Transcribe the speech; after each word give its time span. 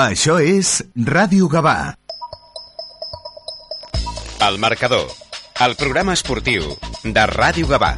Això 0.00 0.38
és 0.40 0.78
Ràdio 0.96 1.44
Gavà. 1.52 1.92
El 4.46 4.56
marcador, 4.62 5.10
el 5.60 5.74
programa 5.76 6.14
esportiu 6.16 6.70
de 7.04 7.24
Ràdio 7.28 7.68
Gavà. 7.68 7.90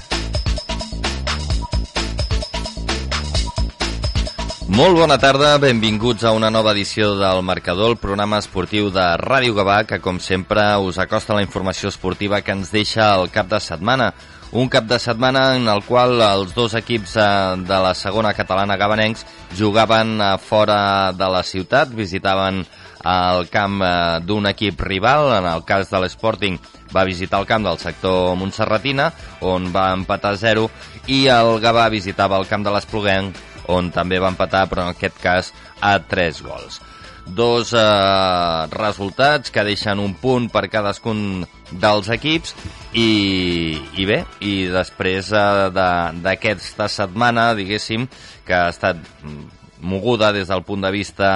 Molt 4.73 4.99
bona 4.99 5.21
tarda, 5.23 5.53
benvinguts 5.62 6.27
a 6.27 6.33
una 6.35 6.51
nova 6.51 6.72
edició 6.74 7.12
del 7.21 7.44
Marcador, 7.46 7.92
el 7.92 8.01
programa 8.03 8.42
esportiu 8.42 8.90
de 8.90 9.04
Ràdio 9.22 9.54
Gavà, 9.54 9.82
que 9.87 10.00
com 10.03 10.19
sempre 10.19 10.64
us 10.82 10.98
acosta 10.98 11.37
la 11.38 11.46
informació 11.46 11.92
esportiva 11.92 12.42
que 12.42 12.56
ens 12.56 12.74
deixa 12.74 13.12
el 13.14 13.30
cap 13.30 13.46
de 13.53 13.62
setmana. 13.62 14.10
Un 14.53 14.69
cap 14.69 14.84
de 14.84 14.98
setmana 15.00 15.54
en 15.56 15.64
el 15.72 15.80
qual 15.87 16.20
els 16.20 16.50
dos 16.52 16.74
equips 16.77 17.14
eh, 17.16 17.28
de 17.64 17.78
la 17.80 17.95
segona 17.96 18.34
catalana 18.37 18.77
gabanencs 18.77 19.24
jugaven 19.56 20.20
a 20.20 20.37
fora 20.37 21.12
de 21.16 21.28
la 21.32 21.41
ciutat, 21.41 21.88
visitaven 21.96 22.60
el 22.60 23.48
camp 23.48 23.80
eh, 23.80 24.20
d'un 24.20 24.51
equip 24.52 24.84
rival, 24.84 25.30
en 25.38 25.48
el 25.55 25.65
cas 25.65 25.88
de 25.88 26.02
l'Sporting 26.05 26.60
va 26.93 27.09
visitar 27.09 27.41
el 27.41 27.48
camp 27.48 27.65
del 27.65 27.80
sector 27.80 28.37
Montserratina, 28.37 29.09
on 29.41 29.73
va 29.73 29.88
empatar 29.96 30.37
0, 30.37 30.69
i 31.09 31.24
el 31.32 31.57
Gavà 31.65 31.88
visitava 31.88 32.37
el 32.37 32.45
camp 32.45 32.69
de 32.69 32.77
l'Espluguenc, 32.77 33.41
on 33.73 33.88
també 33.88 34.21
va 34.21 34.37
empatar, 34.37 34.66
però 34.69 34.84
en 34.84 34.93
aquest 34.93 35.16
cas 35.24 35.55
a 35.80 35.96
3 35.96 36.45
gols 36.45 36.82
dos 37.27 37.73
eh, 37.73 38.67
resultats 38.75 39.51
que 39.51 39.65
deixen 39.65 40.03
un 40.03 40.15
punt 40.19 40.51
per 40.53 40.67
cadascun 40.73 41.45
dels 41.71 42.11
equips 42.13 42.55
i, 42.93 43.79
i 43.97 44.07
bé, 44.09 44.23
i 44.45 44.67
després 44.73 45.33
eh, 45.33 45.71
d'aquesta 45.73 46.89
de, 46.89 46.95
setmana, 46.99 47.53
diguéssim, 47.59 48.09
que 48.47 48.57
ha 48.59 48.69
estat 48.73 49.01
moguda 49.83 50.33
des 50.33 50.49
del 50.49 50.63
punt 50.66 50.85
de 50.85 50.93
vista 50.95 51.30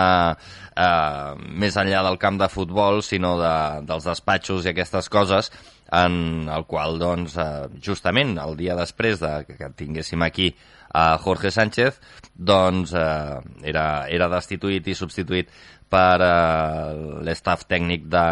eh, 0.76 1.32
més 1.62 1.76
enllà 1.80 2.02
del 2.06 2.20
camp 2.22 2.38
de 2.40 2.50
futbol, 2.52 3.02
sinó 3.02 3.36
de, 3.40 3.56
dels 3.88 4.06
despatxos 4.06 4.66
i 4.66 4.72
aquestes 4.72 5.10
coses, 5.12 5.50
en 5.92 6.48
el 6.50 6.64
qual, 6.66 6.98
doncs, 6.98 7.36
eh, 7.38 7.68
justament 7.82 8.36
el 8.42 8.56
dia 8.58 8.76
després 8.78 9.20
de 9.22 9.32
que 9.48 9.70
tinguéssim 9.78 10.22
aquí 10.26 10.50
a 10.96 11.18
Jorge 11.18 11.50
Sánchez, 11.50 12.00
doncs 12.34 12.94
eh, 12.96 13.40
era, 13.68 13.86
era 14.08 14.30
destituït 14.32 14.86
i 14.88 14.96
substituït 14.96 15.50
per 15.92 16.22
eh, 16.22 17.20
l'estaf 17.26 17.66
tècnic 17.70 18.08
de, 18.12 18.26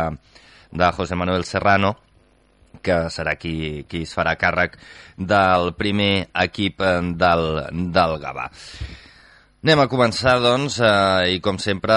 de 0.73 0.91
José 0.97 1.19
Manuel 1.19 1.47
Serrano, 1.49 1.95
que 2.85 3.07
serà 3.11 3.37
qui, 3.41 3.85
qui 3.89 4.03
es 4.05 4.13
farà 4.17 4.35
càrrec 4.37 4.77
del 5.17 5.73
primer 5.79 6.29
equip 6.45 6.83
eh, 6.83 6.99
del, 7.15 7.49
del 7.95 8.19
Gavà. 8.23 8.51
Anem 9.65 9.81
a 9.81 9.89
començar, 9.89 10.37
doncs, 10.45 10.77
eh, 10.85 11.37
i 11.37 11.41
com 11.41 11.57
sempre 11.57 11.97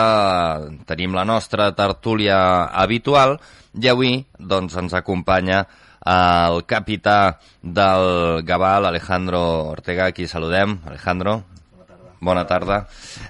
tenim 0.88 1.18
la 1.18 1.26
nostra 1.28 1.74
tertúlia 1.76 2.40
habitual, 2.72 3.36
i 3.78 3.90
avui 3.92 4.14
doncs, 4.40 4.78
ens 4.80 4.96
acompanya 4.96 5.66
el 6.08 6.64
capità 6.66 7.38
del 7.62 8.42
Gavà, 8.48 8.78
l'Alejandro 8.80 9.42
Ortega, 9.74 10.08
aquí 10.08 10.28
saludem. 10.28 10.80
Alejandro. 10.86 11.44
Bona 11.76 11.86
tarda. 11.86 12.16
Bona 12.22 12.46
tarda. 12.48 12.78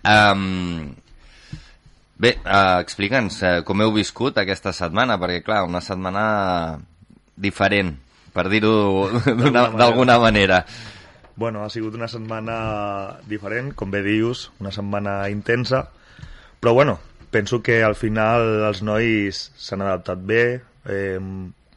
Um, 0.06 0.94
Bé, 2.18 2.34
uh, 2.42 2.80
explica'ns 2.82 3.42
uh, 3.46 3.50
com 3.66 3.82
heu 3.84 3.92
viscut 3.94 4.40
aquesta 4.42 4.74
setmana, 4.74 5.20
perquè, 5.22 5.44
clar, 5.46 5.64
una 5.70 5.84
setmana 5.86 6.24
diferent, 7.38 7.94
per 8.34 8.48
dir-ho 8.50 9.06
d'alguna 9.54 10.18
manera. 10.22 10.64
Bueno, 11.38 11.62
ha 11.62 11.70
sigut 11.70 11.94
una 11.94 12.10
setmana 12.10 12.58
diferent, 13.30 13.76
com 13.78 13.94
bé 13.94 14.02
dius, 14.02 14.48
una 14.58 14.74
setmana 14.74 15.20
intensa, 15.30 15.84
però 16.60 16.74
bueno, 16.74 16.98
penso 17.30 17.62
que 17.62 17.84
al 17.86 17.94
final 17.94 18.66
els 18.66 18.82
nois 18.82 19.44
s'han 19.54 19.86
adaptat 19.86 20.24
bé, 20.26 20.44
eh, 20.90 21.20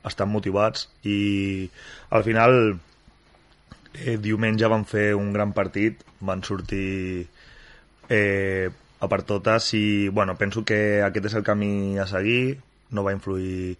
estan 0.08 0.30
motivats 0.32 0.86
i 1.04 1.68
al 2.16 2.24
final 2.24 2.54
eh, 3.92 4.16
diumenge 4.16 4.70
van 4.72 4.86
fer 4.88 5.10
un 5.18 5.34
gran 5.36 5.52
partit, 5.52 6.00
van 6.24 6.40
sortir 6.46 7.26
eh, 8.08 8.70
a 9.00 9.08
per 9.08 9.22
totes 9.24 9.72
i 9.74 10.08
bueno, 10.08 10.36
penso 10.36 10.64
que 10.64 11.00
aquest 11.02 11.30
és 11.30 11.36
el 11.38 11.46
camí 11.46 11.98
a 11.98 12.06
seguir, 12.06 12.60
no 12.90 13.04
va 13.06 13.14
influir, 13.16 13.76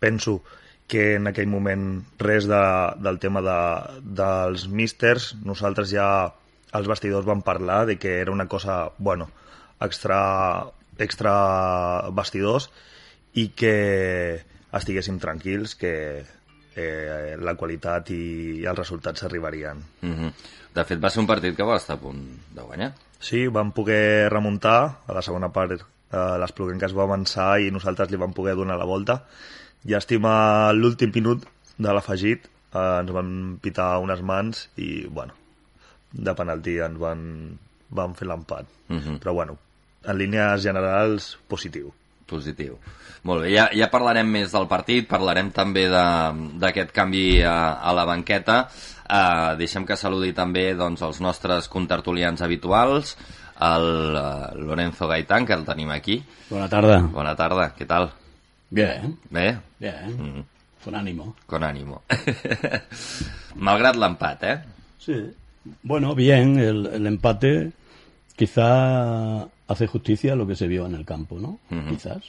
penso 0.00 0.40
que 0.88 1.14
en 1.16 1.28
aquell 1.28 1.48
moment 1.48 2.02
res 2.20 2.48
de, 2.48 2.62
del 3.04 3.18
tema 3.20 3.42
de, 3.44 3.58
dels 4.20 4.66
místers, 4.68 5.32
nosaltres 5.44 5.92
ja 5.92 6.06
els 6.72 6.88
vestidors 6.88 7.28
van 7.28 7.44
parlar 7.44 7.84
de 7.86 7.98
que 8.00 8.18
era 8.20 8.32
una 8.32 8.48
cosa, 8.48 8.90
bueno, 8.98 9.28
extra, 9.80 10.64
extra 10.98 11.34
vestidors 12.16 12.70
i 13.36 13.48
que 13.56 13.76
estiguéssim 14.72 15.18
tranquils 15.20 15.76
que 15.76 15.94
eh, 16.76 17.36
la 17.40 17.54
qualitat 17.60 18.10
i, 18.12 18.64
els 18.64 18.78
resultats 18.78 19.24
arribarien. 19.28 19.82
Mm 20.00 20.12
-hmm. 20.12 20.32
De 20.74 20.84
fet, 20.84 21.02
va 21.02 21.10
ser 21.10 21.20
un 21.20 21.26
partit 21.26 21.56
que 21.56 21.64
va 21.64 21.76
estar 21.76 21.96
a 21.96 22.00
punt 22.00 22.22
de 22.54 22.62
guanyar. 22.62 22.92
Sí, 23.22 23.46
vam 23.46 23.70
poder 23.70 24.28
remuntar 24.32 24.78
a 25.06 25.14
la 25.14 25.22
segona 25.22 25.52
part 25.54 25.76
eh, 25.78 26.86
es 26.86 26.94
va 26.96 27.04
avançar 27.04 27.60
i 27.62 27.70
nosaltres 27.70 28.10
li 28.10 28.18
vam 28.18 28.34
poder 28.34 28.56
donar 28.58 28.78
la 28.78 28.88
volta 28.88 29.22
i 29.86 29.94
estima 29.94 30.72
l'últim 30.72 31.12
minut 31.14 31.46
de 31.78 31.92
l'afegit 31.92 32.48
eh, 32.74 33.00
ens 33.00 33.12
van 33.14 33.58
pitar 33.62 33.98
unes 34.02 34.22
mans 34.22 34.68
i 34.76 35.06
bueno, 35.06 35.34
de 36.12 36.34
penalti 36.34 36.78
ens 36.78 36.98
van, 36.98 37.22
van 37.90 38.14
fer 38.14 38.28
l'empat 38.28 38.66
uh 38.66 38.94
mhm. 38.94 39.00
-huh. 39.00 39.18
però 39.22 39.34
bueno, 39.34 39.58
en 40.04 40.18
línies 40.18 40.62
generals 40.62 41.38
positiu 41.48 41.92
positiu. 42.32 42.78
Molt 43.28 43.44
bé, 43.44 43.52
ja, 43.54 43.68
ja 43.76 43.90
parlarem 43.92 44.32
més 44.34 44.50
del 44.54 44.66
partit, 44.70 45.06
parlarem 45.10 45.52
també 45.54 45.84
d'aquest 45.92 46.90
canvi 46.96 47.26
a, 47.46 47.76
a 47.78 47.92
la 47.94 48.06
banqueta. 48.08 48.64
Uh, 49.12 49.52
deixem 49.60 49.84
que 49.86 49.98
saludi 50.00 50.32
també 50.34 50.72
doncs, 50.78 51.04
els 51.04 51.20
nostres 51.22 51.68
contertulians 51.70 52.42
habituals, 52.42 53.12
el 53.62 54.16
uh, 54.16 54.48
Lorenzo 54.56 55.06
Gaitán, 55.10 55.46
que 55.46 55.54
el 55.54 55.66
tenim 55.68 55.92
aquí. 55.94 56.18
Bona 56.48 56.70
tarda. 56.72 56.98
Bona 57.12 57.36
tarda, 57.38 57.68
què 57.76 57.86
tal? 57.86 58.08
Bien. 58.72 59.14
Bé? 59.30 59.52
Bien. 59.78 60.16
Mm. 60.16 60.44
Con 60.82 60.96
ánimo. 60.96 61.36
Con 61.46 61.62
ánimo. 61.62 62.02
Malgrat 63.68 64.00
l'empat, 64.00 64.42
¿eh? 64.42 64.58
Sí. 64.98 65.14
Bueno, 65.82 66.14
bien, 66.14 66.58
el, 66.58 66.86
el, 66.86 67.06
empate 67.06 67.70
quizá 68.34 69.46
hace 69.72 69.86
justicia 69.86 70.32
a 70.32 70.36
lo 70.36 70.46
que 70.46 70.54
se 70.54 70.68
vio 70.68 70.86
en 70.86 70.94
el 70.94 71.04
campo, 71.04 71.38
¿no? 71.38 71.58
Uh 71.70 71.74
-huh. 71.74 71.90
Quizás. 71.90 72.22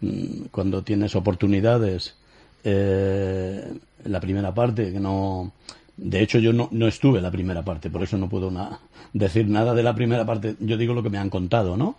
Mm, 0.00 0.46
cuando 0.50 0.82
tienes 0.82 1.14
oportunidades 1.14 2.16
eh, 2.64 3.72
la 4.04 4.20
primera 4.20 4.52
parte 4.52 4.92
que 4.92 5.00
no 5.00 5.52
de 6.02 6.22
hecho, 6.22 6.38
yo 6.38 6.54
no, 6.54 6.68
no 6.72 6.86
estuve 6.86 7.18
en 7.18 7.24
la 7.24 7.30
primera 7.30 7.62
parte, 7.62 7.90
por 7.90 8.02
eso 8.02 8.16
no 8.16 8.28
puedo 8.28 8.50
decir 9.12 9.46
nada 9.48 9.74
de 9.74 9.82
la 9.82 9.94
primera 9.94 10.24
parte. 10.24 10.56
Yo 10.58 10.78
digo 10.78 10.94
lo 10.94 11.02
que 11.02 11.10
me 11.10 11.18
han 11.18 11.28
contado, 11.28 11.76
¿no? 11.76 11.94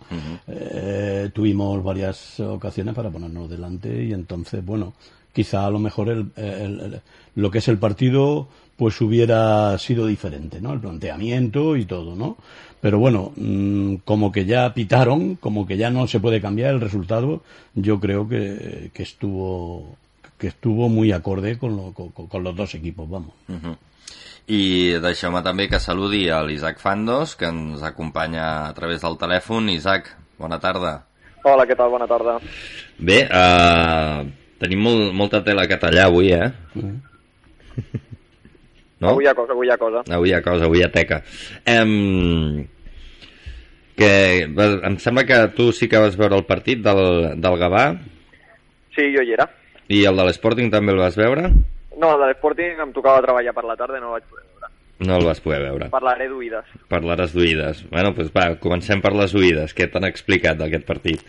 eh, 0.48 1.30
tuvimos 1.32 1.82
varias 1.84 2.40
ocasiones 2.40 2.94
para 2.94 3.10
ponernos 3.10 3.48
delante 3.48 4.04
y 4.04 4.12
entonces, 4.12 4.64
bueno, 4.64 4.94
quizá 5.32 5.66
a 5.66 5.70
lo 5.70 5.78
mejor 5.78 6.08
el, 6.08 7.00
lo 7.36 7.50
que 7.52 7.58
es 7.58 7.68
el 7.68 7.78
partido 7.78 8.48
pues 8.76 9.00
hubiera 9.00 9.78
sido 9.78 10.06
diferente, 10.06 10.60
¿no? 10.60 10.72
El 10.72 10.80
planteamiento 10.80 11.76
y 11.76 11.84
todo, 11.84 12.16
¿no? 12.16 12.36
Pero 12.82 12.98
bueno, 12.98 13.32
mmm, 13.36 13.94
como 14.04 14.32
que 14.32 14.44
ya 14.44 14.74
pitaron, 14.74 15.36
como 15.36 15.66
que 15.68 15.76
ya 15.76 15.88
no 15.90 16.08
se 16.08 16.18
puede 16.18 16.40
cambiar 16.40 16.74
el 16.74 16.80
resultado, 16.80 17.42
yo 17.74 18.00
creo 18.00 18.28
que, 18.28 18.90
que 18.92 19.04
estuvo 19.04 19.96
que 20.36 20.48
estuvo 20.48 20.88
muy 20.88 21.12
acorde 21.12 21.56
con, 21.56 21.76
lo, 21.76 21.92
con, 21.92 22.10
con 22.10 22.42
los 22.42 22.56
dos 22.56 22.74
equipos, 22.74 23.08
vamos. 23.08 23.30
Uh 23.48 23.54
-huh. 23.54 23.76
I 24.48 24.98
deixeu-me 24.98 25.40
també 25.42 25.68
que 25.68 25.78
saludi 25.78 26.28
a 26.28 26.42
l'Isaac 26.42 26.80
Fandos, 26.80 27.36
que 27.36 27.46
ens 27.46 27.82
acompanya 27.82 28.66
a 28.66 28.74
través 28.74 29.00
del 29.02 29.16
telèfon. 29.16 29.70
Isaac, 29.70 30.10
bona 30.38 30.58
tarda. 30.58 31.06
Hola, 31.44 31.64
què 31.64 31.76
tal? 31.76 31.90
Bona 31.90 32.08
tarda. 32.10 32.40
Bé, 32.98 33.28
uh, 33.30 34.26
tenim 34.58 34.82
molt, 34.82 35.14
molta 35.14 35.44
tela 35.44 35.68
que 35.70 35.78
tallar 35.78 36.06
avui, 36.10 36.32
eh? 36.32 36.50
Mm. 36.74 36.98
No? 39.02 39.16
Avui 39.16 39.26
hi 39.26 39.28
ha 39.30 39.34
cosa, 39.34 39.52
avui 39.56 39.66
hi 39.66 39.72
ha 39.74 39.78
cosa. 39.80 40.04
Avui 40.14 40.30
hi 40.30 40.36
ha 40.36 40.42
cosa, 40.44 40.68
avui 40.68 40.78
hi 40.78 40.84
ha 40.86 40.92
teca. 40.94 41.18
Um, 41.66 42.62
que, 43.98 44.12
em 44.46 44.98
sembla 45.02 45.26
que 45.26 45.40
tu 45.56 45.72
sí 45.74 45.88
que 45.90 46.00
vas 46.00 46.16
veure 46.18 46.38
el 46.38 46.46
partit 46.46 46.84
del, 46.84 47.02
del 47.42 47.58
Gavà. 47.58 47.84
Sí, 48.94 49.08
jo 49.16 49.24
hi 49.26 49.34
era. 49.34 49.48
I 49.92 50.04
el 50.08 50.20
de 50.20 50.26
l'Sporting 50.28 50.70
també 50.72 50.94
el 50.94 51.02
vas 51.02 51.18
veure? 51.18 51.50
No, 51.98 52.14
el 52.14 52.22
de 52.22 52.30
l'Sporting 52.30 52.80
em 52.86 52.94
tocava 52.94 53.24
treballar 53.24 53.54
per 53.56 53.66
la 53.66 53.76
tarda 53.80 53.98
i 53.98 54.04
no 54.04 54.12
el 54.12 54.20
vaig 54.20 54.28
poder 54.30 54.46
veure. 54.46 54.70
No 55.02 55.16
el 55.18 55.26
vas 55.26 55.42
poder 55.42 55.60
veure. 55.64 55.88
Parlaré 55.92 56.28
d'oïdes. 56.30 56.76
Parlaràs 56.92 57.34
d'oïdes. 57.34 57.82
Bueno, 57.90 58.12
doncs 58.16 58.30
va, 58.36 58.52
comencem 58.62 59.02
per 59.02 59.16
les 59.18 59.34
oïdes. 59.34 59.74
Què 59.74 59.90
t'han 59.90 60.06
explicat 60.06 60.60
d'aquest 60.60 60.86
partit? 60.86 61.24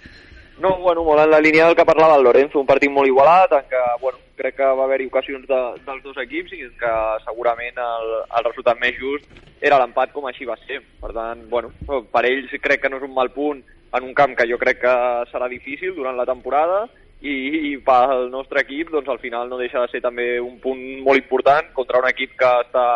No, 0.62 0.78
bueno, 0.84 1.02
molt 1.04 1.26
en 1.26 1.34
la 1.34 1.42
línia 1.42 1.66
del 1.66 1.76
que 1.76 1.88
parlava 1.90 2.20
el 2.20 2.28
Lorenzo, 2.28 2.62
un 2.62 2.70
partit 2.70 2.92
molt 2.94 3.10
igualat, 3.10 3.58
en 3.58 3.66
què, 3.72 3.82
bueno, 4.04 4.22
crec 4.38 4.58
que 4.58 4.70
va 4.80 4.86
haver-hi 4.88 5.08
ocasions 5.10 5.46
de, 5.48 5.60
dels 5.86 6.04
dos 6.04 6.18
equips 6.24 6.56
i 6.58 6.66
que 6.80 6.94
segurament 7.26 7.78
el, 7.78 8.16
el 8.26 8.48
resultat 8.50 8.80
més 8.82 8.98
just 8.98 9.30
era 9.62 9.80
l'empat 9.80 10.12
com 10.16 10.26
així 10.28 10.48
va 10.50 10.58
ser. 10.66 10.82
Per 11.02 11.14
tant, 11.16 11.46
bueno, 11.50 11.72
per 11.88 12.26
ells 12.30 12.52
crec 12.62 12.84
que 12.84 12.92
no 12.92 13.00
és 13.00 13.08
un 13.08 13.14
mal 13.16 13.32
punt 13.36 13.64
en 13.94 14.04
un 14.04 14.14
camp 14.18 14.36
que 14.36 14.48
jo 14.50 14.58
crec 14.58 14.82
que 14.82 14.96
serà 15.32 15.48
difícil 15.50 15.94
durant 15.96 16.18
la 16.18 16.26
temporada 16.26 16.88
i, 17.22 17.34
i 17.72 17.74
pel 17.86 18.28
nostre 18.34 18.64
equip 18.66 18.90
doncs 18.92 19.10
al 19.10 19.22
final 19.22 19.48
no 19.50 19.60
deixa 19.62 19.84
de 19.84 19.92
ser 19.92 20.02
també 20.04 20.40
un 20.42 20.58
punt 20.64 20.82
molt 21.06 21.22
important 21.22 21.70
contra 21.78 22.02
un 22.02 22.10
equip 22.10 22.34
que 22.40 22.50
està, 22.66 22.88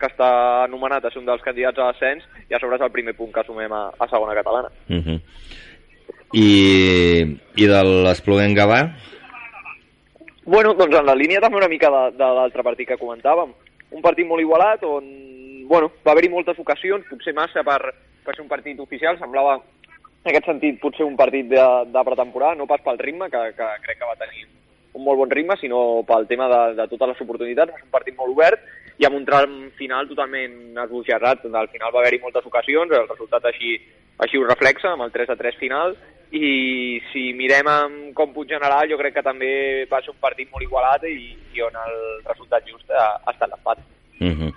que 0.00 0.08
està 0.10 0.30
anomenat 0.64 1.04
a 1.04 1.12
ser 1.12 1.20
un 1.20 1.28
dels 1.28 1.44
candidats 1.44 1.78
a 1.78 1.90
l'ascens 1.90 2.26
i 2.48 2.56
a 2.56 2.62
sobre 2.62 2.80
és 2.80 2.86
el 2.86 2.94
primer 2.94 3.14
punt 3.18 3.30
que 3.34 3.44
assumem 3.44 3.72
a, 3.72 3.84
a 3.92 4.08
segona 4.10 4.34
catalana. 4.40 4.72
Uh 4.88 5.04
-huh. 5.04 5.20
I, 6.32 6.48
I 7.56 7.66
de 7.66 7.82
l'Espluguent 7.84 8.56
Gavà? 8.56 8.80
Bueno, 10.48 10.72
doncs 10.72 10.96
en 10.96 11.04
la 11.04 11.12
línia 11.12 11.42
també 11.44 11.58
una 11.58 11.68
mica 11.68 11.90
de, 11.92 11.98
de 12.16 12.26
l'altre 12.38 12.62
partit 12.64 12.88
que 12.88 12.96
comentàvem. 12.96 13.50
Un 13.92 14.00
partit 14.00 14.24
molt 14.24 14.40
igualat 14.40 14.84
on 14.88 15.04
bueno, 15.68 15.90
va 16.06 16.14
haver-hi 16.14 16.30
moltes 16.32 16.56
ocasions, 16.62 17.04
potser 17.10 17.34
massa 17.36 17.60
per, 17.60 17.92
per 18.24 18.32
ser 18.32 18.40
un 18.46 18.48
partit 18.48 18.80
oficial, 18.80 19.18
semblava 19.20 19.58
en 19.58 20.30
aquest 20.30 20.48
sentit 20.48 20.78
potser 20.80 21.04
un 21.04 21.18
partit 21.20 21.50
de, 21.50 21.66
de 21.92 22.04
pretemporada, 22.08 22.56
no 22.56 22.64
pas 22.70 22.80
pel 22.80 22.96
ritme, 22.96 23.28
que, 23.28 23.42
que 23.58 23.68
crec 23.84 24.00
que 24.00 24.08
va 24.08 24.16
tenir 24.22 24.46
un 24.96 25.04
molt 25.04 25.20
bon 25.20 25.36
ritme, 25.36 25.58
sinó 25.60 25.82
pel 26.08 26.24
tema 26.32 26.48
de, 26.48 26.62
de 26.80 26.88
totes 26.94 27.12
les 27.12 27.20
oportunitats, 27.26 27.76
és 27.76 27.84
un 27.84 27.92
partit 27.92 28.16
molt 28.16 28.32
obert 28.32 28.64
i 28.98 29.06
amb 29.06 29.16
un 29.16 29.24
tram 29.26 29.56
final 29.78 30.08
totalment 30.10 30.78
esbojarrat. 30.84 31.46
Al 31.46 31.70
final 31.72 31.92
va 31.94 32.02
haver-hi 32.02 32.20
moltes 32.22 32.46
ocasions, 32.46 32.92
el 32.92 33.08
resultat 33.08 33.44
així, 33.50 33.76
així 34.18 34.38
ho 34.38 34.46
reflexa, 34.46 34.92
amb 34.92 35.06
el 35.06 35.12
3 35.14 35.34
a 35.34 35.36
3 35.38 35.60
final, 35.60 35.94
i 36.34 36.98
si 37.12 37.30
mirem 37.32 37.70
amb 37.72 38.10
còmput 38.16 38.50
general, 38.50 38.88
jo 38.90 38.98
crec 39.00 39.14
que 39.16 39.24
també 39.24 39.52
va 39.90 40.02
ser 40.02 40.12
un 40.12 40.18
partit 40.20 40.50
molt 40.52 40.66
igualat 40.66 41.06
i, 41.08 41.30
i 41.54 41.62
on 41.64 41.78
el 41.86 41.94
resultat 42.26 42.66
just 42.68 42.90
ha, 42.90 43.14
ha 43.24 43.32
estat 43.32 43.48
l'empat. 43.48 43.78
Uh 44.18 44.34
-huh. 44.34 44.52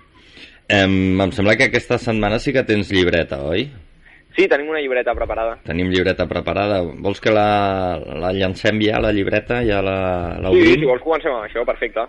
em, 0.67 1.21
em 1.21 1.31
sembla 1.31 1.55
que 1.55 1.69
aquesta 1.69 1.97
setmana 1.97 2.39
sí 2.39 2.51
que 2.51 2.63
tens 2.63 2.91
llibreta, 2.91 3.43
oi? 3.43 3.69
Sí, 4.35 4.47
tenim 4.47 4.69
una 4.69 4.79
llibreta 4.79 5.13
preparada. 5.13 5.57
Tenim 5.63 5.89
llibreta 5.91 6.25
preparada. 6.25 6.81
Vols 6.81 7.19
que 7.19 7.31
la, 7.31 7.99
la 7.99 8.31
llancem 8.31 8.79
ja, 8.79 8.99
la 8.99 9.11
llibreta? 9.11 9.59
Ja 9.67 9.81
la, 9.81 10.37
la 10.39 10.51
sí, 10.51 10.75
si 10.79 10.85
vols 10.85 11.03
comencem 11.03 11.33
amb 11.33 11.43
això, 11.43 11.65
perfecte. 11.67 12.05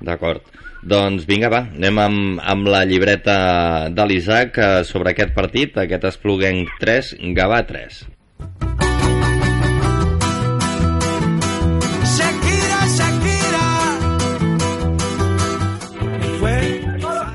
D'acord. 0.00 0.44
Doncs 0.86 1.24
vinga, 1.26 1.48
va, 1.50 1.64
anem 1.74 1.98
amb, 1.98 2.42
amb 2.54 2.68
la 2.70 2.84
llibreta 2.86 3.36
de 3.90 4.06
l'Isaac 4.06 4.58
eh, 4.58 4.72
sobre 4.86 5.14
aquest 5.14 5.34
partit, 5.34 5.80
aquest 5.82 6.06
Espluguenc 6.12 6.76
3, 6.82 7.16
Gavà 7.38 7.64
3. 7.66 8.04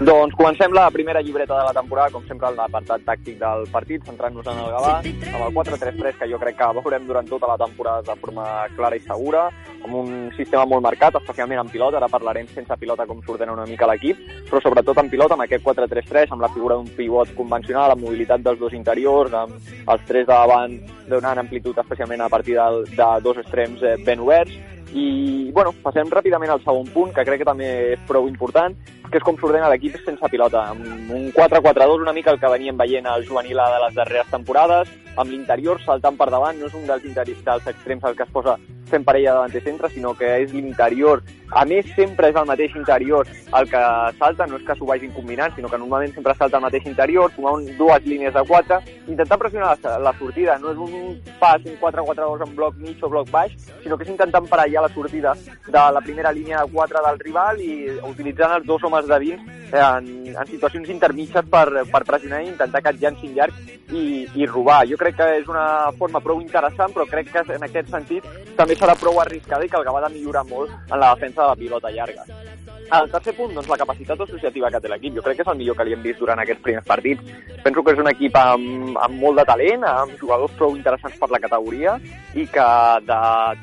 Doncs 0.01 0.33
comencem 0.33 0.74
la 0.74 0.89
primera 0.89 1.21
llibreta 1.21 1.56
de 1.59 1.63
la 1.63 1.74
temporada, 1.77 2.09
com 2.09 2.24
sempre, 2.25 2.50
en 2.50 2.56
l'apartat 2.57 3.03
tàctic 3.06 3.36
del 3.38 3.68
partit, 3.69 4.01
centrant-nos 4.09 4.48
en 4.50 4.57
el 4.63 4.71
Gavà, 4.74 4.95
amb 5.03 5.44
el 5.45 5.53
4-3-3, 5.53 6.15
que 6.18 6.30
jo 6.31 6.39
crec 6.42 6.57
que 6.57 6.69
veurem 6.80 7.06
durant 7.06 7.30
tota 7.30 7.51
la 7.51 7.57
temporada 7.62 8.01
de 8.07 8.15
forma 8.24 8.48
clara 8.74 8.98
i 8.98 9.03
segura, 9.06 9.44
amb 9.83 10.00
un 10.00 10.09
sistema 10.39 10.65
molt 10.65 10.81
marcat, 10.88 11.19
especialment 11.21 11.62
en 11.62 11.69
pilota, 11.69 12.01
ara 12.01 12.09
parlarem 12.09 12.50
sense 12.50 12.80
pilota 12.81 13.06
com 13.06 13.21
s'ordena 13.21 13.53
una 13.53 13.68
mica 13.69 13.86
l'equip, 13.92 14.25
però 14.50 14.63
sobretot 14.65 15.03
en 15.03 15.13
pilota, 15.13 15.38
amb 15.38 15.45
aquest 15.45 15.69
4-3-3, 15.69 16.33
amb 16.33 16.48
la 16.48 16.53
figura 16.57 16.80
d'un 16.81 16.89
pivot 16.98 17.38
convencional, 17.38 17.94
amb 17.94 18.01
mobilitat 18.01 18.42
dels 18.42 18.57
dos 18.57 18.74
interiors, 18.74 19.38
amb 19.38 19.53
els 19.86 20.09
tres 20.09 20.25
de 20.25 20.33
davant 20.33 20.80
donant 21.13 21.45
amplitud 21.45 21.77
especialment 21.77 22.25
a 22.25 22.33
partir 22.33 22.57
de, 22.57 22.69
de 22.89 23.15
dos 23.21 23.38
extrems 23.45 23.86
eh, 23.86 24.00
ben 24.01 24.25
oberts, 24.25 24.57
i, 24.93 25.51
bueno, 25.55 25.71
passem 25.83 26.09
ràpidament 26.11 26.51
al 26.51 26.63
segon 26.65 26.89
punt, 26.93 27.13
que 27.15 27.25
crec 27.27 27.41
que 27.43 27.47
també 27.47 27.69
és 27.93 28.03
prou 28.07 28.27
important, 28.27 28.75
que 29.11 29.19
és 29.19 29.25
com 29.27 29.38
s'ordena 29.39 29.69
l'equip 29.71 29.97
sense 30.05 30.31
pilota, 30.31 30.65
amb 30.73 31.11
un 31.15 31.29
4-4-2 31.35 32.03
una 32.03 32.15
mica 32.15 32.31
el 32.31 32.39
que 32.39 32.51
veníem 32.51 32.77
veient 32.79 33.07
al 33.07 33.25
juvenil 33.27 33.59
de 33.63 33.81
les 33.85 33.95
darreres 33.95 34.31
temporades, 34.31 34.91
amb 35.15 35.31
l'interior 35.31 35.81
saltant 35.85 36.19
per 36.19 36.29
davant, 36.31 36.59
no 36.59 36.67
és 36.71 36.77
un 36.77 36.88
dels, 36.88 37.07
dels 37.15 37.73
extrems 37.73 38.07
el 38.07 38.15
que 38.15 38.27
es 38.27 38.35
posa 38.35 38.57
fent 38.91 39.05
parella 39.07 39.38
davant 39.38 39.53
de 39.53 39.61
centre, 39.63 39.89
sinó 39.89 40.13
que 40.17 40.29
és 40.43 40.53
l'interior. 40.53 41.23
A 41.51 41.65
més, 41.67 41.88
sempre 41.97 42.29
és 42.31 42.38
el 42.39 42.47
mateix 42.47 42.75
interior 42.79 43.27
el 43.27 43.67
que 43.67 43.81
salta, 44.19 44.47
no 44.47 44.55
és 44.59 44.63
que 44.67 44.75
s'ho 44.77 44.88
vagin 44.88 45.11
combinant, 45.11 45.51
sinó 45.55 45.67
que 45.67 45.79
normalment 45.79 46.13
sempre 46.15 46.35
salta 46.39 46.61
el 46.61 46.63
mateix 46.63 46.85
interior, 46.88 47.31
sumar 47.35 47.57
un, 47.57 47.65
dues 47.77 48.05
línies 48.07 48.33
de 48.33 48.43
4, 48.47 48.79
intentar 49.11 49.39
pressionar 49.41 49.73
la, 49.83 49.97
la 49.99 50.13
sortida. 50.19 50.57
No 50.63 50.71
és 50.71 50.79
un 50.79 51.17
pas, 51.41 51.59
un 51.65 51.75
4-4-2 51.81 52.45
en 52.47 52.55
bloc 52.55 52.77
mig 52.79 53.03
o 53.03 53.11
bloc 53.11 53.31
baix, 53.31 53.57
sinó 53.83 53.97
que 53.97 54.07
és 54.07 54.13
intentant 54.13 54.47
parellar 54.47 54.85
la 54.85 54.93
sortida 54.95 55.35
de 55.67 55.88
la 55.97 56.03
primera 56.05 56.31
línia 56.31 56.63
de 56.63 56.71
4 56.71 57.03
del 57.07 57.19
rival 57.25 57.59
i 57.59 57.73
utilitzant 58.13 58.55
els 58.59 58.69
dos 58.69 58.83
homes 58.88 59.07
de 59.11 59.19
dins 59.25 59.49
en, 59.71 60.07
en 60.35 60.47
situacions 60.47 60.89
intermitges 60.89 61.45
per, 61.51 61.67
per 61.91 62.03
pressionar 62.07 62.41
i 62.43 62.49
intentar 62.51 62.81
que 62.83 62.91
et 62.95 63.01
llancin 63.01 63.35
llarg 63.35 63.59
i, 63.91 64.27
i 64.35 64.47
robar. 64.47 64.83
Jo 64.89 64.97
crec 64.99 65.17
que 65.19 65.27
és 65.39 65.47
una 65.51 65.91
forma 65.99 66.21
prou 66.23 66.41
interessant, 66.43 66.93
però 66.95 67.07
crec 67.09 67.31
que 67.31 67.43
en 67.55 67.67
aquest 67.67 67.91
sentit 67.91 68.27
també 68.57 68.77
serà 68.81 68.95
prou 68.97 69.19
arriscada 69.21 69.65
i 69.65 69.69
que 69.69 69.77
el 69.77 69.85
Gavà 69.85 69.99
ha 70.01 70.07
de 70.07 70.15
millorar 70.15 70.41
molt 70.49 70.71
en 70.89 70.97
la 70.97 71.13
defensa 71.13 71.43
de 71.43 71.47
la 71.51 71.57
pilota 71.59 71.91
llarga. 71.93 72.25
El 72.91 73.11
tercer 73.11 73.33
punt, 73.37 73.53
doncs, 73.55 73.69
la 73.69 73.77
capacitat 73.79 74.19
associativa 74.25 74.71
que 74.73 74.79
té 74.81 74.89
l'equip. 74.91 75.13
Jo 75.15 75.21
crec 75.23 75.37
que 75.39 75.43
és 75.45 75.51
el 75.51 75.59
millor 75.59 75.77
que 75.77 75.85
li 75.87 75.93
hem 75.95 76.01
vist 76.03 76.19
durant 76.19 76.41
aquests 76.41 76.63
primers 76.65 76.87
partits. 76.87 77.21
Penso 77.63 77.83
que 77.85 77.93
és 77.93 78.01
un 78.01 78.09
equip 78.09 78.35
amb, 78.35 78.97
amb 78.99 79.21
molt 79.21 79.39
de 79.39 79.45
talent, 79.47 79.85
amb 79.87 80.17
jugadors 80.19 80.57
prou 80.57 80.73
interessants 80.75 81.19
per 81.21 81.29
la 81.31 81.39
categoria 81.43 81.93
i 82.33 82.47
que 82.55 82.65
de 83.07 83.19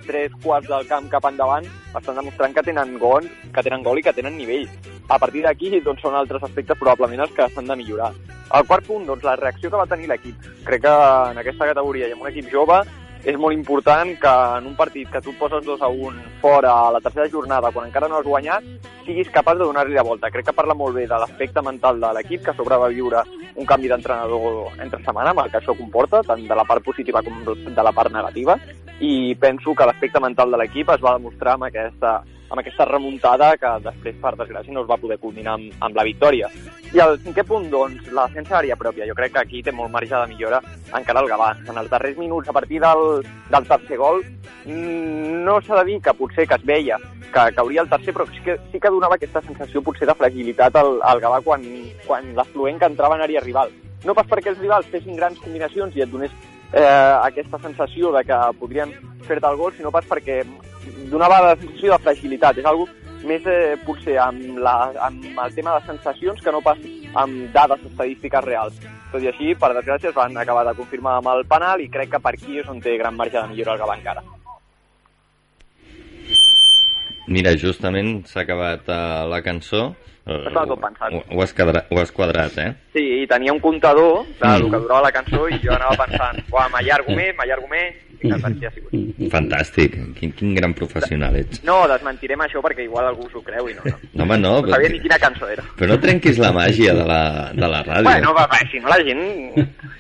tres 0.07 0.39
quarts 0.45 0.71
del 0.71 0.87
camp 0.89 1.11
cap 1.13 1.27
endavant 1.29 1.67
estan 1.67 2.23
demostrant 2.23 2.55
que 2.55 2.65
tenen 2.71 2.95
gol, 3.03 3.27
que 3.53 3.67
tenen 3.67 3.85
gol 3.85 4.01
i 4.01 4.07
que 4.07 4.15
tenen 4.17 4.39
nivell. 4.39 4.65
A 5.09 5.19
partir 5.19 5.43
d'aquí 5.45 5.75
doncs, 5.81 6.01
són 6.05 6.17
altres 6.17 6.47
aspectes 6.47 6.79
probablement 6.79 7.27
els 7.27 7.35
que 7.37 7.51
s'han 7.53 7.69
de 7.69 7.77
millorar. 7.83 8.15
El 8.55 8.65
quart 8.71 8.87
punt, 8.87 9.05
doncs, 9.05 9.27
la 9.27 9.37
reacció 9.37 9.69
que 9.69 9.83
va 9.83 9.91
tenir 9.91 10.09
l'equip. 10.09 10.49
Crec 10.65 10.87
que 10.87 10.97
en 11.35 11.43
aquesta 11.43 11.69
categoria 11.75 12.09
i 12.09 12.17
amb 12.17 12.25
un 12.25 12.31
equip 12.33 12.49
jove 12.55 12.81
és 13.25 13.37
molt 13.37 13.57
important 13.57 14.13
que 14.21 14.33
en 14.59 14.67
un 14.71 14.77
partit 14.79 15.09
que 15.11 15.23
tu 15.25 15.35
poses 15.39 15.65
2 15.65 15.83
a 15.83 15.89
1 15.89 16.41
fora 16.43 16.73
a 16.87 16.93
la 16.95 17.01
tercera 17.01 17.29
jornada, 17.29 17.73
quan 17.75 17.89
encara 17.89 18.09
no 18.09 18.19
has 18.19 18.27
guanyat, 18.27 18.65
siguis 19.07 19.31
capaç 19.35 19.59
de 19.59 19.67
donar-li 19.67 19.97
la 19.97 20.07
volta. 20.07 20.31
Crec 20.31 20.47
que 20.49 20.57
parla 20.57 20.75
molt 20.75 20.95
bé 20.95 21.07
de 21.07 21.19
l'aspecte 21.19 21.63
mental 21.63 22.01
de 22.01 22.13
l'equip, 22.15 22.45
que 22.45 22.55
sobre 22.55 22.79
va 22.79 22.93
viure 22.95 23.25
un 23.57 23.67
canvi 23.67 23.89
d'entrenador 23.91 24.79
entre 24.79 25.03
setmana, 25.03 25.35
amb 25.35 25.45
el 25.45 25.51
que 25.51 25.59
això 25.59 25.75
comporta, 25.77 26.23
tant 26.23 26.47
de 26.47 26.55
la 26.55 26.65
part 26.69 26.85
positiva 26.85 27.23
com 27.27 27.43
de 27.45 27.83
la 27.83 27.93
part 27.93 28.13
negativa, 28.13 28.59
i 29.01 29.35
penso 29.39 29.75
que 29.75 29.87
l'aspecte 29.87 30.21
mental 30.21 30.51
de 30.51 30.59
l'equip 30.59 30.91
es 30.91 31.03
va 31.05 31.15
demostrar 31.17 31.55
amb 31.55 31.69
aquesta, 31.69 32.17
amb 32.49 32.63
aquesta 32.63 32.87
remuntada 32.89 33.53
que 33.61 33.71
després, 33.85 34.17
per 34.23 34.35
desgràcia, 34.37 34.75
no 34.75 34.83
es 34.83 34.89
va 34.91 34.99
poder 34.99 35.21
culminar 35.23 35.55
amb, 35.59 35.77
amb 35.85 35.99
la 35.99 36.05
victòria. 36.09 36.49
I 36.95 37.03
el 37.05 37.19
cinquè 37.23 37.45
punt, 37.47 37.69
doncs, 37.71 38.09
la 38.17 38.27
defensa 38.31 38.57
d'àrea 38.57 38.79
pròpia. 38.81 39.07
Jo 39.07 39.15
crec 39.15 39.35
que 39.35 39.43
aquí 39.43 39.63
té 39.63 39.75
molt 39.77 39.93
marge 39.93 40.15
de 40.15 40.33
millora 40.33 40.63
encara 40.97 41.23
el 41.23 41.31
Gavà. 41.31 41.53
En 41.69 41.79
els 41.79 41.91
darrers 41.93 42.19
minuts, 42.19 42.49
a 42.49 42.57
partir 42.57 42.81
del, 42.83 43.23
del 43.53 43.69
tercer 43.69 44.01
gol, 44.01 44.25
no 44.67 45.61
s'ha 45.61 45.83
de 45.83 45.87
dir 45.93 46.01
que 46.03 46.17
potser 46.17 46.49
que 46.49 46.59
es 46.59 46.67
veia 46.67 46.99
que 47.29 47.43
cauria 47.55 47.83
el 47.83 47.91
tercer, 47.91 48.15
però 48.17 48.25
sí 48.33 48.41
que, 48.45 48.57
sí 48.73 48.81
que 48.81 48.91
donava 48.91 49.19
aquesta 49.19 49.43
sensació 49.45 49.83
potser 49.85 50.09
de 50.09 50.17
fragilitat 50.17 50.79
al, 50.81 50.97
al 51.05 51.21
Gavà 51.21 51.43
quan, 51.45 51.65
quan 52.07 52.33
l'afluent 52.35 52.81
que 52.81 52.89
entrava 52.89 53.19
en 53.19 53.27
àrea 53.29 53.45
rival. 53.45 53.75
No 54.07 54.15
pas 54.15 54.27
perquè 54.31 54.55
els 54.55 54.63
rivals 54.63 54.89
fessin 54.89 55.19
grans 55.19 55.41
combinacions 55.43 55.97
i 55.97 56.05
et 56.07 56.11
donés 56.11 56.33
eh, 56.73 57.15
aquesta 57.23 57.61
sensació 57.63 58.13
de 58.17 58.25
que 58.29 58.39
podrien 58.61 58.93
fer-te 59.27 59.49
el 59.49 59.59
gol, 59.61 59.75
sinó 59.77 59.93
pas 59.95 60.07
perquè 60.09 60.43
donava 61.13 61.41
la 61.45 61.57
sensació 61.57 61.95
de 61.95 62.03
fragilitat. 62.05 62.59
És 62.59 62.69
algo 62.69 62.89
més 63.29 63.45
eh, 63.51 63.77
potser 63.87 64.17
amb, 64.23 64.59
la, 64.63 64.77
amb 65.09 65.43
el 65.45 65.55
tema 65.57 65.77
de 65.79 65.87
sensacions 65.87 66.41
que 66.45 66.55
no 66.55 66.63
pas 66.65 66.81
amb 67.19 67.53
dades 67.55 67.85
estadístiques 67.91 68.45
reals. 68.45 68.81
Tot 69.13 69.25
i 69.25 69.31
així, 69.31 69.55
per 69.59 69.73
desgràcia, 69.73 70.11
es 70.11 70.17
van 70.17 70.37
acabar 70.37 70.67
de 70.69 70.77
confirmar 70.77 71.19
amb 71.19 71.31
el 71.33 71.47
penal 71.49 71.81
i 71.81 71.89
crec 71.93 72.13
que 72.15 72.21
per 72.25 72.35
aquí 72.37 72.61
és 72.61 72.69
on 72.69 72.83
té 72.85 72.99
gran 73.01 73.17
marge 73.17 73.41
de 73.41 73.49
millora 73.49 73.75
el 73.75 73.81
Gavà 73.83 73.97
encara. 73.97 74.25
Mira, 77.29 77.53
justament 77.61 78.23
s'ha 78.29 78.45
acabat 78.47 78.87
uh, 78.89 79.27
la 79.29 79.43
cançó. 79.45 79.91
Estava 80.29 80.67
tot 80.69 80.83
pensat. 80.83 81.15
Ho, 81.15 81.23
ho, 81.33 81.41
has 81.43 81.55
quadrat, 81.57 81.89
ho 81.89 82.01
has 82.03 82.13
quadrat, 82.13 82.59
eh? 82.61 82.69
Sí, 82.93 83.05
i 83.23 83.31
tenia 83.31 83.55
un 83.55 83.63
comptador 83.65 84.27
de 84.29 84.51
mm. 84.51 84.69
que 84.69 84.83
durava 84.83 85.07
la 85.07 85.15
cançó 85.15 85.47
i 85.49 85.61
jo 85.63 85.73
anava 85.73 85.97
pensant, 86.05 86.43
uah, 86.53 86.69
m'allargo 86.75 87.17
més, 87.17 87.33
m'allargo 87.39 87.71
més, 87.73 87.97
i 88.23 88.33
ha 88.33 88.71
sigut. 88.75 88.95
Fantàstic, 89.31 89.95
quin, 90.19 90.33
quin 90.35 90.55
gran 90.57 90.75
professional 90.77 91.37
ets. 91.39 91.63
No, 91.67 91.79
desmentirem 91.91 92.41
això 92.45 92.63
perquè 92.65 92.87
igual 92.87 93.07
algú 93.11 93.29
s'ho 93.31 93.43
creu 93.47 93.69
i 93.71 93.77
no, 93.77 93.85
no. 93.87 93.99
No, 94.13 94.25
home, 94.25 94.39
no. 94.43 94.55
No 94.65 94.73
sabia 94.75 94.91
ni 94.93 95.03
quina 95.05 95.19
cançó 95.23 95.49
era. 95.51 95.65
Però 95.79 95.93
no 95.93 96.01
trenquis 96.03 96.41
la 96.43 96.51
màgia 96.55 96.95
de 96.99 97.05
la, 97.07 97.21
de 97.55 97.69
la 97.75 97.83
ràdio. 97.87 98.09
Bueno, 98.09 98.35
va, 98.35 98.49
va, 98.51 98.63
si 98.73 98.83
no 98.83 98.91
la 98.91 98.99
gent... 99.07 99.23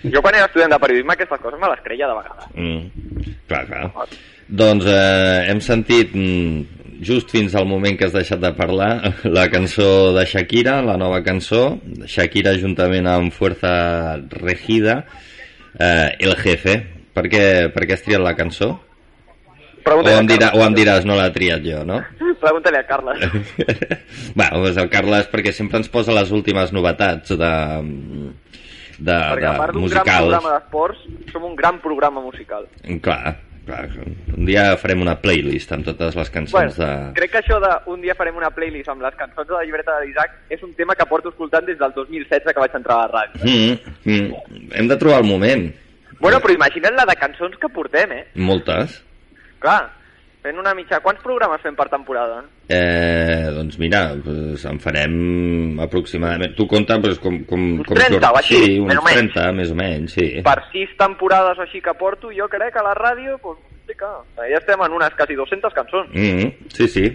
Jo 0.08 0.23
quan 0.23 0.37
era 0.38 0.47
estudiant 0.47 0.75
de 0.75 0.80
periodisme 0.82 1.14
aquestes 1.14 1.40
coses 1.42 1.61
me 1.61 1.70
les 1.70 1.85
creia 1.87 2.11
de 2.11 2.18
vegades. 2.18 2.50
Mm. 2.54 3.32
Clar, 3.50 3.62
clar. 3.70 4.08
Doncs 4.49 4.87
eh, 4.88 5.49
hem 5.52 5.62
sentit 5.64 6.14
mm, 6.16 6.77
just 7.00 7.31
fins 7.31 7.55
al 7.55 7.67
moment 7.69 7.97
que 7.99 8.07
has 8.09 8.14
deixat 8.17 8.40
de 8.43 8.50
parlar 8.57 9.14
la 9.38 9.49
cançó 9.52 10.12
de 10.17 10.25
Shakira, 10.26 10.81
la 10.83 10.97
nova 11.00 11.23
cançó, 11.26 11.78
Shakira 12.07 12.57
juntament 12.59 13.09
amb 13.11 13.33
Fuerza 13.35 14.19
Regida, 14.38 15.05
eh, 15.78 16.17
El 16.19 16.37
Jefe. 16.43 16.78
Per 17.19 17.25
què, 17.26 17.43
per 17.75 17.83
què 17.83 17.97
has 17.97 18.05
triat 18.05 18.23
la 18.23 18.37
cançó? 18.38 18.76
O 19.88 20.02
em, 20.05 20.26
dirà, 20.28 20.50
o 20.52 20.61
em 20.67 20.75
diràs, 20.76 21.07
no 21.09 21.17
l'ha 21.17 21.31
triat 21.33 21.62
jo, 21.64 21.81
no? 21.88 22.02
Pregunta-li 22.43 22.76
a 22.76 22.85
Carles. 22.87 23.23
bueno, 24.38 24.61
doncs 24.61 24.76
el 24.83 24.90
Carles 24.93 25.31
perquè 25.33 25.55
sempre 25.57 25.81
ens 25.81 25.88
posa 25.90 26.12
les 26.12 26.31
últimes 26.35 26.75
novetats 26.76 27.33
de, 27.33 27.52
de, 28.99 29.17
Perquè 29.17 29.40
de 29.40 29.49
a 29.49 29.55
part 29.57 29.73
d'un 29.73 29.88
gran 29.88 30.05
musicals. 30.05 30.28
programa 30.28 30.55
d'esports, 30.59 31.05
som 31.33 31.47
un 31.49 31.57
gran 31.57 31.81
programa 31.81 32.23
musical. 32.23 32.69
Clar, 33.02 33.38
clar, 33.68 33.84
un 34.37 34.46
dia 34.48 34.64
farem 34.80 35.02
una 35.04 35.14
playlist 35.22 35.72
amb 35.76 35.87
totes 35.87 36.16
les 36.18 36.30
cançons 36.34 36.56
Bueno, 36.56 36.75
de... 36.78 37.12
crec 37.18 37.34
que 37.34 37.42
això 37.42 37.58
de 37.62 37.72
un 37.92 38.00
dia 38.04 38.16
farem 38.18 38.38
una 38.40 38.50
playlist 38.54 38.88
amb 38.92 39.04
les 39.04 39.16
cançons 39.20 39.48
de 39.48 39.54
la 39.56 39.64
llibreta 39.66 39.98
d'Isaac 40.02 40.38
és 40.56 40.64
un 40.66 40.72
tema 40.78 40.96
que 40.98 41.06
porto 41.10 41.32
escoltant 41.34 41.68
des 41.68 41.78
del 41.80 41.92
2016 41.96 42.48
que 42.48 42.64
vaig 42.64 42.78
entrar 42.78 42.96
a 42.96 43.04
la 43.04 43.12
ràdio. 43.12 43.44
Mm, 43.44 43.92
mm, 44.08 44.72
hem 44.80 44.88
de 44.90 44.96
trobar 45.00 45.20
el 45.22 45.28
moment. 45.28 45.68
Bueno, 46.18 46.40
però 46.42 46.54
imagina't 46.56 46.96
la 46.98 47.06
de 47.06 47.14
cançons 47.20 47.54
que 47.60 47.70
portem, 47.70 48.12
eh? 48.16 48.25
Moltes. 48.34 48.98
Clar, 49.62 49.84
fent 50.49 50.59
una 50.61 50.75
mitja... 50.76 51.02
Quants 51.05 51.23
programes 51.25 51.62
fem 51.64 51.76
per 51.78 51.88
temporada? 51.93 52.40
Eh, 52.73 53.49
doncs 53.55 53.78
mira, 53.81 54.02
pues 54.25 54.64
en 54.69 54.81
farem 54.83 55.78
aproximadament... 55.85 56.57
Tu 56.59 56.67
compta 56.71 56.99
pues, 57.05 57.21
com, 57.23 57.43
com, 57.49 57.69
Uns 57.78 57.88
com 57.88 58.00
30 58.00 58.33
o 58.33 58.40
així, 58.40 58.59
Sí, 58.64 58.76
uns 58.81 58.93
més 58.93 59.00
o 59.00 59.07
menys. 59.07 59.33
30, 59.37 59.47
més 59.61 59.73
o 59.73 59.78
menys, 59.78 60.19
sí. 60.19 60.28
Per 60.47 60.59
sis 60.73 60.93
temporades 61.00 61.61
o 61.61 61.67
així 61.67 61.83
que 61.85 61.97
porto, 62.00 62.33
jo 62.35 62.49
crec 62.52 62.75
que 62.75 62.83
a 62.83 62.88
la 62.88 62.97
ràdio, 62.99 63.38
sí 63.88 63.97
que 63.97 64.12
ja 64.38 64.61
estem 64.61 64.85
en 64.85 65.00
unes 65.00 65.17
quasi 65.17 65.37
200 65.38 65.75
cançons. 65.76 66.12
Mm, 66.14 66.71
sí, 66.75 66.88
sí. 66.88 67.09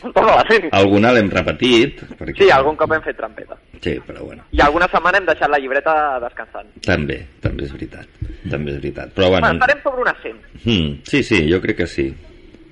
Ser. 0.00 0.70
Alguna 0.72 1.10
l'hem 1.12 1.28
repetit. 1.28 1.98
Perquè... 2.16 2.38
Sí, 2.38 2.48
algun 2.54 2.78
cop 2.78 2.92
hem 2.94 3.02
fet 3.04 3.18
trampeta. 3.18 3.58
Sí, 3.82 3.96
però 4.06 4.24
bueno, 4.24 4.46
I 4.54 4.62
alguna 4.64 4.86
setmana 4.88 5.18
hem 5.18 5.26
deixat 5.28 5.50
la 5.50 5.58
llibreta 5.60 5.92
descansant. 6.22 6.70
també, 6.86 7.18
també 7.42 7.66
és 7.66 7.74
veritat. 7.74 8.08
També 8.48 8.72
és 8.72 8.78
veritat. 8.80 9.12
Però 9.16 9.28
bueno, 9.34 9.50
estarem 9.58 9.82
sobre 9.84 10.06
unes 10.06 10.22
100. 10.22 10.40
mm, 10.64 10.90
sí, 11.10 11.22
sí, 11.26 11.42
jo 11.50 11.60
crec 11.60 11.82
que 11.82 11.88
sí. 11.90 12.08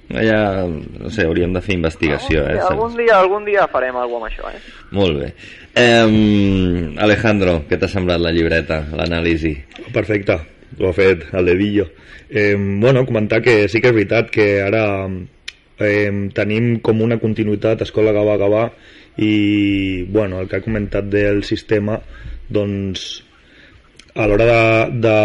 Ja, 0.09 0.65
no 0.65 1.11
sé, 1.12 1.27
hauríem 1.29 1.53
de 1.53 1.61
fer 1.61 1.75
investigació, 1.77 2.47
algun, 2.47 2.55
eh? 2.55 2.57
dia, 2.57 2.69
algun, 2.73 2.95
dia, 2.97 3.17
algun 3.21 3.49
dia 3.49 3.67
farem 3.69 3.97
alguna 4.00 4.25
amb 4.25 4.31
això, 4.31 4.49
eh? 4.49 4.61
Molt 4.97 5.19
bé. 5.21 5.33
Eh, 5.77 6.95
Alejandro, 7.05 7.59
què 7.69 7.77
t'ha 7.77 7.91
semblat 7.93 8.23
la 8.25 8.33
llibreta, 8.33 8.81
l'anàlisi? 8.97 9.53
Perfecte, 9.93 10.38
ho 10.79 10.88
ha 10.88 10.95
fet 10.97 11.29
el 11.37 11.53
dedillo. 11.53 11.91
Eh, 12.31 12.57
bueno, 12.57 13.05
comentar 13.05 13.43
que 13.45 13.67
sí 13.69 13.83
que 13.85 13.93
és 13.93 13.99
veritat 13.99 14.33
que 14.33 14.49
ara 14.65 14.85
eh, 15.79 16.11
tenim 16.37 16.79
com 16.85 17.05
una 17.05 17.21
continuïtat 17.21 17.85
Escola 17.85 18.12
Gavà 18.17 18.37
Gavà 18.41 18.65
i 19.19 20.05
bueno, 20.09 20.41
el 20.41 20.49
que 20.49 20.59
ha 20.59 20.65
comentat 20.65 21.09
del 21.11 21.43
sistema 21.45 21.99
doncs 22.49 23.09
a 24.19 24.27
l'hora 24.27 24.45
de, 24.49 24.61
de 25.05 25.17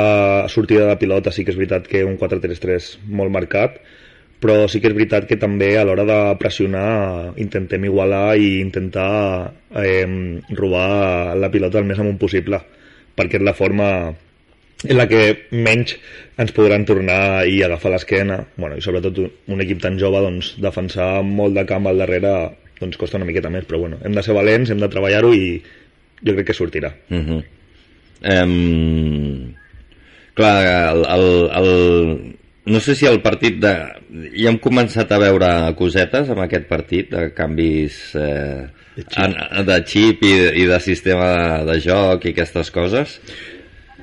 sortida 0.54 0.88
de 0.90 0.98
pilota 1.02 1.32
sí 1.32 1.46
que 1.46 1.54
és 1.54 1.60
veritat 1.60 1.88
que 1.90 2.04
un 2.06 2.18
4-3-3 2.20 2.96
molt 3.10 3.34
marcat 3.34 3.80
però 4.44 4.66
sí 4.68 4.82
que 4.84 4.90
és 4.92 4.96
veritat 4.98 5.26
que 5.30 5.38
també 5.40 5.72
a 5.80 5.86
l'hora 5.88 6.04
de 6.04 6.18
pressionar 6.42 7.34
intentem 7.40 7.86
igualar 7.88 8.36
i 8.36 8.60
intentar 8.60 9.54
eh, 9.80 10.04
robar 10.52 11.36
la 11.40 11.50
pilota 11.54 11.80
el 11.80 11.88
més 11.88 12.00
amunt 12.04 12.20
possible 12.20 12.60
perquè 13.16 13.40
és 13.40 13.46
la 13.48 13.54
forma 13.56 13.88
en 14.84 14.98
la 15.00 15.06
que 15.08 15.48
menys 15.56 15.94
ens 16.36 16.52
podran 16.52 16.84
tornar 16.84 17.46
i 17.48 17.62
agafar 17.64 17.94
l'esquena 17.94 18.42
bueno, 18.58 18.76
i 18.76 18.82
sobretot 18.84 19.22
un- 19.24 19.62
equip 19.64 19.80
tan 19.80 19.96
jove 20.02 20.20
doncs, 20.26 20.58
defensar 20.60 21.22
molt 21.24 21.56
de 21.56 21.64
camp 21.70 21.88
al 21.88 21.98
darrere 22.04 22.34
doncs 22.82 22.98
costa 23.00 23.16
una 23.22 23.26
miqueta 23.30 23.50
més 23.54 23.64
però 23.70 23.80
bueno, 23.80 24.02
hem 24.04 24.12
de 24.18 24.24
ser 24.26 24.36
valents, 24.36 24.70
hem 24.74 24.80
de 24.84 24.90
treballar-ho 24.92 25.32
i 25.34 25.62
jo 26.24 26.34
crec 26.36 26.48
que 26.52 26.54
sortirà 26.58 26.92
Uh 27.10 27.24
-huh. 27.24 27.44
um, 28.44 29.54
clar, 30.36 30.56
el, 30.94 31.06
el, 31.16 31.28
el, 31.60 31.70
no 32.66 32.80
sé 32.80 32.96
si 32.96 33.06
el 33.10 33.22
partit 33.22 33.58
de... 33.64 33.74
Ja 34.38 34.50
hem 34.52 34.60
començat 34.64 35.12
a 35.12 35.20
veure 35.22 35.50
cosetes 35.80 36.30
amb 36.32 36.44
aquest 36.46 36.68
partit, 36.70 37.10
de 37.12 37.30
canvis 37.36 37.98
eh, 38.16 38.64
De 38.96 39.04
xip. 39.04 39.18
en- 39.26 39.66
de 39.68 39.78
xip 39.90 40.24
i, 40.24 40.34
i 40.64 40.66
de 40.70 40.80
sistema 40.80 41.28
de, 41.34 41.72
de 41.72 41.80
joc 41.84 42.26
i 42.26 42.34
aquestes 42.36 42.72
coses. 42.72 43.20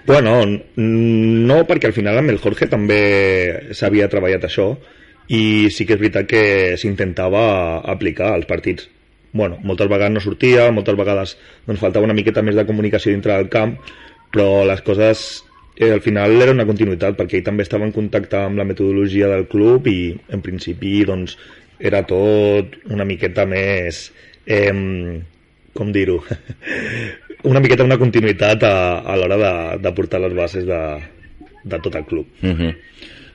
Bueno, 0.07 0.39
no, 0.77 1.59
perquè 1.69 1.87
al 1.91 1.95
final 1.97 2.19
amb 2.19 2.33
el 2.33 2.41
Jorge 2.43 2.67
també 2.69 3.01
s'havia 3.77 4.09
treballat 4.11 4.45
això 4.49 4.73
i 5.31 5.69
sí 5.71 5.85
que 5.87 5.95
és 5.95 6.01
veritat 6.01 6.27
que 6.27 6.41
s'intentava 6.81 7.81
aplicar 7.93 8.33
als 8.35 8.49
partits. 8.51 8.89
Bueno, 9.33 9.61
moltes 9.63 9.87
vegades 9.87 10.11
no 10.17 10.21
sortia, 10.25 10.65
moltes 10.75 10.97
vegades 10.99 11.37
doncs, 11.69 11.79
faltava 11.79 12.09
una 12.09 12.17
miqueta 12.17 12.43
més 12.43 12.57
de 12.59 12.65
comunicació 12.67 13.13
dintre 13.15 13.37
del 13.39 13.49
camp, 13.53 13.77
però 14.35 14.65
les 14.67 14.83
coses 14.83 15.45
eh, 15.81 15.91
al 15.91 16.03
final 16.05 16.37
era 16.45 16.53
una 16.53 16.67
continuïtat 16.69 17.17
perquè 17.19 17.41
ell 17.41 17.47
també 17.47 17.65
estava 17.65 17.87
en 17.89 17.95
contacte 17.97 18.37
amb 18.39 18.61
la 18.61 18.69
metodologia 18.69 19.31
del 19.33 19.47
club 19.51 19.89
i 19.89 20.13
en 20.37 20.45
principi 20.45 21.01
doncs, 21.09 21.39
era 21.81 22.03
tot 22.05 22.77
una 22.93 23.07
miqueta 23.09 23.47
més 23.49 24.11
eh, 24.45 24.75
com 25.75 25.93
dir-ho 25.97 26.21
una 27.51 27.65
miqueta 27.65 27.87
una 27.89 27.99
continuïtat 28.01 28.69
a, 28.69 28.75
a 29.01 29.17
l'hora 29.17 29.41
de, 29.41 29.55
de 29.89 29.95
portar 29.97 30.21
les 30.21 30.37
bases 30.37 30.69
de, 30.69 30.83
de 31.65 31.81
tot 31.81 31.97
el 31.97 32.05
club 32.05 32.29
-huh. 32.45 32.75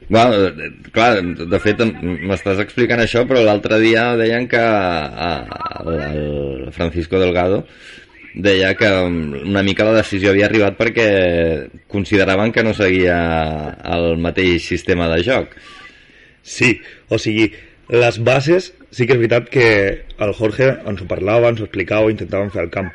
Well, 0.07 0.33
eh, 0.37 0.69
clar, 0.93 1.17
de 1.23 1.59
fet 1.59 1.79
m'estàs 1.81 2.59
explicant 2.61 3.01
això, 3.01 3.25
però 3.25 3.41
l'altre 3.41 3.79
dia 3.81 4.15
deien 4.19 4.47
que 4.47 4.61
a, 4.61 5.29
el 5.89 6.69
Francisco 6.75 7.17
Delgado 7.17 7.65
deia 8.35 8.75
que 8.75 8.89
una 8.91 9.63
mica 9.63 9.85
la 9.87 9.95
decisió 9.95 10.31
havia 10.31 10.49
arribat 10.49 10.75
perquè 10.77 11.07
consideraven 11.91 12.51
que 12.51 12.63
no 12.67 12.73
seguia 12.75 13.17
el 13.95 14.17
mateix 14.19 14.67
sistema 14.67 15.07
de 15.13 15.21
joc. 15.23 15.55
Sí, 16.43 16.75
o 17.09 17.17
sigui, 17.17 17.47
les 17.89 18.19
bases 18.19 18.73
sí 18.91 19.07
que 19.07 19.15
és 19.15 19.21
veritat 19.21 19.47
que 19.51 19.69
el 20.19 20.35
Jorge 20.35 20.73
ens 20.85 21.01
ho 21.01 21.07
parlava, 21.07 21.49
ens 21.49 21.63
ho 21.63 21.69
explicava, 21.69 22.05
ho 22.05 22.13
intentàvem 22.13 22.51
fer 22.51 22.65
al 22.65 22.73
camp. 22.73 22.91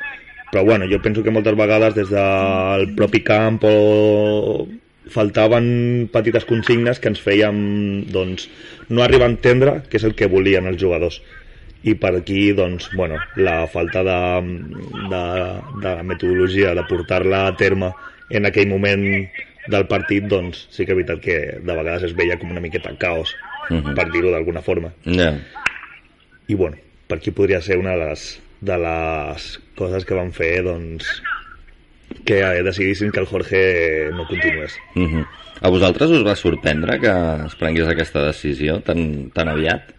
Però 0.51 0.63
bueno, 0.67 0.85
jo 0.91 1.01
penso 1.01 1.23
que 1.23 1.33
moltes 1.33 1.57
vegades 1.57 1.95
des 1.95 2.09
del 2.11 2.89
propi 2.95 3.23
camp 3.25 3.61
o 3.65 4.67
faltaven 5.11 6.07
petites 6.13 6.45
consignes 6.45 6.99
que 7.01 7.09
ens 7.11 7.21
feien 7.23 8.05
doncs, 8.13 8.47
no 8.89 9.03
arribar 9.03 9.27
a 9.27 9.33
entendre 9.33 9.79
què 9.89 9.97
és 9.97 10.05
el 10.07 10.13
que 10.15 10.29
volien 10.31 10.69
els 10.69 10.79
jugadors 10.79 11.19
i 11.83 11.95
per 11.95 12.15
aquí 12.15 12.51
doncs, 12.53 12.89
bueno, 12.95 13.17
la 13.35 13.67
falta 13.67 14.03
de, 14.03 14.17
de, 15.09 15.23
de 15.81 16.03
metodologia 16.03 16.75
de 16.75 16.83
portar-la 16.89 17.47
a 17.47 17.55
terme 17.57 17.91
en 18.29 18.45
aquell 18.45 18.67
moment 18.69 19.03
del 19.67 19.87
partit 19.87 20.25
doncs 20.29 20.67
sí 20.73 20.85
que 20.85 20.93
és 20.93 20.97
veritat 20.97 21.21
que 21.21 21.37
de 21.61 21.73
vegades 21.77 22.03
es 22.03 22.13
veia 22.17 22.37
com 22.39 22.51
una 22.51 22.61
miqueta 22.63 22.93
caos 22.97 23.35
Mhm. 23.71 23.93
per 23.95 24.07
dir-ho 24.11 24.31
d'alguna 24.33 24.61
forma 24.61 24.89
Ja. 25.05 25.37
i 26.47 26.55
bueno, 26.55 26.75
per 27.07 27.19
aquí 27.19 27.31
podria 27.31 27.61
ser 27.61 27.77
una 27.77 27.91
de 27.95 28.05
les, 28.09 28.41
de 28.59 28.77
les 28.77 29.59
coses 29.77 30.03
que 30.03 30.13
van 30.17 30.31
fer 30.33 30.63
doncs 30.65 31.05
que 32.25 32.41
decidissin 32.65 33.11
que 33.11 33.19
el 33.21 33.27
Jorge 33.27 34.09
no 34.11 34.25
continués 34.27 34.73
Uh 34.95 35.07
-huh. 35.07 35.25
A 35.61 35.69
vosaltres 35.69 36.09
us 36.09 36.25
va 36.25 36.35
sorprendre 36.35 36.99
que 36.99 37.45
es 37.45 37.55
prengués 37.55 37.87
aquesta 37.87 38.25
decisió 38.25 38.81
tan, 38.81 39.29
tan 39.29 39.47
aviat? 39.47 39.93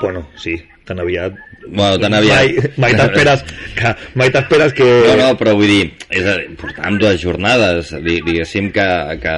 Bueno, 0.00 0.26
sí, 0.36 0.56
tan 0.84 1.00
aviat 1.00 1.32
Bueno, 1.66 1.96
tan 1.98 2.12
aviat. 2.12 2.36
mai, 2.44 2.72
mai 2.76 2.92
t'esperes 2.92 3.42
que, 3.74 3.92
mai 4.20 4.28
t'esperes 4.30 4.74
que 4.76 4.84
No, 5.08 5.14
no, 5.16 5.28
però 5.40 5.54
vull 5.56 5.70
dir, 5.70 5.86
és 6.12 6.26
a 6.28 6.34
dir, 6.36 6.50
portàvem 6.60 6.98
dues 7.00 7.22
jornades, 7.22 7.94
di, 8.04 8.18
diguéssim 8.26 8.68
que, 8.74 8.84
que 9.22 9.34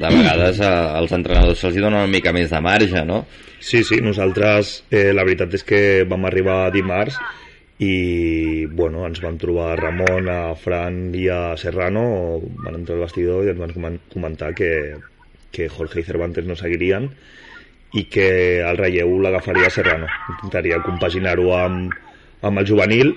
de 0.00 0.12
vegades 0.14 0.60
als 0.64 1.12
entrenadors 1.12 1.60
se'ls 1.60 1.76
dona 1.76 2.00
una 2.04 2.06
mica 2.08 2.32
més 2.32 2.48
de 2.50 2.60
marge, 2.64 3.04
no? 3.04 3.26
Sí, 3.60 3.82
sí, 3.84 4.00
nosaltres 4.00 4.84
eh, 4.90 5.10
la 5.12 5.24
veritat 5.26 5.52
és 5.58 5.64
que 5.68 5.82
vam 6.08 6.24
arribar 6.28 6.70
dimarts 6.72 7.18
i 7.78 8.64
bueno, 8.72 9.04
ens 9.04 9.20
vam 9.20 9.36
trobar 9.36 9.74
a 9.74 9.76
Ramon, 9.76 10.30
a 10.32 10.54
Fran 10.56 11.10
i 11.14 11.26
a 11.28 11.56
Serrano 11.60 12.40
van 12.64 12.78
entrar 12.80 12.96
al 12.96 13.04
vestidor 13.04 13.44
i 13.44 13.50
ens 13.52 13.60
van 13.60 13.74
comen- 13.76 14.00
comentar 14.12 14.54
que, 14.56 14.70
que 15.52 15.68
Jorge 15.68 16.00
i 16.00 16.06
Cervantes 16.08 16.46
no 16.48 16.56
seguirien 16.56 17.10
i 17.96 18.04
que 18.12 18.26
el 18.60 18.80
relleu 18.80 19.14
l'agafaria 19.24 19.70
Serrano. 19.72 20.08
Intentaria 20.34 20.82
compaginar-ho 20.84 21.48
amb, 21.56 21.94
amb 22.44 22.62
el 22.62 22.68
juvenil. 22.68 23.14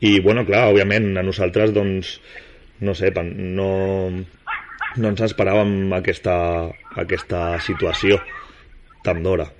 I 0.00 0.18
bueno, 0.24 0.46
clar, 0.48 0.68
òbviament 0.70 1.12
a 1.18 1.26
nosaltres 1.26 1.74
doncs 1.76 2.18
no 2.80 2.94
sé, 2.96 3.10
no, 3.12 3.70
no 4.96 5.10
ens 5.10 5.26
esperàvem 5.26 5.92
aquesta, 5.92 6.36
aquesta 7.02 7.42
situació 7.60 8.16
tan 9.04 9.20
d'hora 9.24 9.50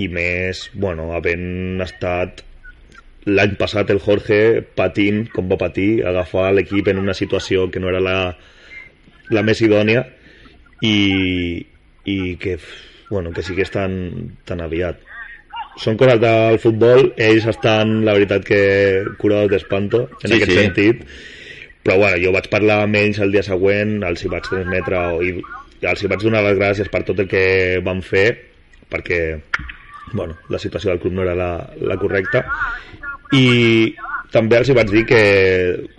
i 0.00 0.08
més, 0.08 0.66
bueno, 0.72 1.10
havent 1.16 1.82
estat 1.84 2.42
l'any 3.28 3.54
passat 3.60 3.92
el 3.92 4.00
Jorge 4.02 4.62
patint 4.76 5.26
com 5.34 5.50
va 5.50 5.60
patir, 5.60 6.02
agafar 6.08 6.50
l'equip 6.56 6.88
en 6.90 7.02
una 7.02 7.14
situació 7.14 7.68
que 7.70 7.80
no 7.82 7.92
era 7.92 8.00
la, 8.02 8.16
la 9.30 9.44
més 9.46 9.60
idònia 9.62 10.02
i, 10.82 10.96
i 12.08 12.16
que, 12.42 12.56
bueno, 13.12 13.30
que 13.36 13.44
sigués 13.44 13.70
tan, 13.70 13.92
tan 14.48 14.62
aviat. 14.64 14.98
Són 15.80 15.96
coses 16.00 16.18
del 16.20 16.58
futbol 16.60 17.12
ells 17.20 17.46
estan, 17.48 18.00
la 18.04 18.12
veritat 18.16 18.44
que 18.44 18.60
curados 19.20 19.50
d'espanto 19.52 20.06
en 20.22 20.26
Sí, 20.30 20.36
aquest 20.38 20.50
sí. 20.52 20.58
sentit. 20.58 21.04
Però 21.82 21.96
bueno, 21.98 22.18
jo 22.22 22.32
vaig 22.34 22.48
parlar 22.52 22.82
amb 22.84 22.96
ells 23.00 23.18
el 23.24 23.32
dia 23.34 23.42
següent, 23.42 23.98
els 24.06 24.22
hi 24.24 24.30
vaig 24.32 24.44
transmetre 24.48 25.00
i 25.26 25.32
els 25.90 26.02
hi 26.04 26.10
vaig 26.12 26.22
donar 26.22 26.42
les 26.46 26.58
gràcies 26.60 26.88
per 26.92 27.02
tot 27.08 27.18
el 27.24 27.28
que 27.30 27.80
van 27.84 28.02
fer 28.06 28.28
perquè 28.92 29.18
bueno, 30.12 30.36
la 30.52 30.58
situació 30.60 30.90
del 30.92 31.00
club 31.00 31.14
no 31.16 31.22
era 31.24 31.34
la, 31.34 31.50
la 31.80 31.96
correcta. 31.96 32.44
I 33.32 33.94
també 34.32 34.58
els 34.60 34.68
hi 34.68 34.76
vaig 34.76 34.90
dir 34.92 35.06
que 35.08 35.22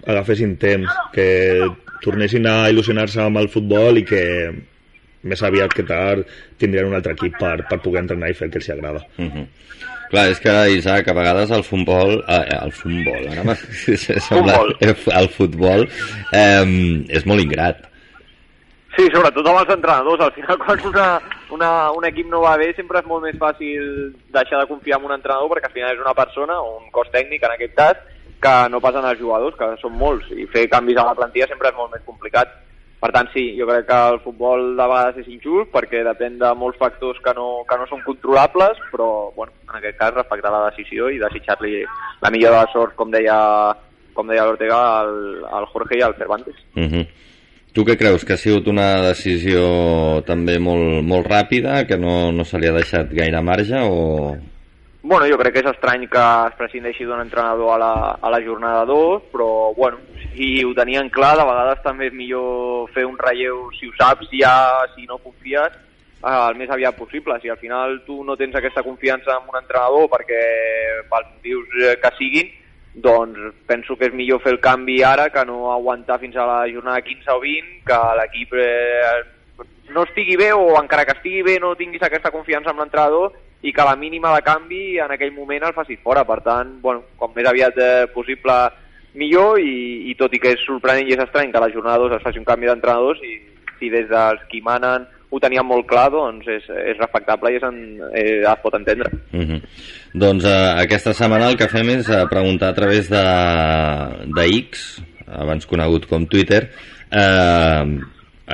agafessin 0.05 0.55
temps 0.61 0.89
que 1.15 1.27
tornessin 2.03 2.45
a 2.47 2.69
il·lusionar-se 2.71 3.21
amb 3.25 3.41
el 3.41 3.49
futbol 3.49 3.97
i 3.97 4.05
que 4.05 4.23
més 5.23 5.43
aviat 5.43 5.73
que 5.73 5.85
tard 5.87 6.27
tindrien 6.59 6.89
un 6.89 6.97
altre 6.99 7.15
equip 7.17 7.37
per, 7.39 7.55
per 7.69 7.79
poder 7.83 8.03
entrenar 8.03 8.29
i 8.31 8.37
fer 8.37 8.49
el 8.49 8.53
que 8.53 8.61
els 8.61 8.69
agrada. 8.75 9.05
Uh 9.17 9.25
-huh. 9.25 9.47
Clar, 10.13 10.27
és 10.29 10.39
que, 10.39 10.51
Isaac, 10.77 11.07
a 11.07 11.13
vegades 11.13 11.49
el 11.49 11.63
futbol... 11.63 12.23
Eh, 12.27 12.45
el 12.61 12.71
futbol, 12.71 13.23
ara 13.31 13.43
m'ha 13.43 13.55
semblat... 13.57 14.83
El 15.21 15.29
futbol 15.29 15.87
eh, 16.31 16.65
és 17.09 17.25
molt 17.25 17.41
ingrat. 17.41 17.89
Sí, 18.93 19.07
sobretot 19.09 19.47
amb 19.49 19.57
els 19.63 19.71
entrenadors. 19.73 20.21
Al 20.21 20.33
final, 20.35 20.59
quan 20.63 20.83
una, 20.85 21.07
una, 21.49 21.69
un 21.97 22.05
equip 22.05 22.29
no 22.29 22.43
va 22.45 22.57
bé, 22.61 22.69
sempre 22.77 23.01
és 23.01 23.09
molt 23.09 23.25
més 23.25 23.39
fàcil 23.41 23.87
deixar 24.35 24.59
de 24.61 24.69
confiar 24.69 24.99
en 24.99 25.07
un 25.09 25.15
entrenador 25.15 25.49
perquè 25.49 25.71
al 25.71 25.77
final 25.79 25.95
és 25.95 26.03
una 26.03 26.13
persona, 26.13 26.59
o 26.61 26.77
un 26.77 26.91
cos 26.93 27.09
tècnic 27.15 27.47
en 27.47 27.55
aquest 27.55 27.73
cas, 27.79 28.03
que 28.43 28.53
no 28.69 28.83
passen 28.83 29.07
els 29.07 29.19
jugadors, 29.19 29.57
que 29.57 29.71
són 29.81 29.97
molts, 29.97 30.29
i 30.35 30.45
fer 30.53 30.67
canvis 30.69 30.99
a 30.99 31.07
la 31.09 31.17
plantilla 31.17 31.49
sempre 31.49 31.71
és 31.71 31.79
molt 31.79 31.95
més 31.95 32.05
complicat. 32.05 32.53
Per 33.03 33.09
tant, 33.11 33.27
sí, 33.33 33.49
jo 33.59 33.65
crec 33.67 33.89
que 33.89 33.95
el 34.13 34.21
futbol 34.23 34.61
de 34.77 34.85
vegades 34.87 35.17
és 35.25 35.31
injust 35.33 35.73
perquè 35.73 36.05
depèn 36.07 36.37
de 36.39 36.53
molts 36.55 36.77
factors 36.79 37.17
que 37.25 37.33
no, 37.35 37.47
que 37.67 37.75
no 37.75 37.87
són 37.89 37.99
controlables, 38.05 38.79
però 38.93 39.07
bueno, 39.35 39.51
en 39.67 39.75
aquest 39.81 39.97
cas 39.99 40.13
respectar 40.15 40.53
la 40.53 40.69
decisió 40.69 41.09
i 41.11 41.19
desitjar-li 41.19 41.81
la 42.23 42.31
millor 42.31 42.55
de 42.55 42.61
la 42.61 42.69
sort, 42.71 42.95
com 42.95 43.11
deia, 43.11 43.35
com 44.15 44.31
deia 44.31 44.45
l'Ortega, 44.47 44.79
al, 45.01 45.11
al 45.59 45.67
Jorge 45.73 45.99
i 45.99 46.05
al 46.05 46.15
Cervantes. 46.15 46.63
Uh 46.77 46.87
-huh. 46.87 47.03
Tu 47.73 47.83
què 47.83 47.97
creus? 47.97 48.23
Que 48.23 48.33
ha 48.33 48.37
sigut 48.37 48.67
una 48.71 49.01
decisió 49.09 50.23
també 50.23 50.57
molt, 50.59 51.03
molt 51.03 51.27
ràpida, 51.27 51.85
que 51.85 51.97
no, 51.97 52.31
no 52.31 52.45
se 52.45 52.57
li 52.57 52.67
ha 52.67 52.79
deixat 52.79 53.11
gaire 53.11 53.41
marge 53.41 53.83
o, 53.83 54.37
Bueno, 55.05 55.25
jo 55.27 55.35
crec 55.35 55.51
que 55.51 55.59
és 55.59 55.67
estrany 55.67 56.05
que 56.07 56.19
es 56.47 56.53
prescindeixi 56.55 57.03
d'un 57.03 57.19
entrenador 57.19 57.73
a 57.73 57.79
la, 57.81 57.95
a 58.23 58.29
la 58.31 58.37
jornada 58.39 58.85
2, 58.87 59.25
però 59.33 59.73
bueno, 59.75 59.97
si 60.31 60.63
ho 60.63 60.71
tenien 60.77 61.09
clar, 61.11 61.33
de 61.35 61.43
vegades 61.49 61.81
també 61.83 62.07
és 62.07 62.15
millor 62.15 62.87
fer 62.95 63.03
un 63.03 63.17
relleu, 63.19 63.65
si 63.75 63.89
ho 63.89 63.91
saps 63.97 64.31
ja, 64.31 64.53
si 64.93 65.03
no 65.09 65.19
confies, 65.19 65.75
eh, 66.23 66.31
el 66.31 66.55
més 66.55 66.71
aviat 66.71 66.95
possible. 66.95 67.35
Si 67.43 67.51
al 67.51 67.59
final 67.59 67.99
tu 68.07 68.21
no 68.23 68.37
tens 68.39 68.55
aquesta 68.55 68.85
confiança 68.87 69.35
en 69.35 69.51
un 69.51 69.59
entrenador 69.59 70.07
perquè 70.15 70.41
pels 71.11 71.29
motius 71.35 71.77
eh, 71.83 71.97
que 71.99 72.15
siguin, 72.21 72.55
doncs 72.95 73.59
penso 73.67 73.99
que 73.99 74.07
és 74.07 74.15
millor 74.15 74.39
fer 74.39 74.55
el 74.55 74.63
canvi 74.63 75.01
ara 75.03 75.27
que 75.35 75.43
no 75.43 75.73
aguantar 75.73 76.21
fins 76.23 76.39
a 76.39 76.47
la 76.47 76.59
jornada 76.71 77.03
15 77.03 77.35
o 77.35 77.41
20, 77.43 77.79
que 77.91 77.99
l'equip 78.21 78.55
eh, 78.55 79.19
no 79.89 80.03
estigui 80.03 80.37
bé 80.39 80.51
o 80.53 80.77
encara 80.79 81.05
que 81.05 81.17
estigui 81.17 81.41
bé 81.43 81.57
no 81.59 81.75
tinguis 81.75 82.03
aquesta 82.03 82.31
confiança 82.31 82.71
en 82.71 82.79
l'entrenador 82.79 83.33
i 83.63 83.71
que 83.71 83.87
la 83.87 83.95
mínima 83.95 84.33
de 84.35 84.43
canvi 84.43 84.99
en 84.99 85.11
aquell 85.11 85.33
moment 85.33 85.63
el 85.63 85.75
facis 85.75 85.99
fora. 86.03 86.25
Per 86.27 86.39
tant, 86.43 86.77
bueno, 86.83 87.03
com 87.17 87.31
més 87.35 87.47
aviat 87.47 87.79
eh, 87.79 88.05
possible 88.13 88.55
millor 89.15 89.59
i, 89.61 90.11
i 90.11 90.15
tot 90.19 90.33
i 90.33 90.39
que 90.41 90.53
és 90.55 90.63
sorprenent 90.67 91.07
i 91.07 91.15
és 91.15 91.23
estrany 91.23 91.51
que 91.51 91.59
a 91.59 91.63
la 91.63 91.71
jornada 91.71 92.01
2 92.03 92.17
es 92.17 92.23
faci 92.25 92.41
un 92.41 92.47
canvi 92.47 92.69
d'entrenadors 92.69 93.21
i 93.23 93.37
si 93.79 93.91
des 93.93 94.07
dels 94.09 94.41
qui 94.51 94.61
manen 94.65 95.07
ho 95.33 95.39
tenien 95.41 95.65
molt 95.65 95.87
clar, 95.89 96.09
doncs 96.13 96.45
és, 96.51 96.65
és 96.93 96.97
respectable 96.99 97.49
i 97.49 97.57
és 97.57 97.63
en, 97.65 97.77
eh, 98.13 98.41
es 98.45 98.59
pot 98.61 98.75
entendre. 98.77 99.09
Uh 99.33 99.41
-huh. 99.41 99.61
Doncs 100.13 100.45
eh, 100.45 100.83
aquesta 100.83 101.13
setmana 101.13 101.49
el 101.49 101.57
que 101.57 101.67
fem 101.67 101.89
és 101.89 102.09
eh, 102.09 102.25
preguntar 102.29 102.69
a 102.69 102.73
través 102.73 103.09
de, 103.09 103.25
de 104.35 104.45
X, 104.59 105.01
abans 105.25 105.65
conegut 105.65 106.05
com 106.05 106.27
Twitter, 106.27 106.69
eh, 107.09 107.85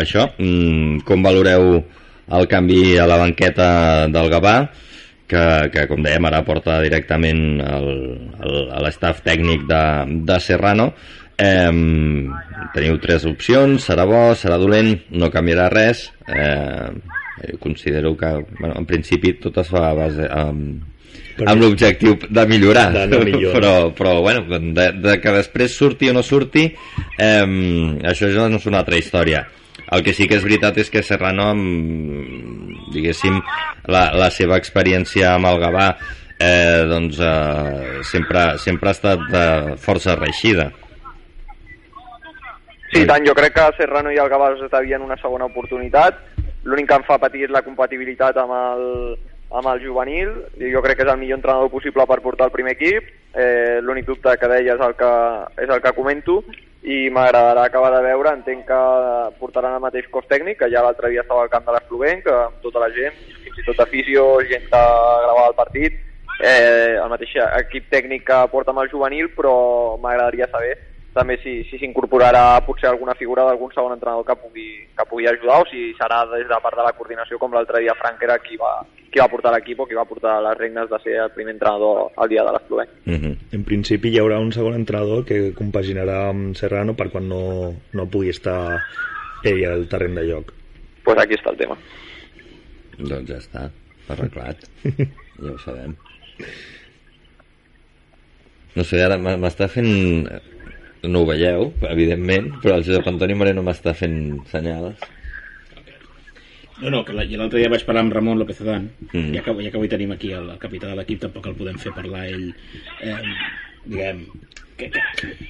això, 0.02 0.30
mm, 0.38 1.06
com 1.08 1.26
valoreu 1.26 1.80
el 2.30 2.48
canvi 2.48 2.98
a 2.98 3.08
la 3.10 3.18
banqueta 3.18 4.08
del 4.12 4.30
Gavà, 4.32 4.56
que, 5.30 5.46
que 5.74 5.86
com 5.90 6.04
dèiem 6.06 6.26
ara 6.30 6.42
porta 6.46 6.80
directament 6.84 7.62
el, 7.62 7.90
el, 8.42 8.60
a 8.74 8.82
l'estaf 8.86 9.24
tècnic 9.26 9.66
de, 9.70 9.84
de 10.30 10.38
Serrano. 10.42 10.92
Eh, 11.40 11.72
teniu 12.76 13.00
tres 13.00 13.26
opcions 13.30 13.86
serà 13.86 14.06
bo, 14.10 14.30
serà 14.36 14.58
dolent, 14.60 14.96
no 15.16 15.32
canviarà 15.34 15.70
res. 15.74 16.10
Eh, 16.28 16.90
considero 17.62 18.18
que 18.18 18.32
bueno, 18.60 18.76
en 18.76 18.86
principi 18.86 19.38
tot 19.40 19.62
es 19.62 19.70
fa 19.72 19.86
a 19.90 19.94
base 19.96 20.26
amb, 20.28 20.82
amb 21.46 21.62
l'objectiu 21.62 22.18
de 22.28 22.44
millorar, 22.50 22.90
de 22.98 23.06
no 23.08 23.22
millorar. 23.24 23.54
però, 23.56 23.74
però 23.96 24.18
bueno, 24.26 24.44
de, 24.50 24.90
de 25.00 25.16
que 25.24 25.36
després 25.38 25.78
surti 25.78 26.10
o 26.12 26.18
no 26.18 26.26
surti 26.26 26.66
eh, 26.68 27.46
això 28.12 28.28
ja 28.34 28.50
no 28.52 28.60
és 28.60 28.68
una 28.68 28.84
altra 28.84 29.00
història 29.00 29.46
el 29.92 30.04
que 30.06 30.14
sí 30.14 30.28
que 30.30 30.38
és 30.40 30.46
veritat 30.46 30.78
és 30.82 30.92
que 30.94 31.04
Serrano, 31.06 31.50
amb, 31.54 32.90
diguéssim, 32.94 33.40
la, 33.92 34.10
la 34.18 34.30
seva 34.34 34.60
experiència 34.60 35.34
amb 35.36 35.50
el 35.50 35.62
Gavà, 35.64 35.88
eh, 36.40 36.86
doncs, 36.90 37.20
eh, 37.20 38.04
sempre, 38.10 38.46
sempre 38.64 38.92
ha 38.92 38.98
estat 38.98 39.26
eh, 39.30 39.76
força 39.82 40.16
reixida. 40.20 40.70
Sí, 42.90 43.04
tant, 43.06 43.22
jo 43.26 43.36
crec 43.38 43.54
que 43.54 43.68
Serrano 43.78 44.12
i 44.12 44.18
el 44.18 44.30
Gavà 44.32 44.54
estabien 44.58 45.06
una 45.06 45.18
segona 45.22 45.46
oportunitat. 45.50 46.24
L'únic 46.66 46.90
que 46.90 46.98
em 46.98 47.06
fa 47.08 47.20
patir 47.22 47.46
és 47.46 47.54
la 47.54 47.62
compatibilitat 47.64 48.38
amb 48.42 48.56
el, 48.56 48.88
amb 49.52 49.68
el 49.74 49.84
juvenil. 49.86 50.32
Jo 50.74 50.82
crec 50.86 51.00
que 51.00 51.06
és 51.08 51.12
el 51.12 51.20
millor 51.20 51.40
entrenador 51.40 51.72
possible 51.74 52.06
per 52.08 52.22
portar 52.26 52.50
el 52.50 52.56
primer 52.56 52.76
equip. 52.78 53.08
Eh, 53.34 53.80
L'únic 53.82 54.08
dubte 54.08 54.36
que 54.38 54.50
deia 54.50 54.76
és 54.76 54.82
el 54.82 54.96
que, 54.98 55.14
és 55.64 55.70
el 55.70 55.82
que 55.84 55.96
comento 55.98 56.42
i 56.80 57.10
m'agradarà 57.12 57.66
acabar 57.68 57.90
de 57.92 58.04
veure, 58.06 58.32
entenc 58.32 58.64
que 58.70 58.82
portaran 59.40 59.76
el 59.76 59.84
mateix 59.84 60.08
cos 60.12 60.28
tècnic, 60.30 60.62
que 60.62 60.70
ja 60.72 60.84
l'altre 60.86 61.10
dia 61.12 61.26
estava 61.26 61.44
al 61.44 61.52
camp 61.52 61.66
de 61.66 61.76
l'Espluguenc, 61.76 62.30
amb 62.32 62.62
tota 62.64 62.80
la 62.80 62.88
gent, 62.96 63.18
fins 63.44 63.60
i 63.60 63.66
tot 63.68 63.82
afició, 63.84 64.30
gent 64.48 64.64
que 64.70 64.80
gravava 64.80 65.50
el 65.50 65.58
partit, 65.58 65.98
eh, 66.40 66.96
el 66.96 67.10
mateix 67.12 67.36
equip 67.60 67.90
tècnic 67.92 68.24
que 68.30 68.40
porta 68.54 68.72
amb 68.72 68.86
el 68.86 68.94
juvenil, 68.94 69.28
però 69.36 69.98
m'agradaria 70.00 70.48
saber 70.48 70.78
també 71.20 71.36
si 71.44 71.54
s'incorporarà 71.68 72.46
si 72.60 72.66
potser 72.68 72.90
alguna 72.90 73.16
figura 73.20 73.44
d'algun 73.48 73.74
segon 73.76 73.96
entrenador 73.98 74.26
que 74.28 74.38
pugui, 74.40 74.70
que 74.96 75.06
pugui 75.10 75.28
ajudar 75.28 75.60
o 75.62 75.68
si 75.68 75.92
serà 76.00 76.24
des 76.32 76.48
de 76.48 76.60
part 76.64 76.80
de 76.80 76.86
la 76.86 76.96
coordinació 76.96 77.40
com 77.42 77.54
l'altre 77.54 77.84
dia 77.84 77.98
Frank 78.00 78.24
era 78.24 78.40
qui 78.40 78.56
va, 78.62 78.72
qui 79.12 79.20
va 79.20 79.28
portar 79.32 79.52
l'equip 79.56 79.82
o 79.84 79.88
qui 79.90 79.98
va 79.98 80.08
portar 80.08 80.38
les 80.46 80.58
regnes 80.58 80.90
de 80.90 81.00
ser 81.04 81.18
el 81.26 81.34
primer 81.36 81.56
entrenador 81.58 82.12
al 82.16 82.32
dia 82.32 82.46
de 82.48 82.56
l'Espluguenc. 82.56 82.90
Uh 83.06 83.20
-huh. 83.20 83.36
En 83.52 83.64
principi 83.64 84.10
hi 84.10 84.20
haurà 84.20 84.40
un 84.40 84.52
segon 84.52 84.76
entrenador 84.76 85.26
que 85.26 85.54
compaginarà 85.54 86.30
amb 86.30 86.56
Serrano 86.56 86.96
per 86.96 87.10
quan 87.10 87.28
no, 87.28 87.74
no 87.94 88.10
pugui 88.10 88.30
estar 88.30 88.80
ell 89.44 89.66
al 89.66 89.88
terreny 89.88 90.16
de 90.16 90.24
lloc. 90.24 90.46
Doncs 90.46 91.04
pues 91.04 91.18
aquí 91.18 91.34
està 91.34 91.50
el 91.52 91.58
tema. 91.58 91.78
Doncs 93.00 93.30
ja 93.30 93.38
està, 93.38 93.72
arreglat. 94.10 94.58
ja 95.44 95.52
ho 95.52 95.58
sabem. 95.58 95.96
No 98.76 98.84
sé, 98.84 99.02
ara 99.04 99.18
m'està 99.18 99.68
fent 99.68 100.28
no 101.04 101.22
ho 101.22 101.30
veieu, 101.30 101.70
evidentment, 101.90 102.52
però 102.64 102.76
el 102.80 102.86
Josep 102.88 103.08
Antoni 103.08 103.38
Moreno 103.40 103.64
m'està 103.64 103.94
fent 103.96 104.20
senyals. 104.52 105.00
No, 106.80 106.90
no, 106.94 107.02
que 107.04 107.14
l'altre 107.14 107.60
dia 107.60 107.72
vaig 107.72 107.84
parlar 107.88 108.06
amb 108.06 108.14
Ramon 108.16 108.40
López 108.40 108.62
Adán, 108.64 108.88
mm. 109.12 109.34
ja, 109.36 109.44
que, 109.44 109.56
ja 109.66 109.72
que 109.72 109.80
avui 109.80 109.92
tenim 109.92 110.14
aquí 110.16 110.32
el, 110.32 110.48
el 110.54 110.62
capità 110.62 110.92
de 110.92 111.00
l'equip, 111.00 111.20
tampoc 111.26 111.50
el 111.52 111.58
podem 111.60 111.80
fer 111.82 111.92
parlar 111.96 112.24
ell, 112.30 112.46
eh, 113.04 113.18
diguem, 113.84 114.22
que, 114.80 114.88
que, 114.88 115.02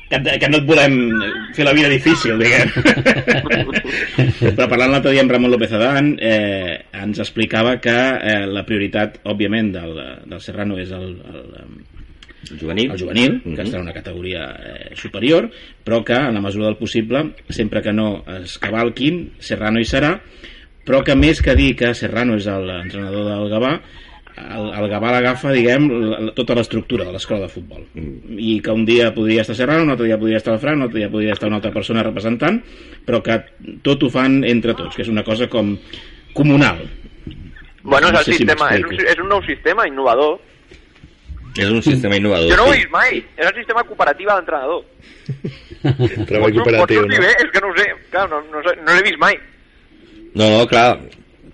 que, 0.09 0.37
que 0.41 0.49
no 0.49 0.57
et 0.57 0.65
volem 0.65 0.95
fer 1.53 1.67
la 1.67 1.75
vida 1.77 1.91
difícil, 1.91 2.41
diguem. 2.41 2.73
Però 4.57 4.65
parlant 4.65 4.95
l'altre 4.95 5.13
dia 5.13 5.21
amb 5.21 5.35
Ramon 5.35 5.53
López 5.53 5.75
Adán, 5.77 6.15
eh, 6.17 6.79
ens 6.97 7.21
explicava 7.21 7.77
que 7.83 7.93
eh, 7.93 8.41
la 8.49 8.65
prioritat, 8.65 9.21
òbviament, 9.29 9.69
del, 9.77 10.01
del 10.33 10.41
Serrano 10.41 10.81
és 10.81 10.93
el, 10.97 11.13
el, 11.29 11.53
el 12.51 12.59
juvenil, 12.59 12.91
el 12.91 12.99
juvenil 12.99 13.31
mm 13.33 13.41
-hmm. 13.43 13.55
que 13.55 13.63
està 13.63 13.75
en 13.75 13.81
una 13.81 13.93
categoria 13.93 14.43
eh, 14.55 14.95
superior, 14.95 15.49
però 15.85 16.03
que, 16.03 16.13
en 16.13 16.33
la 16.33 16.41
mesura 16.41 16.65
del 16.65 16.77
possible, 16.77 17.33
sempre 17.49 17.81
que 17.81 17.93
no 17.93 18.23
es 18.41 18.57
cavalquin, 18.57 19.33
Serrano 19.39 19.79
hi 19.79 19.85
serà, 19.85 20.19
però 20.85 21.03
que 21.03 21.15
més 21.15 21.41
que 21.41 21.55
dir 21.55 21.75
que 21.75 21.93
Serrano 21.93 22.35
és 22.35 22.45
l'entrenador 22.45 23.25
del 23.25 23.49
Gavà, 23.49 23.81
el, 24.39 24.69
el 24.73 24.89
Gavà 24.89 25.11
l'agafa, 25.11 25.51
diguem, 25.51 25.89
la, 26.09 26.19
tota 26.37 26.55
l'estructura 26.55 27.05
de 27.05 27.11
l'escola 27.11 27.41
de 27.41 27.49
futbol. 27.49 27.83
Mm. 27.93 28.37
I 28.39 28.61
que 28.61 28.71
un 28.71 28.85
dia 28.85 29.13
podria 29.13 29.41
estar 29.41 29.55
Serrano, 29.55 29.83
un 29.83 29.89
altre 29.91 30.07
dia 30.07 30.17
podria 30.17 30.37
estar 30.37 30.53
el 30.53 30.59
Fran, 30.59 30.79
un 30.79 30.87
altre 30.87 30.99
dia 30.99 31.09
podria 31.09 31.33
estar 31.33 31.47
una 31.47 31.57
altra 31.57 31.71
persona 31.71 32.03
representant, 32.03 32.61
però 33.05 33.21
que 33.21 33.43
tot 33.81 34.03
ho 34.03 34.09
fan 34.09 34.43
entre 34.43 34.73
tots, 34.73 34.95
que 34.95 35.03
és 35.03 35.09
una 35.09 35.23
cosa 35.23 35.47
com 35.47 35.77
comunal. 36.33 36.85
Bueno, 37.83 38.07
és, 38.07 38.11
el 38.11 38.13
no 38.13 38.23
sé 38.23 38.37
sistema, 38.37 38.69
si 38.69 38.79
és, 38.79 38.85
un, 38.85 39.01
és 39.13 39.19
un 39.19 39.29
nou 39.29 39.43
sistema 39.43 39.87
innovador 39.87 40.39
és 41.55 41.69
un 41.69 41.81
sistema 41.83 42.17
innovador. 42.19 42.51
Jo 42.51 42.57
no 42.59 42.67
ho 42.67 42.73
he 42.73 42.81
vist 42.81 42.91
mai. 42.93 43.21
És 43.37 43.47
el 43.47 43.55
sistema 43.57 43.83
cooperatiu 43.87 44.29
de 44.29 44.35
l'entrenador. 44.35 44.83
Treball 46.29 46.59
cooperatiu, 46.59 47.05
no? 47.07 47.23
Bé? 47.23 47.31
És 47.45 47.53
que 47.53 47.63
no 47.63 47.71
ho 47.71 47.77
sé. 47.77 47.87
Clar, 48.11 48.27
no, 48.31 48.41
no, 48.51 48.61
no 48.61 48.93
l'he 48.93 49.07
vist 49.07 49.21
mai. 49.21 49.39
No, 50.35 50.45
no, 50.45 50.67
clar. 50.69 50.91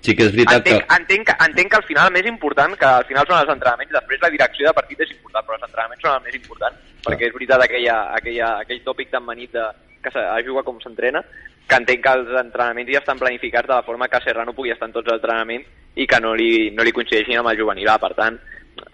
Sí 0.06 0.14
que 0.14 0.28
és 0.28 0.36
veritat 0.36 0.62
entenc, 0.62 0.84
que... 0.84 0.98
Entenc, 1.00 1.32
entenc 1.48 1.72
que 1.72 1.78
al 1.80 1.88
final 1.88 2.12
el 2.12 2.14
més 2.14 2.28
important, 2.30 2.76
que 2.78 2.86
al 2.86 3.08
final 3.10 3.26
són 3.26 3.40
els 3.40 3.54
entrenaments, 3.56 3.94
després 3.96 4.22
la 4.22 4.30
direcció 4.36 4.68
de 4.68 4.76
partit 4.78 5.02
és 5.02 5.16
important, 5.16 5.48
però 5.48 5.58
els 5.58 5.66
entrenaments 5.66 6.06
són 6.06 6.14
el 6.14 6.28
més 6.28 6.38
important, 6.38 6.78
perquè 7.08 7.26
és 7.26 7.34
veritat 7.34 7.64
aquella, 7.66 7.96
aquella, 8.20 8.52
aquell 8.62 8.84
tòpic 8.86 9.10
tan 9.16 9.26
manit 9.26 9.56
de, 9.56 9.66
que 10.06 10.14
se 10.14 10.22
juga 10.46 10.62
com 10.68 10.78
s'entrena, 10.84 11.24
que 11.66 11.80
entenc 11.82 12.04
que 12.06 12.14
els 12.20 12.30
entrenaments 12.44 12.92
ja 12.94 13.02
estan 13.02 13.18
planificats 13.18 13.68
de 13.68 13.74
la 13.74 13.88
forma 13.88 14.08
que 14.08 14.22
Serrano 14.22 14.54
pugui 14.54 14.76
estar 14.76 14.92
en 14.92 14.94
tots 14.94 15.10
els 15.10 15.18
entrenaments 15.18 15.98
i 15.98 16.06
que 16.06 16.20
no 16.22 16.36
li, 16.38 16.70
no 16.76 16.86
li 16.86 16.94
coincideixin 16.94 17.42
amb 17.42 17.50
el 17.50 17.58
juvenil. 17.58 17.90
Per 18.02 18.14
tant, 18.14 18.38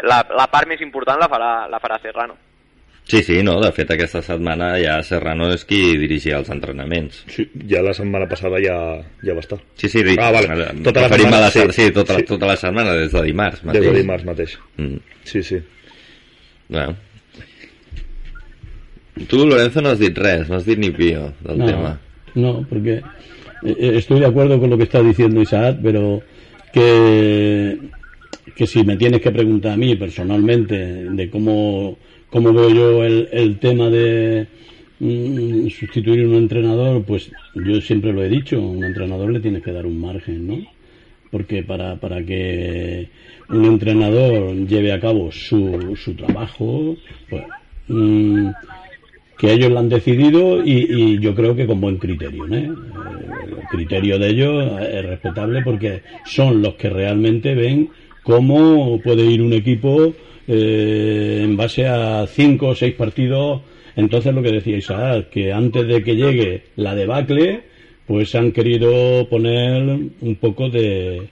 la, 0.04 0.22
la 0.38 0.48
part 0.52 0.70
més 0.70 0.82
important 0.82 1.20
la 1.20 1.30
farà, 1.32 1.52
la 1.70 1.80
farà 1.84 2.00
Serrano. 2.02 2.38
Sí, 3.12 3.24
sí, 3.26 3.42
no, 3.44 3.58
de 3.60 3.72
fet 3.76 3.90
aquesta 3.92 4.22
setmana 4.24 4.76
ja 4.80 5.00
Serrano 5.04 5.50
és 5.52 5.66
qui 5.68 5.98
dirigia 6.00 6.38
els 6.40 6.52
entrenaments. 6.54 7.24
Sí, 7.34 7.48
ja 7.68 7.82
la 7.84 7.96
setmana 7.98 8.28
passada 8.30 8.62
ja, 8.64 8.78
ja 9.26 9.36
va 9.36 9.44
estar. 9.44 9.58
Sí, 9.76 9.90
sí, 9.90 10.04
Ah, 10.18 10.32
vale. 10.32 10.70
Tota 10.86 11.08
la 11.08 11.10
setmana, 11.10 11.40
la, 11.42 11.52
sí. 11.52 11.60
sí, 11.60 11.88
sí, 11.88 11.92
tota, 11.92 12.20
Sí. 12.20 12.28
Tota 12.30 12.48
la 12.48 12.56
setmana, 12.56 12.94
des 12.94 13.12
de 13.12 13.24
dimarts 13.26 13.64
mateix. 13.66 13.82
Des 13.82 13.92
de 13.92 14.00
dimarts 14.00 14.26
mateix. 14.26 14.58
Mm. 14.78 14.98
Sí, 15.24 15.44
sí. 15.44 15.60
Bueno. 16.70 16.96
Tu, 19.28 19.46
Lorenzo, 19.46 19.82
no 19.82 19.90
has 19.90 20.00
dit 20.00 20.18
res, 20.18 20.48
no 20.50 20.56
has 20.56 20.66
dit 20.66 20.80
ni 20.80 20.92
pío 20.96 21.34
del 21.42 21.58
no, 21.58 21.66
tema. 21.66 22.00
No, 22.36 22.66
porque 22.70 23.02
eh, 23.64 23.76
eh, 23.78 23.92
estoy 23.98 24.20
de 24.22 24.28
acuerdo 24.28 24.60
con 24.60 24.70
lo 24.70 24.78
que 24.78 24.84
está 24.84 25.02
diciendo 25.02 25.42
Isaac, 25.42 25.78
pero 25.84 26.22
que, 26.72 27.78
que 28.56 28.68
si 28.68 28.84
me 28.84 28.98
tienes 28.98 29.22
que 29.22 29.32
preguntar 29.32 29.74
a 29.74 29.78
mí 29.78 29.96
personalmente 29.96 30.76
de 30.76 31.30
cómo, 31.30 31.98
cómo 32.30 32.54
veo 32.54 32.70
yo 32.70 33.04
el, 33.04 33.30
el 33.32 33.60
tema 33.60 33.90
de 33.90 34.48
mm, 35.00 35.68
sustituir 35.70 36.26
un 36.26 36.36
entrenador, 36.36 37.04
pues 37.04 37.32
yo 37.56 37.82
siempre 37.82 38.14
lo 38.14 38.24
he 38.24 38.30
dicho, 38.30 38.58
a 38.58 38.62
un 38.62 38.84
entrenador 38.84 39.32
le 39.32 39.40
tienes 39.40 39.64
que 39.64 39.72
dar 39.72 39.86
un 39.86 40.00
margen, 40.00 40.48
¿no? 40.48 40.58
Porque 41.30 41.64
para, 41.64 41.96
para 41.96 42.24
que 42.26 43.08
un 43.50 43.66
entrenador 43.66 44.56
lleve 44.68 44.92
a 44.92 45.00
cabo 45.00 45.32
su, 45.32 45.96
su 45.96 46.14
trabajo, 46.14 46.98
pues, 47.30 47.44
mm, 47.88 48.50
que 49.42 49.52
ellos 49.52 49.72
lo 49.72 49.80
han 49.80 49.90
decidido 49.90 50.64
y, 50.64 51.20
yo 51.20 51.34
creo 51.34 51.56
que 51.56 51.66
con 51.66 51.82
buen 51.82 51.98
criterio. 51.98 52.46
Eh, 52.46 52.70
El 52.70 53.68
criterio 53.72 54.20
de 54.20 54.30
ellos 54.30 54.82
es 54.82 55.04
respetable 55.04 55.64
porque 55.64 56.04
son 56.26 56.62
los 56.62 56.76
que 56.76 56.92
realmente 56.92 57.56
ven 57.56 57.90
cómo 58.24 59.00
puede 59.02 59.26
ir 59.26 59.42
un 59.42 59.54
equipo 59.54 60.14
eh, 60.48 61.42
en 61.44 61.56
base 61.58 61.88
a 61.88 62.26
cinco 62.28 62.68
o 62.70 62.76
seis 62.76 62.94
partidos. 62.96 63.62
Entonces 63.96 64.34
lo 64.34 64.42
que 64.42 64.52
decía 64.52 64.78
Isaac, 64.78 65.30
que 65.30 65.52
antes 65.52 65.88
de 65.88 66.04
que 66.04 66.16
llegue 66.16 66.64
la 66.76 66.96
debacle, 66.96 67.62
pues 68.08 68.34
han 68.36 68.52
querido 68.52 69.28
poner 69.30 69.84
un 70.22 70.36
poco 70.40 70.70
de, 70.70 71.24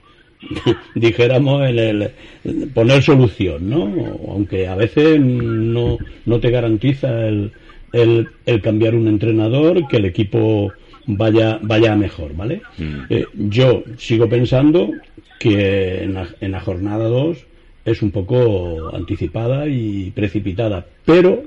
dijéramos, 0.95 1.67
el- 1.69 2.11
el 2.43 2.67
poner 2.73 3.01
solución, 3.03 3.69
¿no? 3.69 3.91
Aunque 4.29 4.67
a 4.67 4.75
veces 4.75 5.19
no, 5.19 5.97
no 6.25 6.39
te 6.39 6.49
garantiza 6.51 7.27
el, 7.27 7.51
el, 7.93 8.27
el 8.45 8.61
cambiar 8.61 8.95
un 8.95 9.07
entrenador, 9.07 9.87
que 9.87 9.97
el 9.97 10.05
equipo 10.05 10.71
vaya, 11.17 11.59
vaya 11.61 11.95
mejor, 11.95 12.35
¿vale? 12.35 12.61
Eh, 13.09 13.25
yo 13.33 13.83
sigo 13.97 14.27
pensando 14.29 14.93
que 15.39 16.03
en 16.03 16.13
la, 16.13 16.27
en 16.41 16.51
la 16.51 16.59
jornada 16.59 17.05
2 17.07 17.37
es 17.85 18.01
un 18.01 18.11
poco 18.11 18.93
anticipada 18.95 19.67
y 19.67 20.11
precipitada, 20.11 20.85
pero 21.05 21.43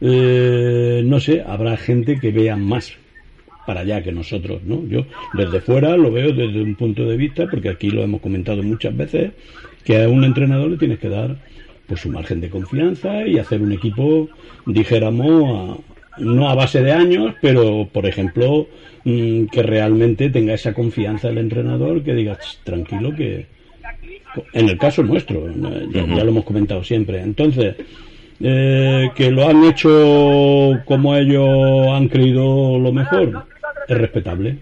eh, 0.00 1.02
no 1.04 1.20
sé, 1.20 1.42
habrá 1.46 1.76
gente 1.76 2.18
que 2.18 2.30
vea 2.30 2.56
más 2.56 2.92
para 3.66 3.80
allá 3.80 4.02
que 4.02 4.12
nosotros, 4.12 4.62
¿no? 4.64 4.84
Yo 4.86 5.06
desde 5.32 5.60
fuera 5.60 5.96
lo 5.96 6.10
veo 6.12 6.32
desde 6.32 6.60
un 6.62 6.74
punto 6.74 7.06
de 7.06 7.16
vista, 7.16 7.46
porque 7.48 7.70
aquí 7.70 7.90
lo 7.90 8.02
hemos 8.02 8.20
comentado 8.20 8.62
muchas 8.62 8.96
veces, 8.96 9.32
que 9.84 10.02
a 10.02 10.08
un 10.08 10.24
entrenador 10.24 10.70
le 10.70 10.76
tienes 10.76 10.98
que 10.98 11.08
dar 11.08 11.36
pues 11.86 12.00
su 12.00 12.08
margen 12.10 12.40
de 12.40 12.48
confianza 12.50 13.26
y 13.26 13.38
hacer 13.38 13.60
un 13.60 13.72
equipo, 13.72 14.28
dijéramos, 14.66 15.78
a- 15.78 15.93
no 16.18 16.48
a 16.48 16.54
base 16.54 16.82
de 16.82 16.92
años, 16.92 17.34
pero 17.40 17.88
por 17.92 18.06
ejemplo, 18.06 18.68
mm, 19.04 19.46
que 19.46 19.62
realmente 19.62 20.30
tenga 20.30 20.54
esa 20.54 20.72
confianza 20.72 21.28
el 21.28 21.38
entrenador, 21.38 22.02
que 22.02 22.14
diga, 22.14 22.36
"Ch, 22.36 22.58
tranquilo 22.64 23.14
que 23.14 23.46
en 24.52 24.68
el 24.68 24.78
caso 24.78 25.02
nuestro, 25.02 25.48
eh, 25.48 25.88
ya, 25.92 26.06
ya 26.06 26.24
lo 26.24 26.30
hemos 26.30 26.44
comentado 26.44 26.82
siempre. 26.82 27.20
Entonces, 27.20 27.76
eh, 28.40 29.10
que 29.14 29.30
lo 29.30 29.48
han 29.48 29.64
hecho 29.64 30.80
como 30.84 31.14
ellos 31.16 31.88
han 31.88 32.08
creído 32.08 32.78
lo 32.78 32.92
mejor, 32.92 33.46
es 33.88 33.98
respetable. 33.98 34.56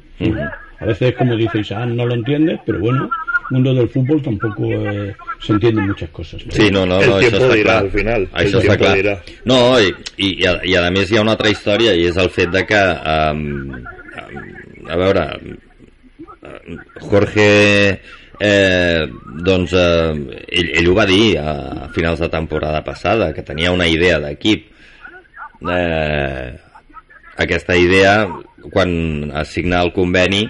A 0.82 0.86
veces, 0.86 1.14
como 1.16 1.36
dice 1.36 1.60
Isaac, 1.60 1.86
no 1.86 2.06
lo 2.06 2.14
entiendes, 2.14 2.58
pero 2.66 2.80
bueno, 2.80 3.08
mundo 3.50 3.74
del 3.74 3.88
fútbol 3.88 4.22
tampoco 4.22 4.64
eh, 4.64 5.14
se 5.40 5.52
entienden 5.52 5.86
muchas 5.86 6.10
cosas. 6.10 6.44
¿no? 6.44 6.52
Sí, 6.52 6.70
no, 6.70 6.84
no, 6.86 7.00
El 7.00 7.10
no, 7.10 7.16
això 7.18 7.28
tiempo 7.28 7.44
està 7.44 7.54
dirà, 7.54 7.64
clar. 7.64 7.82
al 7.82 7.90
final. 7.90 8.22
El 8.22 8.46
Això 8.46 8.58
està 8.58 8.60
tiempo 8.60 8.84
clar. 8.84 8.96
dirà. 8.98 9.14
No, 9.44 9.58
i, 9.78 9.92
i, 10.16 10.30
i, 10.42 10.46
a, 10.48 10.54
i 10.64 10.74
a 10.80 10.90
més 10.94 11.12
hi 11.12 11.18
ha 11.18 11.24
una 11.24 11.36
altra 11.36 11.52
història 11.52 11.94
i 11.94 12.06
és 12.08 12.18
el 12.18 12.30
fet 12.34 12.50
de 12.54 12.64
que 12.66 12.80
um, 13.12 13.44
a 14.88 14.98
veure 14.98 15.26
um, 15.38 16.80
Jorge 17.04 17.46
eh, 18.42 19.06
doncs 19.46 19.76
eh, 19.78 20.40
ell, 20.48 20.72
ell 20.80 20.90
ho 20.90 20.96
va 20.98 21.06
dir 21.06 21.36
a 21.38 21.88
finals 21.94 22.24
de 22.24 22.30
temporada 22.32 22.82
passada 22.82 23.30
que 23.36 23.44
tenia 23.46 23.70
una 23.70 23.86
idea 23.86 24.18
d'equip 24.22 24.66
eh, 25.70 26.48
aquesta 27.44 27.76
idea 27.78 28.26
quan 28.72 29.30
es 29.42 29.54
signa 29.54 29.82
el 29.86 29.92
conveni 29.94 30.42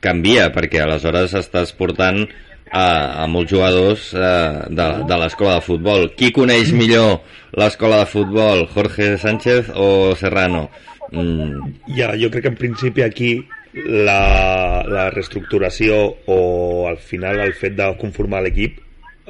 canvia 0.00 0.48
perquè 0.54 0.82
aleshores 0.84 1.34
estàs 1.38 1.72
portant 1.76 2.22
a, 2.70 3.22
a 3.22 3.26
molts 3.26 3.50
jugadors 3.50 4.10
eh, 4.14 4.66
de, 4.70 4.88
de 5.08 5.16
l'escola 5.20 5.56
de 5.58 5.64
futbol. 5.66 6.08
Qui 6.16 6.30
coneix 6.32 6.72
millor 6.76 7.20
l'escola 7.58 8.02
de 8.04 8.10
futbol, 8.10 8.66
Jorge 8.74 9.16
Sánchez 9.18 9.72
o 9.74 10.14
Serrano? 10.16 10.68
Mm, 11.10 11.72
Ja, 11.96 12.12
jo 12.16 12.30
crec 12.30 12.44
que 12.46 12.52
en 12.54 12.60
principi 12.60 13.02
aquí 13.02 13.32
la, 13.74 14.82
la 14.86 15.08
reestructuració 15.10 15.96
o 16.26 16.86
al 16.90 16.98
final 16.98 17.40
el 17.42 17.52
fet 17.54 17.74
de 17.78 17.88
conformar 17.98 18.42
l'equip 18.44 18.78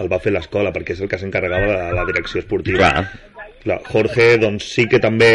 el 0.01 0.09
va 0.09 0.21
fer 0.21 0.33
l'escola 0.33 0.71
perquè 0.73 0.95
és 0.97 1.01
el 1.05 1.09
que 1.13 1.19
s'encarregava 1.21 1.67
de 1.73 1.97
la 1.97 2.05
direcció 2.09 2.41
esportiva. 2.41 2.79
clar. 2.79 3.11
Clar, 3.61 3.81
Jorge 3.93 4.39
doncs 4.41 4.65
sí 4.73 4.87
que 4.89 4.97
també 5.01 5.33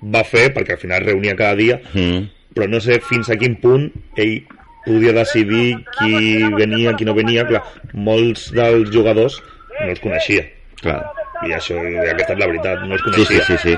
va 0.00 0.22
fer 0.24 0.46
perquè 0.54 0.76
al 0.76 0.80
final 0.80 1.04
reunia 1.04 1.34
cada 1.36 1.54
dia 1.58 1.76
Mm, 1.92 2.22
però 2.56 2.68
no 2.72 2.80
sé 2.80 3.00
fins 3.04 3.28
a 3.28 3.36
quin 3.36 3.56
punt 3.60 3.90
ell 4.16 4.38
podia 4.86 5.12
decidir 5.12 5.76
qui 5.98 6.42
venia, 6.56 6.94
qui 6.96 7.04
no 7.04 7.14
venia. 7.14 7.44
Clar, 7.46 7.62
molts 7.92 8.48
dels 8.56 8.90
jugadors 8.94 9.40
no 9.80 9.90
els 9.90 10.00
coneixia. 10.00 10.46
clar. 10.80 11.02
I 11.44 11.52
això, 11.52 11.76
aquesta 11.76 12.32
és 12.32 12.38
la 12.40 12.46
veritat, 12.48 12.84
no 12.88 12.94
els 12.96 13.02
Sí, 13.04 13.10
sí, 13.10 13.24
coneixia. 13.26 13.44
sí, 13.44 13.56
sí. 13.70 13.76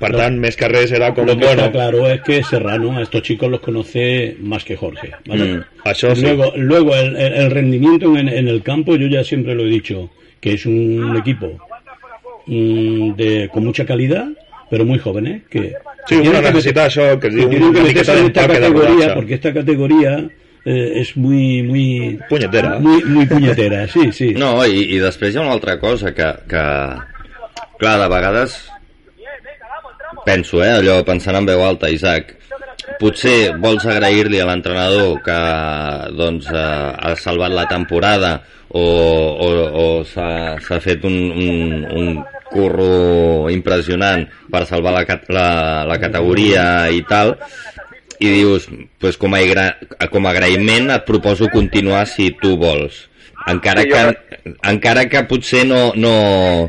Per 0.00 0.10
tant, 0.16 0.36
més 0.40 0.56
que 0.56 0.68
res 0.68 0.92
era 0.96 1.10
com, 1.12 1.26
Lo 1.26 1.34
que 1.36 1.44
bueno, 1.44 1.62
está 1.66 1.72
claro 1.72 2.08
es 2.08 2.22
que 2.22 2.42
Serrano 2.42 2.96
a 2.96 3.02
estos 3.02 3.22
chicos 3.22 3.50
los 3.50 3.60
conoce 3.60 4.34
más 4.40 4.64
que 4.64 4.74
Jorge. 4.76 5.10
¿vale? 5.26 5.44
Mm, 5.58 5.64
sí. 5.94 6.22
Luego, 6.22 6.52
luego 6.56 6.94
el, 6.96 7.50
rendimiento 7.50 8.16
en, 8.16 8.28
en 8.28 8.48
el 8.48 8.62
campo, 8.62 8.96
yo 8.96 9.08
ya 9.08 9.22
siempre 9.24 9.54
lo 9.54 9.62
he 9.64 9.68
dicho, 9.68 10.10
que 10.40 10.54
es 10.54 10.64
un 10.64 11.14
equipo 11.18 11.58
mm, 12.46 13.12
de, 13.12 13.50
con 13.52 13.64
mucha 13.64 13.84
calidad, 13.84 14.26
pero 14.70 14.84
muy 14.84 14.98
jóvenes, 14.98 15.42
que 15.50 15.74
Sí, 16.06 16.20
que 16.22 16.28
una 16.30 16.38
que 16.40 16.52
que 16.52 16.58
es 16.58 16.64
que 16.64 17.30
que 17.30 17.60
meterse 17.60 17.82
miqueta 17.82 17.88
en 17.90 17.96
esta 17.98 18.14
d'empaque 18.14 18.52
de 18.54 18.60
categoría, 18.60 18.94
rodatge. 18.94 19.14
porque 19.14 19.34
esta 19.34 19.52
categoría 19.52 20.28
eh, 20.64 20.92
es 21.00 21.16
muy, 21.16 21.62
muy, 21.62 22.18
Punyetera. 22.28 22.78
muy, 22.78 23.04
muy 23.04 23.26
puñetera, 23.26 23.86
sí, 23.88 24.12
sí. 24.12 24.32
No, 24.34 24.58
i, 24.66 24.86
i 24.96 24.98
després 25.02 25.34
hi 25.34 25.38
ha 25.40 25.46
una 25.46 25.54
altra 25.56 25.78
cosa 25.80 26.12
que, 26.14 26.28
que 26.50 26.64
clar, 27.80 27.96
de 28.00 28.08
vegades 28.12 28.58
penso, 30.26 30.62
eh, 30.64 30.70
allò 30.80 31.00
pensant 31.06 31.38
en 31.38 31.46
veu 31.48 31.62
alta, 31.64 31.88
Isaac, 31.90 32.36
potser 33.00 33.54
vols 33.60 33.86
agrair-li 33.88 34.40
a 34.40 34.48
l'entrenador 34.48 35.20
que 35.24 35.38
doncs, 36.18 36.50
eh, 36.52 36.64
ha 37.00 37.14
salvat 37.16 37.54
la 37.56 37.64
temporada 37.70 38.34
o, 38.68 38.82
o, 38.82 39.48
o 39.80 39.86
s'ha 40.06 40.80
fet 40.84 41.04
un, 41.08 41.16
un, 41.32 41.86
un 41.96 42.20
curro 42.50 43.48
impressionant 43.50 44.24
per 44.50 44.64
salvar 44.66 44.92
la, 44.96 45.04
la, 45.30 45.48
la 45.86 45.98
categoria 46.02 46.64
i 46.90 47.00
tal, 47.08 47.36
i 48.20 48.28
dius, 48.28 48.68
pues 49.00 49.16
com, 49.16 49.32
a, 49.34 49.38
agra 49.40 49.78
com 50.12 50.26
a 50.28 50.30
agraïment 50.34 50.90
et 50.92 51.04
proposo 51.08 51.48
continuar 51.52 52.04
si 52.06 52.30
tu 52.40 52.56
vols. 52.60 53.06
Encara 53.48 53.82
Sí, 53.86 53.88
jo 53.90 53.96
que, 53.96 54.54
encara 54.68 55.06
que 55.08 55.22
potser 55.24 55.62
no, 55.66 55.92
no, 55.96 56.68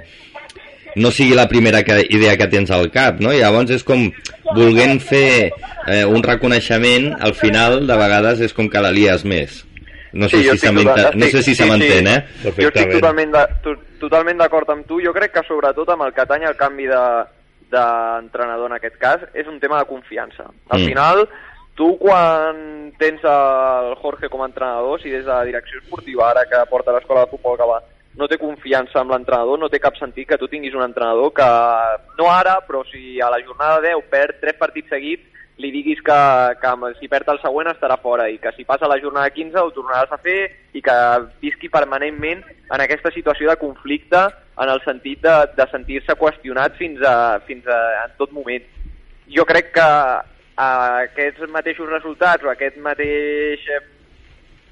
no 0.95 1.11
sigui 1.11 1.35
la 1.35 1.47
primera 1.51 1.83
que, 1.83 1.97
idea 2.09 2.37
que 2.39 2.47
tens 2.51 2.71
al 2.71 2.87
cap, 2.91 3.19
no? 3.23 3.33
Llavors 3.35 3.71
és 3.75 3.83
com 3.87 4.07
volent 4.55 4.99
fer 5.03 5.51
eh, 5.87 6.05
un 6.07 6.23
reconeixement, 6.23 7.11
al 7.19 7.35
final 7.35 7.83
de 7.87 7.99
vegades 7.99 8.39
és 8.47 8.55
com 8.55 8.69
que 8.71 8.81
la 8.83 8.91
lies 8.95 9.23
més. 9.27 9.65
No 10.13 10.27
sé 10.27 10.41
Sí, 10.41 10.47
jo 10.49 10.55
si 10.57 10.65
se 10.65 10.71
no 10.71 11.27
sé 11.31 11.43
si 11.43 11.53
se 11.55 11.63
sí, 11.63 11.69
m'entén, 11.69 12.07
sí. 12.07 12.13
eh? 12.15 12.23
Jo 12.43 12.49
estic 12.49 12.55
Perfectament. 12.63 12.97
totalment 12.99 13.31
de- 13.37 13.45
to- 13.63 13.77
totalment 14.01 14.39
d'acord 14.43 14.69
amb 14.73 14.87
tu. 14.87 14.99
Jo 15.03 15.13
crec 15.15 15.31
que 15.31 15.43
sobretot 15.47 15.87
amb 15.93 16.03
el 16.03 16.11
que 16.13 16.21
atany 16.25 16.43
al 16.47 16.55
canvi 16.59 16.87
de- 16.87 17.23
d'entrenador 17.71 18.69
en 18.69 18.77
aquest 18.77 18.97
cas 19.01 19.23
és 19.34 19.47
un 19.47 19.60
tema 19.60 19.79
de 19.79 19.88
confiança. 19.89 20.45
Al 20.69 20.79
Mm. 20.79 20.86
final, 20.86 21.29
tu 21.75 21.97
quan 21.97 22.91
tens 22.99 23.23
el 23.23 23.95
Jorge 24.01 24.29
com 24.29 24.43
a 24.43 24.45
entrenador, 24.45 25.01
si 25.01 25.10
des 25.10 25.25
de 25.25 25.31
la 25.31 25.45
direcció 25.45 25.79
esportiva 25.79 26.29
ara 26.29 26.45
que 26.45 26.69
porta 26.69 26.91
l'escola 26.91 27.21
de 27.25 27.31
futbol 27.31 27.57
que 27.57 27.63
va, 27.65 27.81
no 28.17 28.27
té 28.27 28.38
confiança 28.38 28.99
amb 28.99 29.12
l'entrenador, 29.12 29.57
no 29.57 29.69
té 29.69 29.79
cap 29.79 29.95
sentit 29.95 30.27
que 30.27 30.38
tu 30.38 30.47
tinguis 30.47 30.75
un 30.75 30.84
entrenador 30.84 31.31
que, 31.34 31.47
no 32.17 32.29
ara, 32.29 32.60
però 32.67 32.84
si 32.91 33.19
a 33.21 33.29
la 33.29 33.39
jornada 33.41 33.79
10 33.81 34.03
perd 34.12 34.41
tres 34.41 34.57
partits 34.60 34.89
seguits, 34.89 35.23
li 35.62 35.69
diguis 35.71 36.01
que, 36.01 36.19
que 36.62 36.93
si 36.99 37.07
perd 37.07 37.29
el 37.29 37.39
següent 37.41 37.67
estarà 37.69 37.97
fora 38.01 38.27
i 38.29 38.38
que 38.41 38.51
si 38.55 38.65
passa 38.65 38.88
la 38.88 38.99
jornada 38.99 39.29
15 39.29 39.60
ho 39.62 39.71
tornaràs 39.71 40.12
a 40.12 40.17
fer 40.17 40.49
i 40.73 40.81
que 40.81 40.95
visqui 41.41 41.69
permanentment 41.69 42.41
en 42.71 42.81
aquesta 42.81 43.12
situació 43.12 43.49
de 43.49 43.60
conflicte 43.62 44.23
en 44.62 44.69
el 44.69 44.82
sentit 44.86 45.21
de, 45.26 45.36
de 45.58 45.65
sentir-se 45.71 46.15
qüestionat 46.19 46.76
fins, 46.78 47.02
a, 47.02 47.39
fins 47.47 47.65
a, 47.65 47.80
en 48.06 48.13
tot 48.19 48.34
moment. 48.36 48.67
Jo 49.32 49.45
crec 49.50 49.71
que 49.78 49.88
a 50.62 50.69
aquests 51.08 51.50
mateixos 51.50 51.89
resultats 51.89 52.45
o 52.45 52.52
aquest 52.52 52.78
mateix 52.84 53.63
eh, 53.71 53.82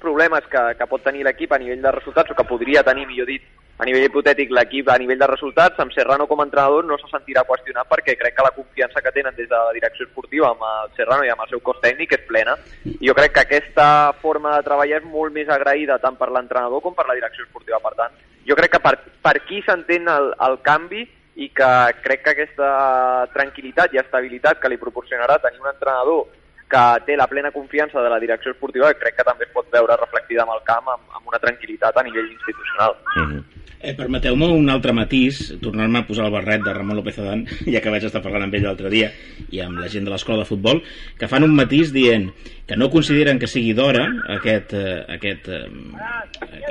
problemes 0.00 0.46
que, 0.52 0.62
que 0.78 0.88
pot 0.90 1.02
tenir 1.04 1.24
l'equip 1.26 1.52
a 1.52 1.58
nivell 1.60 1.82
de 1.82 1.94
resultats 1.96 2.30
o 2.30 2.36
que 2.38 2.46
podria 2.48 2.84
tenir, 2.86 3.08
millor 3.08 3.28
dit, 3.32 3.44
a 3.80 3.86
nivell 3.88 4.04
hipotètic 4.04 4.50
l'equip 4.52 4.90
a 4.92 4.98
nivell 5.00 5.18
de 5.22 5.26
resultats, 5.30 5.78
amb 5.80 5.92
Serrano 5.94 6.26
com 6.28 6.42
a 6.42 6.44
entrenador 6.44 6.84
no 6.84 6.98
se 7.00 7.08
sentirà 7.08 7.46
qüestionat 7.48 7.88
perquè 7.88 8.12
crec 8.20 8.34
que 8.36 8.44
la 8.44 8.52
confiança 8.52 9.00
que 9.00 9.12
tenen 9.14 9.36
des 9.38 9.48
de 9.48 9.56
la 9.56 9.72
direcció 9.72 10.04
esportiva 10.04 10.50
amb 10.50 10.66
el 10.68 10.90
Serrano 10.98 11.24
i 11.24 11.30
amb 11.32 11.40
el 11.46 11.48
seu 11.48 11.62
cos 11.64 11.80
tècnic 11.80 12.12
és 12.12 12.26
plena. 12.28 12.58
I 12.84 13.08
jo 13.08 13.14
crec 13.16 13.32
que 13.32 13.44
aquesta 13.46 13.86
forma 14.20 14.52
de 14.58 14.66
treballar 14.68 15.00
és 15.00 15.06
molt 15.08 15.32
més 15.32 15.48
agraïda 15.48 15.96
tant 16.02 16.18
per 16.20 16.28
l'entrenador 16.28 16.82
com 16.84 16.94
per 16.98 17.06
la 17.08 17.16
direcció 17.16 17.46
esportiva. 17.46 17.80
Per 17.80 17.94
tant, 17.96 18.18
jo 18.50 18.58
crec 18.58 18.74
que 18.74 18.82
per, 18.84 18.98
per 19.24 19.34
aquí 19.38 19.62
s'entén 19.64 20.12
el, 20.12 20.28
el 20.48 20.58
canvi 20.66 21.06
i 21.40 21.48
que 21.56 21.70
crec 22.04 22.26
que 22.26 22.34
aquesta 22.34 22.68
tranquil·litat 23.32 23.96
i 23.96 24.02
estabilitat 24.02 24.60
que 24.60 24.68
li 24.68 24.76
proporcionarà 24.82 25.38
tenir 25.40 25.64
un 25.64 25.72
entrenador 25.72 26.26
que 26.70 26.82
té 27.06 27.16
la 27.16 27.26
plena 27.26 27.50
confiança 27.50 28.02
de 28.04 28.10
la 28.12 28.20
direcció 28.22 28.52
esportiva 28.52 28.92
crec 28.94 29.16
que 29.16 29.26
també 29.26 29.48
es 29.48 29.54
pot 29.54 29.72
veure 29.72 29.96
reflectida 29.96 30.44
en 30.44 30.52
el 30.54 30.60
camp 30.68 30.92
amb, 30.92 31.08
amb 31.16 31.32
una 31.32 31.40
tranquil·litat 31.42 31.96
a 31.96 32.04
nivell 32.06 32.28
institucional. 32.28 32.94
Mm 33.16 33.24
-hmm. 33.24 33.59
Eh, 33.82 33.94
Permeteu-me 33.96 34.44
un 34.52 34.66
altre 34.68 34.92
matís, 34.92 35.38
tornar-me 35.62 36.02
a 36.02 36.04
posar 36.04 36.26
el 36.26 36.34
barret 36.34 36.60
de 36.60 36.72
Ramon 36.76 36.98
López 36.98 37.16
Adán, 37.22 37.46
ja 37.72 37.80
que 37.80 37.88
vaig 37.88 38.04
estar 38.04 38.20
parlant 38.20 38.44
amb 38.44 38.56
ell 38.58 38.66
l'altre 38.68 38.90
dia 38.92 39.08
i 39.48 39.62
amb 39.64 39.80
la 39.80 39.88
gent 39.88 40.04
de 40.04 40.12
l'escola 40.12 40.42
de 40.42 40.48
futbol, 40.50 40.82
que 41.16 41.28
fan 41.30 41.46
un 41.46 41.54
matís 41.56 41.88
dient 41.94 42.26
que 42.68 42.76
no 42.76 42.90
consideren 42.92 43.40
que 43.40 43.48
sigui 43.48 43.72
d'hora 43.74 44.04
aquest, 44.36 44.74
eh, 44.76 44.98
aquest, 45.16 45.48
eh, 45.48 45.64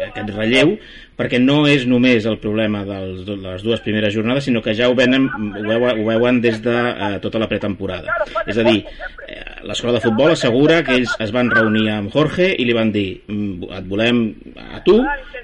aquest 0.06 0.30
relleu, 0.36 0.76
perquè 1.18 1.42
no 1.42 1.64
és 1.68 1.88
només 1.90 2.30
el 2.30 2.38
problema 2.40 2.86
dels, 2.86 3.26
de 3.26 3.40
les 3.42 3.66
dues 3.66 3.82
primeres 3.82 4.14
jornades, 4.14 4.46
sinó 4.46 4.62
que 4.62 4.78
ja 4.78 4.88
ho, 4.88 4.94
venen, 4.96 5.26
ho, 5.34 5.66
veuen, 5.66 6.00
ho 6.00 6.06
veuen 6.14 6.44
des 6.46 6.62
de 6.62 6.78
eh, 6.78 7.16
tota 7.26 7.42
la 7.42 7.50
pretemporada. 7.50 8.22
És 8.46 8.62
a 8.62 8.70
dir, 8.70 8.84
l'escola 9.68 9.96
de 9.98 10.02
futbol 10.04 10.34
assegura 10.34 10.82
que 10.86 10.96
ells 11.00 11.16
es 11.24 11.32
van 11.36 11.52
reunir 11.52 11.90
amb 11.94 12.14
Jorge 12.14 12.50
i 12.56 12.66
li 12.68 12.76
van 12.76 12.92
dir 12.96 13.22
mm, 13.28 13.70
et 13.78 13.88
volem 13.90 14.22
a 14.78 14.82
tu, 14.86 15.00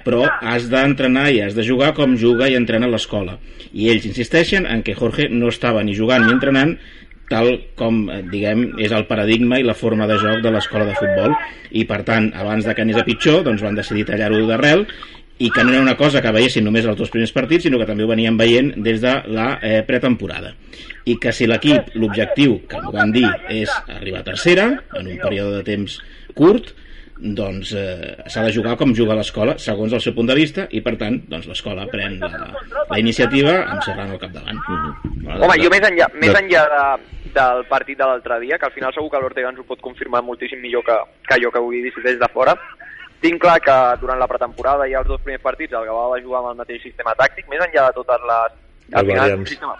però 0.06 0.24
has 0.40 0.68
d'entrenar 0.72 1.28
i 1.34 1.42
has 1.44 1.56
de 1.56 1.64
jugar 1.66 1.92
com 1.96 2.16
juga 2.20 2.48
i 2.50 2.56
entrena 2.58 2.90
l'escola. 2.90 3.38
I 3.72 3.90
ells 3.92 4.06
insisteixen 4.08 4.66
en 4.70 4.82
que 4.86 4.96
Jorge 4.98 5.28
no 5.32 5.50
estava 5.52 5.84
ni 5.84 5.96
jugant 5.98 6.26
ni 6.26 6.34
entrenant 6.34 6.76
tal 7.30 7.48
com, 7.74 8.04
eh, 8.10 8.22
diguem, 8.30 8.68
és 8.78 8.92
el 8.94 9.06
paradigma 9.08 9.58
i 9.58 9.66
la 9.66 9.74
forma 9.74 10.06
de 10.06 10.18
joc 10.22 10.42
de 10.44 10.52
l'escola 10.54 10.86
de 10.86 10.94
futbol 10.94 11.34
i 11.72 11.84
per 11.84 12.04
tant, 12.06 12.30
abans 12.38 12.64
de 12.64 12.74
que 12.74 12.86
anés 12.86 13.00
a 13.00 13.06
pitjor 13.06 13.42
doncs 13.46 13.64
van 13.66 13.74
decidir 13.74 14.06
tallar-ho 14.06 14.44
d'arrel 14.46 14.86
i 15.38 15.50
que 15.50 15.64
no 15.64 15.72
era 15.72 15.82
una 15.82 15.96
cosa 15.96 16.22
que 16.24 16.32
veiessin 16.32 16.64
només 16.64 16.86
els 16.88 16.96
dos 16.96 17.12
primers 17.12 17.34
partits, 17.36 17.66
sinó 17.66 17.80
que 17.80 17.88
també 17.88 18.06
ho 18.06 18.08
venien 18.08 18.38
veient 18.40 18.72
des 18.84 19.02
de 19.02 19.12
la 19.36 19.50
eh, 19.60 19.82
pretemporada. 19.86 20.54
I 21.04 21.18
que 21.22 21.32
si 21.32 21.46
l'equip, 21.46 21.92
l'objectiu, 21.94 22.62
que 22.70 22.80
m'ho 22.80 22.94
van 22.94 23.12
dir, 23.12 23.28
és 23.52 23.70
arribar 23.98 24.24
a 24.24 24.28
tercera, 24.32 24.66
en 24.96 25.12
un 25.12 25.20
període 25.20 25.58
de 25.58 25.66
temps 25.66 26.00
curt, 26.34 26.72
doncs 27.16 27.72
eh, 27.72 28.16
s'ha 28.28 28.44
de 28.44 28.52
jugar 28.52 28.76
com 28.76 28.92
juga 28.94 29.16
l'escola 29.16 29.56
segons 29.62 29.94
el 29.96 30.02
seu 30.04 30.12
punt 30.12 30.28
de 30.28 30.36
vista 30.36 30.66
i 30.76 30.82
per 30.84 30.96
tant 31.00 31.16
doncs, 31.30 31.46
l'escola 31.48 31.86
pren 31.88 32.18
la, 32.20 32.50
la 32.90 32.98
iniciativa 33.00 33.54
amb 33.62 33.80
Serrano 33.86 34.16
al 34.16 34.20
capdavant 34.20 34.58
uh 34.60 34.76
-huh. 34.76 35.38
Home, 35.40 35.56
jo 35.62 35.70
més 35.70 35.80
enllà, 35.80 36.08
més 36.12 36.34
enllà 36.34 36.62
de, 36.74 36.84
del 37.32 37.64
partit 37.68 37.98
de 37.98 38.04
l'altre 38.04 38.40
dia 38.40 38.58
que 38.58 38.66
al 38.66 38.72
final 38.72 38.92
segur 38.92 39.10
que 39.10 39.20
l'Ortega 39.20 39.48
ens 39.48 39.58
ho 39.58 39.64
pot 39.64 39.80
confirmar 39.80 40.22
moltíssim 40.22 40.60
millor 40.60 40.84
que, 40.84 40.96
que 41.28 41.40
jo 41.42 41.50
que 41.50 41.58
ho 41.58 41.72
he 41.72 41.82
vist 41.82 41.96
des 42.04 42.18
de 42.18 42.28
fora 42.28 42.54
tinc 43.20 43.40
clar 43.42 43.58
que 43.64 43.76
durant 44.00 44.20
la 44.20 44.28
pretemporada 44.30 44.86
i 44.88 44.94
els 44.98 45.08
dos 45.08 45.20
primers 45.24 45.42
partits 45.42 45.74
el 45.74 45.86
Gavà 45.88 46.06
va 46.12 46.22
jugar 46.22 46.42
amb 46.42 46.52
el 46.52 46.62
mateix 46.62 46.82
sistema 46.84 47.14
tàctic, 47.18 47.48
més 47.50 47.62
enllà 47.64 47.88
de 47.88 47.98
totes 48.00 48.26
les... 48.30 48.62
Al 48.86 49.02
les 49.02 49.08
final, 49.10 49.22
variants. 49.24 49.48
Sistema, 49.50 49.74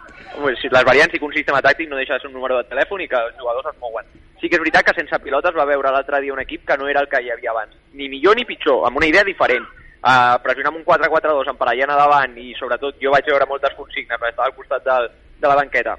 les 0.74 0.86
variants 0.88 1.12
i 1.14 1.18
que 1.20 1.28
un 1.28 1.34
sistema 1.34 1.60
tàctic 1.62 1.90
no 1.90 1.98
deixa 2.00 2.16
de 2.16 2.24
ser 2.24 2.30
un 2.30 2.34
número 2.34 2.56
de 2.58 2.66
telèfon 2.72 3.04
i 3.04 3.06
que 3.12 3.20
els 3.20 3.36
jugadors 3.38 3.68
es 3.70 3.76
mouen. 3.78 4.08
Sí 4.40 4.50
que 4.50 4.58
és 4.58 4.62
veritat 4.64 4.88
que 4.88 4.96
sense 4.96 5.20
pilotes 5.22 5.54
va 5.54 5.68
veure 5.68 5.92
l'altre 5.94 6.20
dia 6.24 6.34
un 6.34 6.42
equip 6.42 6.66
que 6.66 6.76
no 6.80 6.88
era 6.90 7.04
el 7.04 7.08
que 7.12 7.20
hi 7.22 7.30
havia 7.30 7.52
abans. 7.52 7.76
Ni 7.94 8.10
millor 8.10 8.34
ni 8.34 8.44
pitjor, 8.48 8.82
amb 8.88 8.98
una 8.98 9.06
idea 9.06 9.22
diferent. 9.24 9.68
Uh, 10.06 10.34
pressionar 10.42 10.72
amb 10.72 10.80
un 10.82 10.84
4-4-2 10.88 11.54
emparellant 11.54 11.94
a 11.94 12.02
davant 12.02 12.34
i 12.42 12.52
sobretot 12.58 12.98
jo 13.02 13.14
vaig 13.14 13.30
veure 13.30 13.46
moltes 13.48 13.78
consignes 13.78 14.18
perquè 14.18 14.34
estava 14.34 14.50
al 14.50 14.58
costat 14.58 14.84
del, 14.86 15.08
de 15.40 15.48
la 15.50 15.56
banqueta 15.58 15.96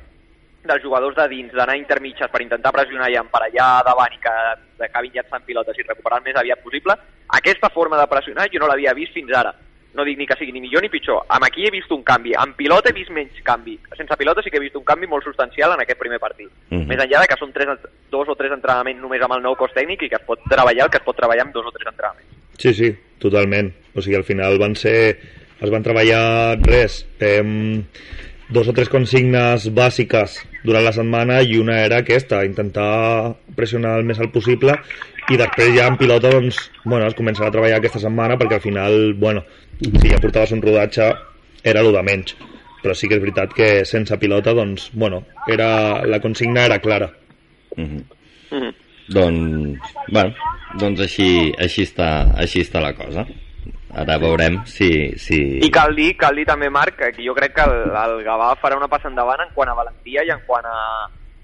dels 0.68 0.84
jugadors 0.84 1.16
de 1.16 1.28
dins, 1.32 1.54
d'anar 1.54 1.78
intermitges 1.78 2.30
per 2.32 2.42
intentar 2.44 2.74
pressionar 2.76 3.10
i 3.12 3.18
emparellar 3.20 3.84
davant 3.88 4.14
i 4.14 4.20
que 4.24 4.34
acabin 4.86 5.16
llançant 5.16 5.46
pilotes 5.46 5.78
i 5.78 5.88
recuperar 5.88 6.20
el 6.20 6.28
més 6.28 6.36
aviat 6.36 6.62
possible, 6.64 6.96
aquesta 7.40 7.72
forma 7.74 7.98
de 8.00 8.08
pressionar 8.12 8.50
jo 8.54 8.62
no 8.62 8.70
l'havia 8.70 8.96
vist 8.98 9.16
fins 9.16 9.34
ara. 9.36 9.54
No 9.98 10.04
dic 10.06 10.20
ni 10.20 10.28
que 10.30 10.36
sigui 10.38 10.52
ni 10.54 10.62
millor 10.62 10.84
ni 10.84 10.92
pitjor. 10.94 11.24
Amb 11.34 11.48
aquí 11.48 11.66
he 11.66 11.72
vist 11.74 11.92
un 11.96 12.04
canvi. 12.06 12.36
Amb 12.38 12.54
pilota 12.60 12.92
he 12.92 12.94
vist 12.94 13.10
menys 13.10 13.40
canvi. 13.44 13.80
Sense 13.98 14.18
pilota 14.20 14.44
sí 14.46 14.52
que 14.54 14.60
he 14.60 14.62
vist 14.62 14.76
un 14.78 14.86
canvi 14.86 15.10
molt 15.10 15.26
substancial 15.26 15.74
en 15.74 15.82
aquest 15.82 15.98
primer 15.98 16.20
partit. 16.20 16.48
Uh 16.48 16.76
mhm. 16.76 16.82
-huh. 16.82 16.88
Més 16.88 17.00
enllà 17.00 17.22
de 17.22 17.28
que 17.28 17.40
són 17.40 17.52
tres, 17.52 17.68
dos 18.12 18.28
o 18.30 18.36
tres 18.36 18.52
entrenaments 18.52 19.02
només 19.02 19.22
amb 19.22 19.34
el 19.34 19.42
nou 19.42 19.56
cos 19.56 19.74
tècnic 19.74 20.04
i 20.04 20.10
que 20.10 20.20
es 20.20 20.28
pot 20.28 20.40
treballar 20.50 20.86
el 20.86 20.92
que 20.92 20.98
es 20.98 21.04
pot 21.04 21.16
treballar 21.16 21.46
amb 21.46 21.54
dos 21.54 21.66
o 21.66 21.72
tres 21.72 21.88
entrenaments. 21.88 22.30
Sí, 22.60 22.74
sí, 22.74 22.96
totalment. 23.18 23.74
O 23.96 24.02
sigui, 24.02 24.16
al 24.16 24.24
final 24.24 24.60
van 24.60 24.76
ser... 24.76 25.18
Es 25.60 25.72
van 25.72 25.82
treballar 25.82 26.60
res. 26.62 27.08
Eh, 27.20 27.42
dos 28.50 28.68
o 28.68 28.74
tres 28.74 28.90
consignes 28.90 29.68
bàsiques 29.76 30.40
durant 30.64 30.86
la 30.86 30.94
setmana 30.96 31.42
i 31.44 31.58
una 31.60 31.82
era 31.84 32.02
aquesta, 32.04 32.46
intentar 32.48 33.36
pressionar 33.56 33.98
el 34.00 34.08
més 34.08 34.20
alt 34.24 34.32
possible 34.32 34.78
i 35.28 35.40
després 35.40 35.74
ja 35.76 35.88
en 35.92 35.98
pilota 36.00 36.32
doncs, 36.32 36.60
bueno, 36.86 37.08
es 37.08 37.16
començarà 37.18 37.50
a 37.50 37.56
treballar 37.56 37.82
aquesta 37.82 38.00
setmana 38.04 38.38
perquè 38.40 38.60
al 38.60 38.64
final, 38.64 39.14
bueno, 39.20 39.44
si 39.82 40.08
ja 40.08 40.22
portaves 40.24 40.54
un 40.56 40.64
rodatge 40.64 41.10
era 41.64 41.84
el 41.84 41.92
de 41.92 42.04
menys 42.08 42.38
però 42.82 42.96
sí 42.96 43.10
que 43.10 43.18
és 43.18 43.24
veritat 43.24 43.56
que 43.58 43.70
sense 43.90 44.16
pilota 44.22 44.54
doncs, 44.56 44.92
bueno, 44.94 45.26
era, 45.52 46.06
la 46.08 46.22
consigna 46.24 46.66
era 46.66 46.80
clara 46.80 47.12
mm 47.76 47.84
-hmm. 47.84 48.04
Mm 48.52 48.62
-hmm. 48.62 48.74
doncs, 49.10 49.80
bueno, 50.08 50.34
doncs 50.80 51.02
així, 51.02 51.52
així, 51.60 51.84
està, 51.84 52.32
així 52.38 52.62
està 52.62 52.80
la 52.80 52.94
cosa 52.94 53.28
Ara 53.98 54.20
veurem 54.22 54.60
si... 54.70 54.90
si... 55.18 55.38
I 55.66 55.72
cal 55.74 55.96
dir, 55.98 56.12
cal 56.22 56.38
dir 56.38 56.46
també, 56.46 56.70
Marc, 56.70 57.00
que 57.00 57.26
jo 57.26 57.34
crec 57.38 57.56
que 57.58 57.66
el, 57.66 57.90
el 57.90 58.20
Gavà 58.28 58.52
farà 58.62 58.78
una 58.78 58.90
passa 58.92 59.10
endavant 59.10 59.42
en 59.42 59.50
quant 59.56 59.72
a 59.72 59.78
valentia 59.78 60.26
i 60.28 60.30
en 60.34 60.44
quant 60.46 60.68
a, 60.70 60.78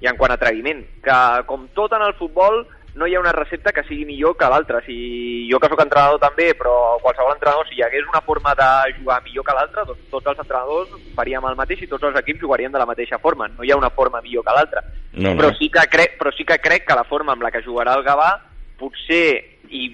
i 0.04 0.10
en 0.10 0.20
quant 0.20 0.32
a 0.34 0.38
atreviment. 0.38 0.84
Que, 1.02 1.18
com 1.50 1.66
tot 1.74 1.96
en 1.98 2.06
el 2.06 2.14
futbol, 2.20 2.62
no 2.94 3.08
hi 3.08 3.16
ha 3.16 3.22
una 3.24 3.34
recepta 3.34 3.72
que 3.74 3.84
sigui 3.88 4.06
millor 4.06 4.36
que 4.38 4.50
l'altra. 4.54 4.84
Si 4.86 5.48
jo 5.50 5.58
que 5.60 5.70
sóc 5.72 5.82
entrenador 5.82 6.20
també, 6.22 6.52
però 6.60 7.00
qualsevol 7.02 7.34
entrenador, 7.34 7.66
si 7.70 7.80
hi 7.80 7.86
hagués 7.88 8.06
una 8.12 8.22
forma 8.22 8.54
de 8.60 8.70
jugar 9.00 9.22
millor 9.26 9.48
que 9.48 9.56
l'altra, 9.58 9.86
doncs 9.90 10.06
tots 10.12 10.30
els 10.30 10.44
entrenadors 10.46 10.94
faríem 11.18 11.50
el 11.50 11.58
mateix 11.58 11.82
i 11.82 11.90
tots 11.90 12.06
els 12.10 12.22
equips 12.22 12.44
jugarien 12.46 12.72
de 12.74 12.84
la 12.84 12.90
mateixa 12.90 13.18
forma. 13.24 13.50
No 13.58 13.66
hi 13.66 13.74
ha 13.74 13.80
una 13.82 13.90
forma 13.98 14.22
millor 14.22 14.46
que 14.46 14.56
l'altra. 14.60 14.86
No, 15.14 15.32
no. 15.32 15.36
Però, 15.42 15.50
sí 15.58 15.72
que 15.74 15.88
crec, 15.90 16.20
però 16.22 16.36
sí 16.38 16.46
que 16.46 16.60
crec 16.62 16.86
que 16.86 17.00
la 17.02 17.08
forma 17.10 17.34
amb 17.34 17.48
la 17.48 17.52
que 17.52 17.66
jugarà 17.66 17.98
el 17.98 18.06
Gavà 18.06 18.30
potser 18.78 19.26
i 19.74 19.90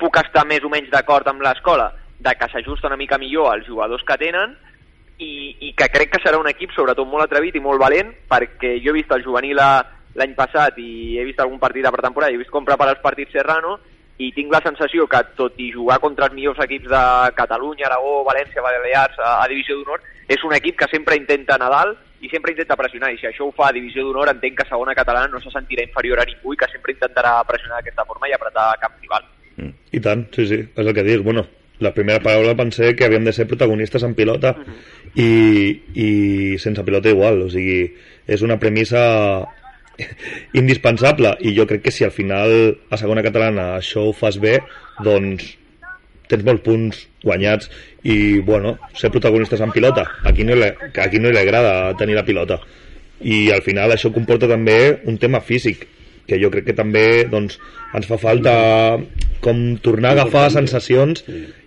puc 0.00 0.18
estar 0.20 0.44
més 0.44 0.64
o 0.64 0.68
menys 0.68 0.90
d'acord 0.92 1.28
amb 1.30 1.40
l'escola, 1.44 1.88
de 2.22 2.34
que 2.38 2.50
s'ajusta 2.52 2.90
una 2.90 3.00
mica 3.00 3.18
millor 3.18 3.52
als 3.52 3.66
jugadors 3.66 4.04
que 4.06 4.18
tenen 4.20 4.54
i, 5.18 5.32
i 5.68 5.72
que 5.78 5.88
crec 5.92 6.14
que 6.14 6.22
serà 6.22 6.38
un 6.40 6.50
equip 6.50 6.74
sobretot 6.74 7.08
molt 7.08 7.26
atrevit 7.26 7.56
i 7.58 7.64
molt 7.64 7.80
valent 7.82 8.12
perquè 8.30 8.76
jo 8.84 8.92
he 8.92 9.00
vist 9.00 9.12
el 9.14 9.24
juvenil 9.26 9.58
l'any 9.58 10.36
passat 10.38 10.78
i 10.78 11.18
he 11.18 11.24
vist 11.26 11.40
algun 11.40 11.60
partit 11.62 11.84
de 11.86 11.94
pretemporada 11.94 12.32
i 12.32 12.38
he 12.38 12.42
vist 12.42 12.52
com 12.54 12.66
prepara 12.68 12.94
els 12.94 13.02
partits 13.04 13.34
Serrano 13.34 13.78
i 14.22 14.30
tinc 14.36 14.52
la 14.52 14.60
sensació 14.62 15.06
que 15.10 15.20
tot 15.38 15.58
i 15.62 15.70
jugar 15.74 15.98
contra 16.02 16.28
els 16.28 16.34
millors 16.36 16.60
equips 16.62 16.88
de 16.90 17.02
Catalunya, 17.38 17.88
Aragó, 17.88 18.20
València, 18.28 18.62
Balears 18.62 19.18
a, 19.18 19.38
a 19.42 19.48
Divisió 19.50 19.78
d'Honor, 19.78 20.02
és 20.28 20.44
un 20.46 20.54
equip 20.54 20.76
que 20.78 20.90
sempre 20.92 21.16
intenta 21.18 21.56
anar 21.56 21.70
dalt 21.72 22.22
i 22.22 22.30
sempre 22.30 22.52
intenta 22.54 22.76
pressionar, 22.78 23.10
i 23.10 23.18
si 23.18 23.26
això 23.26 23.48
ho 23.48 23.54
fa 23.56 23.70
a 23.70 23.74
Divisió 23.74 24.04
d'Honor 24.06 24.30
entenc 24.34 24.60
que 24.60 24.68
segona 24.68 24.94
catalana 24.94 25.32
no 25.32 25.40
se 25.42 25.50
sentirà 25.50 25.82
inferior 25.82 26.22
a 26.22 26.28
ningú 26.28 26.54
i 26.54 26.60
que 26.60 26.70
sempre 26.70 26.94
intentarà 26.94 27.34
pressionar 27.48 27.80
d'aquesta 27.80 28.06
forma 28.06 28.30
i 28.30 28.36
apretar 28.36 28.68
cap 28.84 28.94
rival. 29.00 29.26
Mm. 29.56 29.74
I 29.98 30.04
tant, 30.04 30.28
sí, 30.36 30.46
sí, 30.46 30.60
és 30.62 30.86
el 30.86 30.94
que 30.94 31.06
dius. 31.08 31.24
Bueno, 31.26 31.46
la 31.82 31.94
primera 31.94 32.22
paraula 32.22 32.56
pensé 32.58 32.94
que 32.96 33.06
havíem 33.06 33.26
de 33.26 33.34
ser 33.36 33.48
protagonistes 33.50 34.04
en 34.06 34.14
pilota 34.18 34.54
i, 35.14 35.30
i 35.94 36.10
sense 36.62 36.84
pilota 36.86 37.12
igual, 37.12 37.42
o 37.46 37.50
sigui, 37.52 37.90
és 38.26 38.44
una 38.46 38.58
premissa 38.62 39.02
indispensable 40.60 41.34
i 41.44 41.54
jo 41.56 41.66
crec 41.68 41.84
que 41.86 41.94
si 41.94 42.06
al 42.06 42.14
final 42.14 42.54
a 42.90 43.00
segona 43.00 43.24
catalana 43.24 43.74
això 43.76 44.06
ho 44.08 44.14
fas 44.16 44.38
bé 44.40 44.60
doncs 45.04 45.56
tens 46.32 46.44
molts 46.46 46.64
punts 46.64 47.00
guanyats 47.22 47.68
i 48.08 48.40
bueno, 48.40 48.76
ser 48.96 49.10
protagonistes 49.12 49.60
en 49.60 49.72
pilota. 49.74 50.06
Aquí 50.24 50.46
no, 50.48 50.56
li, 50.56 50.70
aquí 51.04 51.20
no 51.20 51.30
li 51.30 51.38
agrada 51.38 51.92
tenir 51.98 52.16
la 52.16 52.24
pilota. 52.24 52.58
I 53.22 53.50
al 53.54 53.62
final 53.62 53.92
això 53.92 54.10
comporta 54.14 54.48
també 54.50 54.78
un 55.06 55.18
tema 55.20 55.42
físic 55.44 55.84
que 56.26 56.38
jo 56.40 56.50
crec 56.50 56.70
que 56.70 56.78
també 56.78 57.24
doncs, 57.30 57.58
ens 57.94 58.08
fa 58.08 58.18
falta 58.18 58.54
com 59.42 59.62
tornar 59.82 60.12
a 60.12 60.20
agafar 60.20 60.48
sensacions 60.54 61.24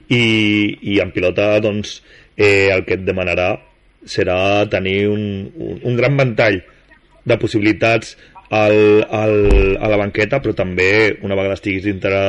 i, 0.09 0.77
i 0.81 0.99
en 1.01 1.11
pilota 1.11 1.59
doncs, 1.63 2.01
eh, 2.37 2.69
el 2.73 2.85
que 2.85 2.97
et 2.99 3.05
demanarà 3.05 3.55
serà 4.05 4.37
tenir 4.69 5.07
un, 5.09 5.51
un, 5.55 5.79
un 5.83 5.95
gran 5.97 6.17
ventall 6.17 6.61
de 7.25 7.37
possibilitats 7.41 8.15
al, 8.53 9.07
al, 9.09 9.77
a 9.81 9.89
la 9.89 9.97
banqueta, 9.97 10.39
però 10.39 10.53
també, 10.53 11.17
una 11.25 11.37
vegada 11.37 11.57
estiguis 11.57 11.87
dintre 11.87 12.19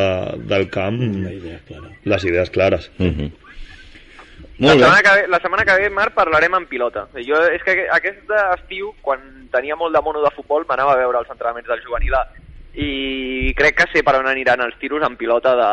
del 0.49 0.71
camp, 0.73 1.03
idea 1.29 1.61
clara. 1.69 1.91
les 2.05 2.25
idees 2.25 2.51
clares. 2.51 2.91
-huh. 2.99 3.31
La 4.59 4.73
Molt 4.73 4.81
setmana, 4.81 4.97
bé. 4.97 5.03
que 5.03 5.21
ve, 5.21 5.29
la 5.29 5.41
setmana 5.41 5.65
que 5.65 5.83
ve, 5.83 5.91
Marc, 5.91 6.15
parlarem 6.15 6.55
en 6.55 6.67
pilota. 6.67 7.09
Jo, 7.13 7.37
és 7.53 7.63
que 7.63 7.87
aquest 7.93 8.31
estiu, 8.55 8.95
quan 9.03 9.21
tenia 9.53 9.77
molt 9.77 9.95
de 9.95 10.01
mono 10.01 10.23
de 10.23 10.31
futbol, 10.31 10.65
m'anava 10.67 10.95
a 10.95 10.97
veure 10.97 11.19
els 11.19 11.31
entrenaments 11.31 11.69
del 11.69 11.83
juvenil 11.85 12.15
A 12.15 12.27
i 12.77 13.55
crec 13.57 13.79
que 13.79 13.87
sé 13.89 14.03
per 14.05 14.19
on 14.19 14.27
aniran 14.29 14.61
els 14.61 14.77
tiros 14.81 15.05
en 15.07 15.17
pilota 15.17 15.55
de, 15.57 15.71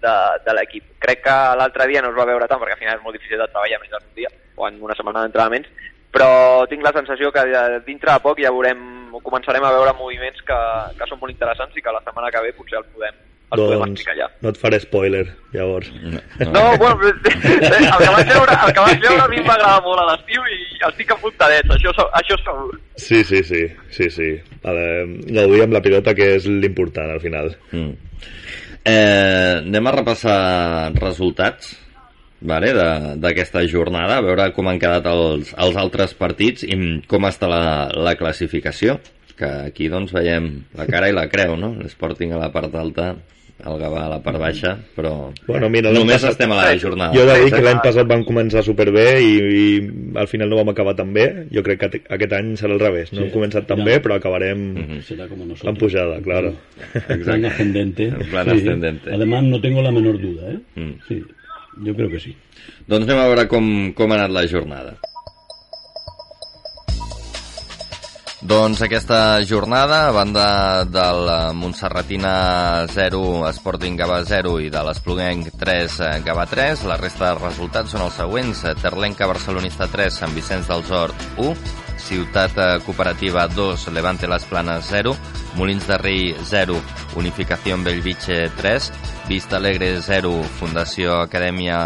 de, 0.00 0.14
de 0.46 0.54
l'equip. 0.56 0.86
Crec 1.04 1.20
que 1.26 1.36
l'altre 1.60 1.86
dia 1.90 2.00
no 2.00 2.12
es 2.14 2.16
va 2.16 2.24
veure 2.28 2.48
tant, 2.48 2.62
perquè 2.62 2.78
al 2.78 2.80
final 2.80 2.96
és 2.96 3.04
molt 3.04 3.18
difícil 3.18 3.42
de 3.42 3.48
treballar 3.50 3.80
més 3.82 3.92
en 3.92 4.00
un 4.00 4.14
dia 4.16 4.32
o 4.56 4.68
en 4.68 4.80
una 4.88 4.96
setmana 4.96 5.26
d'entrenaments, 5.26 5.68
però 6.16 6.64
tinc 6.70 6.84
la 6.84 6.94
sensació 6.96 7.28
que 7.32 7.44
dintre 7.84 8.12
de 8.12 8.24
poc 8.24 8.40
ja 8.40 8.54
veurem, 8.54 8.80
començarem 9.20 9.64
a 9.64 9.72
veure 9.74 9.92
moviments 9.98 10.40
que, 10.48 10.60
que 10.96 11.08
són 11.10 11.20
molt 11.20 11.34
interessants 11.34 11.76
i 11.76 11.84
que 11.84 11.92
la 11.92 12.04
setmana 12.06 12.32
que 12.32 12.44
ve 12.46 12.54
potser 12.56 12.80
el 12.80 12.88
podem, 12.94 13.20
el 13.54 13.60
podem 13.60 13.78
Doncs 13.78 13.92
explicar 14.00 14.16
ja. 14.18 14.26
no 14.42 14.50
et 14.50 14.56
faré 14.58 14.80
spoiler, 14.82 15.24
llavors. 15.54 15.90
No, 16.02 16.62
bueno, 16.80 16.96
el 17.06 17.20
que 17.22 18.10
vaig 18.10 18.32
veure, 18.32 18.56
el 18.66 18.72
que 18.74 18.80
vaig 18.88 19.00
veure 19.04 19.22
a 19.22 19.28
mi 19.30 19.38
em 19.38 19.46
va 19.46 19.54
agradar 19.54 19.82
molt 19.84 20.02
a 20.02 20.06
l'estiu 20.10 20.42
i 20.50 20.58
el 20.88 20.96
tinc 20.98 21.12
apuntadets, 21.14 21.70
això, 21.76 21.94
això 22.20 22.38
segur. 22.42 22.80
Sí, 22.98 23.22
sí, 23.24 23.42
sí, 23.46 23.62
sí, 23.94 24.10
sí. 24.10 24.30
Vale, 24.64 24.86
gaudir 25.38 25.62
amb 25.62 25.76
la 25.78 25.82
pilota, 25.84 26.14
que 26.18 26.32
és 26.40 26.46
l'important 26.50 27.14
al 27.14 27.22
final. 27.22 27.52
Mm. 27.70 27.94
Eh, 28.86 29.54
anem 29.62 29.86
a 29.90 29.92
repassar 29.96 30.92
resultats 30.94 31.72
vale, 32.40 32.72
de- 32.74 33.14
d'aquesta 33.22 33.62
jornada, 33.66 34.18
a 34.18 34.22
veure 34.26 34.50
com 34.54 34.68
han 34.70 34.78
quedat 34.78 35.06
els, 35.10 35.54
els 35.58 35.76
altres 35.80 36.14
partits 36.14 36.62
i 36.66 36.76
com 37.08 37.24
està 37.26 37.48
la, 37.50 37.62
la 37.94 38.14
classificació, 38.18 38.98
que 39.36 39.48
aquí 39.70 39.88
doncs 39.92 40.12
veiem 40.14 40.50
la 40.78 40.86
cara 40.86 41.08
i 41.10 41.16
la 41.16 41.26
creu, 41.28 41.56
no? 41.60 41.74
L'Sporting 41.80 42.32
a 42.36 42.38
la 42.40 42.52
part 42.54 42.74
alta, 42.78 43.14
el 43.64 43.78
Gavà 43.80 44.04
a 44.04 44.08
la 44.10 44.18
part 44.22 44.38
baixa, 44.38 44.76
però 44.94 45.32
Bueno, 45.46 45.68
mira, 45.70 45.90
només 45.90 46.16
passat- 46.20 46.30
estem 46.36 46.52
a 46.52 46.56
la 46.56 46.78
jornada. 46.78 47.14
Jo 47.14 47.22
he 47.22 47.26
de 47.26 47.44
dir 47.44 47.52
que 47.54 47.62
l'any 47.62 47.80
passat 47.82 48.06
vam 48.06 48.22
començar 48.24 48.62
superbé 48.62 49.20
i, 49.22 49.30
i 49.38 49.90
al 50.14 50.28
final 50.28 50.48
no 50.50 50.56
vam 50.56 50.68
acabar 50.68 50.94
tan 50.94 51.12
bé. 51.12 51.46
Jo 51.50 51.62
crec 51.62 51.80
que 51.80 52.02
aquest 52.08 52.32
any 52.36 52.52
serà 52.56 52.72
al 52.74 52.80
revés. 52.80 53.12
No 53.12 53.20
Sí. 53.20 53.24
hem 53.26 53.32
començat 53.32 53.66
tan 53.66 53.78
Ja. 53.78 53.84
bé, 53.84 54.02
però 54.02 54.14
acabarem 54.16 54.74
Mhm. 54.74 55.00
Será 55.02 55.26
como 55.26 55.46
nosotros. 55.46 55.72
en 55.72 55.78
pujada, 55.80 56.20
claro. 56.20 56.54
En 57.08 57.22
plan 57.24 57.44
ascendente. 57.46 58.04
En 58.08 58.28
plan 58.30 58.48
ascendente. 58.48 59.12
Además, 59.12 59.42
no 59.44 59.60
tengo 59.60 59.80
la 59.82 59.90
menor 59.90 60.20
duda, 60.20 60.50
¿eh? 60.52 60.58
Mm. 60.76 60.92
Sí, 61.08 61.24
yo 61.82 61.94
creo 61.94 62.10
que 62.10 62.20
sí. 62.20 62.36
Doncs 62.86 63.08
anem 63.08 63.18
a 63.22 63.26
veure 63.28 63.48
com, 63.48 63.92
com 63.94 64.12
ha 64.12 64.14
anat 64.16 64.30
la 64.30 64.46
jornada. 64.46 64.98
Doncs 68.46 68.78
aquesta 68.84 69.42
jornada, 69.42 70.06
a 70.06 70.12
banda 70.12 70.84
del 70.84 71.28
eh, 71.28 71.52
Montserratina 71.52 72.86
0, 72.86 73.48
Sporting 73.50 73.98
Gavà 73.98 74.20
0 74.22 74.60
i 74.62 74.68
de 74.70 74.82
l'Espluguenc 74.86 75.48
3, 75.58 75.96
eh, 76.06 76.10
Gavà 76.22 76.44
3, 76.46 76.84
la 76.86 76.94
resta 77.00 77.32
de 77.32 77.40
resultats 77.40 77.90
són 77.90 78.04
els 78.04 78.14
següents. 78.14 78.60
Eh, 78.62 78.76
Terlenca 78.78 79.26
Barcelonista 79.26 79.88
3, 79.90 80.20
Sant 80.20 80.36
Vicenç 80.36 80.70
dels 80.70 80.92
Horts 80.94 81.26
1, 81.42 81.56
Ciutat 82.06 82.60
eh, 82.62 82.68
Cooperativa 82.86 83.48
2, 83.50 83.88
Levante 83.96 84.30
Les 84.30 84.46
Planes 84.46 84.92
0, 84.94 85.16
Molins 85.58 85.88
de 85.90 85.98
Rei 85.98 86.30
0, 86.46 86.78
Unificació 87.18 87.80
Bellvitge 87.82 88.44
3, 88.62 88.92
Vista 89.26 89.58
Alegre 89.58 89.96
0, 90.06 90.36
Fundació 90.60 91.18
Acadèmia 91.24 91.80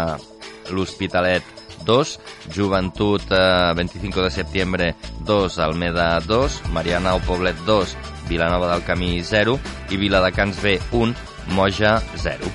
l'Hospitalet 0.69 1.60
2, 1.85 2.19
Joventut 2.55 3.31
eh, 3.31 3.73
25 3.75 4.25
de 4.25 4.31
setembre 4.31 4.95
2, 5.27 5.59
Almeda 5.59 6.19
2, 6.25 6.61
Mariana 6.71 7.17
Poblet 7.27 7.57
2, 7.65 7.95
Vilanova 8.29 8.73
del 8.73 8.83
Camí 8.83 9.21
0 9.23 9.59
i 9.89 9.97
Viladecans 9.97 10.61
B 10.61 10.79
1, 10.91 11.15
Moja 11.55 11.99
0. 12.15 12.51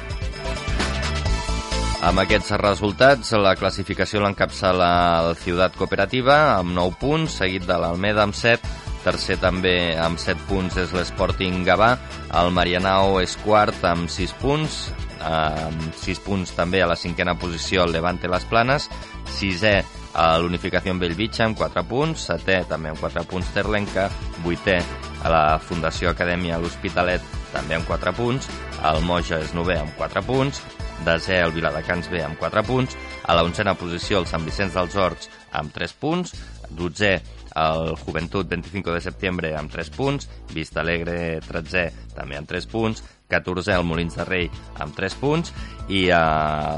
Amb 2.06 2.20
aquests 2.22 2.52
resultats, 2.60 3.32
la 3.40 3.56
classificació 3.58 4.20
l'encapçala 4.22 4.88
el 5.24 5.32
Ciutat 5.40 5.74
Cooperativa 5.74 6.36
amb 6.58 6.74
9 6.76 7.00
punts, 7.00 7.38
seguit 7.40 7.64
de 7.66 7.78
l'Almeda 7.80 8.22
amb 8.22 8.36
7, 8.36 8.62
tercer 9.06 9.38
també 9.42 9.96
amb 9.98 10.20
7 10.20 10.46
punts 10.50 10.76
és 10.82 10.92
l'Sporting 10.94 11.64
Gavà, 11.66 11.94
el 12.38 12.52
Marianao 12.54 13.20
és 13.22 13.34
quart 13.42 13.82
amb 13.88 14.12
6 14.12 14.36
punts, 14.42 14.78
amb 15.26 15.94
6 15.98 16.22
punts 16.24 16.54
també 16.56 16.82
a 16.82 16.88
la 16.90 16.96
cinquena 16.96 17.36
posició 17.38 17.84
el 17.84 17.94
Levante 17.96 18.30
Les 18.30 18.46
Planes, 18.46 18.88
sisè 19.36 19.76
a 20.16 20.26
l'Unificació 20.40 20.94
en 20.94 21.00
Bellvitge 21.02 21.44
amb 21.44 21.58
4 21.58 21.82
punts, 21.88 22.28
setè 22.30 22.62
també 22.70 22.92
amb 22.92 23.02
4 23.02 23.26
punts 23.28 23.50
Terlenca, 23.54 24.08
vuitè 24.44 24.78
a 25.24 25.32
la 25.32 25.44
Fundació 25.58 26.12
Acadèmia 26.12 26.60
l'Hospitalet 26.62 27.24
també 27.52 27.76
amb 27.76 27.88
4 27.88 28.14
punts, 28.16 28.48
el 28.86 29.02
Moja 29.04 29.40
és 29.42 29.52
novè 29.56 29.80
amb 29.82 29.96
4 29.98 30.22
punts, 30.26 30.62
desè 31.04 31.42
el 31.44 31.52
Viladecans 31.52 32.08
B 32.12 32.22
amb 32.24 32.38
4 32.40 32.64
punts, 32.64 32.96
a 33.26 33.34
la 33.36 33.44
onzena 33.44 33.76
posició 33.76 34.22
el 34.22 34.30
Sant 34.30 34.46
Vicenç 34.46 34.76
dels 34.78 34.96
Horts 34.96 35.28
amb 35.52 35.74
3 35.74 35.96
punts, 36.00 36.32
dotzè 36.70 37.16
el 37.56 37.94
Joventut 38.02 38.48
25 38.50 38.94
de 38.94 39.02
setembre 39.04 39.52
amb 39.56 39.72
3 39.72 39.92
punts, 39.96 40.28
Vista 40.52 40.82
Alegre 40.82 41.40
13 41.46 41.86
també 42.16 42.38
amb 42.38 42.48
3 42.50 42.68
punts, 42.72 43.02
14è 43.30 43.74
el 43.74 43.86
Molins 43.86 44.16
de 44.18 44.26
Rei 44.28 44.50
amb 44.82 44.94
3 44.96 45.16
punts 45.20 45.54
i 45.88 46.06
eh, 46.10 46.20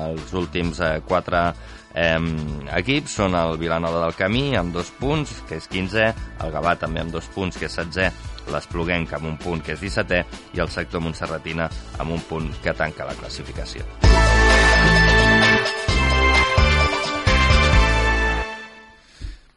els 0.09 0.33
últims 0.38 0.81
eh, 0.81 0.95
4 1.09 1.43
eh, 1.95 2.17
equips 2.79 3.19
són 3.21 3.37
el 3.38 3.59
Vilanova 3.61 4.05
del 4.07 4.17
Camí 4.19 4.57
amb 4.57 4.75
2 4.77 4.95
punts, 5.01 5.38
que 5.49 5.59
és 5.61 5.69
15è, 5.71 6.09
el 6.45 6.55
Gavà 6.55 6.77
també 6.81 7.05
amb 7.05 7.14
2 7.14 7.33
punts, 7.35 7.59
que 7.59 7.69
és 7.69 7.79
16è, 7.79 8.11
l'Espluguenc 8.53 9.12
amb 9.12 9.29
un 9.29 9.37
punt, 9.41 9.64
que 9.64 9.77
és 9.77 9.83
17è, 9.85 10.23
i 10.57 10.64
el 10.64 10.73
sector 10.73 11.05
Montserratina 11.05 11.69
amb 11.99 12.17
un 12.17 12.25
punt 12.31 12.53
que 12.64 12.77
tanca 12.77 13.09
la 13.09 13.19
classificació. 13.19 13.85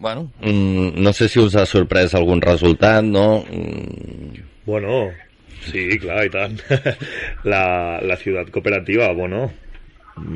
Bueno, 0.01 0.31
mm, 0.41 0.97
no 0.97 1.13
sé 1.13 1.27
si 1.29 1.37
us 1.39 1.55
ha 1.55 1.65
sorprès 1.69 2.15
algun 2.17 2.41
resultat, 2.41 3.05
no? 3.05 3.43
Mm, 3.45 4.47
Bueno, 4.65 5.09
sí, 5.65 5.83
clar, 6.01 6.23
i 6.25 6.31
tant. 6.33 6.57
La, 7.51 7.99
la 8.01 8.17
ciutat 8.17 8.49
cooperativa, 8.53 9.11
bueno, 9.17 9.47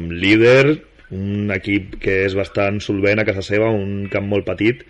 líder, 0.09 0.81
un 1.13 1.51
equip 1.53 1.99
que 2.01 2.23
és 2.25 2.33
bastant 2.37 2.79
solvent 2.81 3.21
a 3.21 3.25
casa 3.27 3.43
seva, 3.45 3.69
un 3.69 4.07
camp 4.11 4.25
molt 4.29 4.47
petit, 4.47 4.81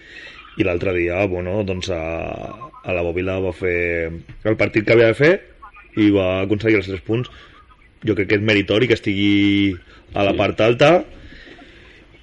i 0.55 0.63
l'altre 0.63 0.93
dia, 0.95 1.25
bueno, 1.27 1.57
doncs 1.67 1.91
a, 1.91 1.99
a 2.83 2.95
la 2.95 3.03
Bòbila 3.03 3.41
va 3.43 3.51
fer 3.55 4.11
el 4.47 4.55
partit 4.59 4.85
que 4.87 4.95
havia 4.95 5.11
de 5.11 5.19
fer 5.19 5.33
i 5.99 6.07
va 6.15 6.41
aconseguir 6.45 6.79
els 6.79 6.87
tres 6.91 7.03
punts. 7.03 7.31
Jo 8.07 8.15
crec 8.15 8.31
que 8.31 8.39
és 8.39 8.47
meritori 8.47 8.87
que 8.87 8.95
estigui 8.95 9.75
a 10.15 10.23
la 10.23 10.35
part 10.39 10.59
alta, 10.63 10.93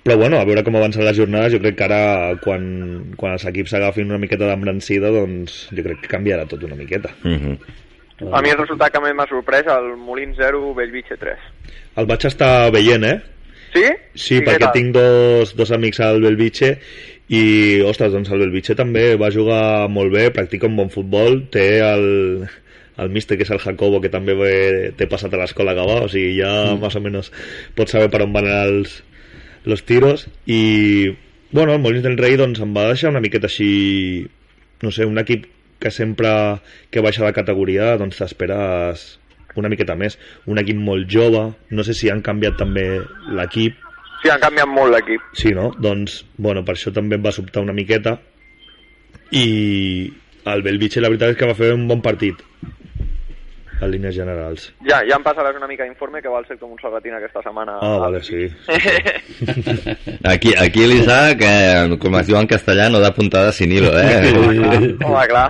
però 0.03 0.17
bueno, 0.19 0.41
a 0.41 0.47
veure 0.49 0.65
com 0.67 0.77
avancen 0.77 1.07
les 1.07 1.17
jornades, 1.17 1.53
jo 1.55 1.61
crec 1.63 1.77
que 1.79 1.87
ara 1.87 2.03
quan, 2.43 2.65
quan 3.19 3.37
els 3.37 3.47
equips 3.51 3.75
s'agafin 3.75 4.11
una 4.11 4.21
miqueta 4.23 4.49
d'embrancida, 4.51 5.13
doncs 5.15 5.69
jo 5.71 5.85
crec 5.87 6.03
que 6.03 6.13
canviarà 6.17 6.47
tot 6.51 6.63
una 6.63 6.79
miqueta. 6.79 7.15
mm 7.23 7.39
-hmm. 7.39 7.81
A 8.31 8.41
mi 8.41 8.51
el 8.51 8.59
resultat 8.59 8.93
que 8.93 9.01
més 9.01 9.15
m'ha 9.15 9.27
sorprès, 9.27 9.67
el 9.67 9.97
Molins 9.97 10.37
0, 10.37 10.75
Bellvitge 10.75 11.17
3. 11.17 11.39
El 11.97 12.07
vaig 12.07 12.25
estar 12.25 12.71
veient, 12.71 13.05
eh? 13.05 13.21
Sí? 13.73 13.85
Sí, 14.15 14.37
I 14.37 14.43
què 14.43 14.53
perquè 14.53 14.71
tinc 14.75 14.93
dos, 14.95 15.55
dos 15.57 15.73
amics 15.73 16.01
al 16.05 16.21
Belvitge 16.21 16.75
i, 17.33 17.45
ostres, 17.89 18.13
doncs 18.13 18.31
el 18.33 18.43
Belvitge 18.45 18.77
també 18.77 19.15
va 19.21 19.33
jugar 19.33 19.89
molt 19.89 20.13
bé, 20.13 20.31
practica 20.35 20.69
un 20.69 20.77
bon 20.77 20.91
futbol, 20.93 21.47
té 21.55 21.81
el, 21.81 22.45
el 23.01 23.15
míster 23.15 23.39
que 23.39 23.47
és 23.47 23.55
el 23.55 23.63
Jacobo, 23.63 24.03
que 24.05 24.13
també 24.13 24.37
ve, 24.37 24.93
té 24.99 25.09
passat 25.09 25.33
a 25.33 25.41
l'escola 25.41 25.77
Gavà, 25.79 26.03
o 26.05 26.11
sigui, 26.13 26.37
ja 26.43 26.53
mm. 26.75 26.83
més 26.85 26.99
o 26.99 27.03
menys 27.05 27.33
pots 27.79 27.97
saber 27.97 28.13
per 28.13 28.21
on 28.27 28.37
van 28.37 28.51
els, 28.51 28.99
los 29.65 29.85
tiros, 29.85 30.27
i 30.47 31.15
bueno, 31.53 31.75
el 31.75 31.81
Molins 31.81 32.05
del 32.05 32.19
Rei 32.19 32.37
doncs 32.41 32.63
em 32.65 32.73
va 32.75 32.89
deixar 32.91 33.13
una 33.13 33.23
miqueta 33.23 33.51
així, 33.51 34.27
no 34.83 34.91
sé, 34.91 35.07
un 35.07 35.21
equip 35.23 35.47
que 35.83 35.91
sempre 35.91 36.31
que 36.91 37.03
baixa 37.03 37.27
la 37.27 37.35
categoria 37.37 37.97
doncs 37.99 38.21
t'esperes 38.21 39.07
una 39.59 39.69
miqueta 39.69 39.97
més. 39.99 40.17
Un 40.49 40.59
equip 40.63 40.79
molt 40.81 41.11
jove, 41.13 41.43
no 41.71 41.85
sé 41.85 41.95
si 41.95 42.09
han 42.09 42.23
canviat 42.25 42.57
també 42.61 42.87
l'equip, 43.37 43.77
Sí, 44.23 44.31
han 44.31 44.39
canviat 44.39 44.71
molt 44.71 44.95
l'equip. 44.95 45.23
Sí, 45.35 45.51
no? 45.51 45.73
Doncs, 45.83 46.21
bueno, 46.39 46.63
per 46.63 46.77
això 46.77 46.93
també 46.95 47.17
em 47.19 47.25
va 47.25 47.33
sobtar 47.35 47.65
una 47.65 47.75
miqueta. 47.75 48.21
I 49.35 49.47
el 50.53 50.63
Belvitge, 50.63 51.03
la 51.03 51.11
veritat 51.11 51.33
és 51.33 51.41
que 51.41 51.49
va 51.51 51.57
fer 51.59 51.73
un 51.75 51.89
bon 51.91 52.03
partit 52.05 52.39
en 53.83 53.91
línies 53.91 54.15
generals. 54.15 54.69
Ja, 54.87 55.01
ja 55.09 55.17
em 55.19 55.25
passaràs 55.27 55.57
una 55.59 55.67
mica 55.71 55.85
d'informe 55.87 56.23
que 56.23 56.31
va 56.31 56.39
al 56.41 56.47
sector 56.47 56.71
Montserratina 56.71 57.19
aquesta 57.19 57.43
setmana. 57.45 57.77
Ah, 57.83 57.97
vale, 58.03 58.23
sí. 58.23 58.47
Aquí, 60.33 60.53
aquí 60.59 60.87
l'Isaac, 60.87 61.43
eh, 61.43 61.97
com 62.03 62.15
es 62.19 62.29
diu 62.29 62.39
en 62.39 62.47
castellà, 62.51 62.89
no 62.93 63.01
da 63.03 63.11
puntada 63.15 63.53
sin 63.53 63.73
hilo, 63.75 63.91
eh? 63.99 64.33
Home, 65.03 65.25
clar. 65.31 65.47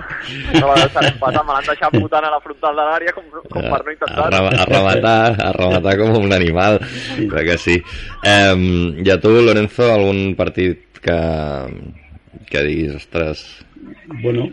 No 0.55 0.69
la 0.71 0.77
deixarem 0.81 1.19
passar, 1.21 1.43
me 1.45 1.55
l'han 1.55 1.67
deixat 1.69 1.97
votant 1.99 2.25
a 2.27 2.31
la 2.33 2.41
frontal 2.43 2.79
de 2.81 2.87
l'àrea 2.89 3.13
com, 3.15 3.27
com 3.51 3.67
per 3.69 3.81
no 3.85 3.93
intentar. 3.93 4.27
a, 4.33 4.41
a 4.63 4.65
rematar, 4.69 5.17
a 5.37 5.51
rematar 5.57 5.97
com 6.01 6.17
un 6.23 6.33
animal, 6.33 6.79
crec 7.29 7.51
que 7.53 7.59
sí. 7.61 7.77
Eh, 8.25 8.55
I 9.03 9.13
a 9.13 9.19
tu, 9.21 9.35
Lorenzo, 9.45 9.85
algun 9.93 10.33
partit 10.39 10.99
que, 11.03 11.19
que 12.49 12.65
diguis, 12.65 12.97
ostres, 12.97 13.45
Bueno, 14.23 14.47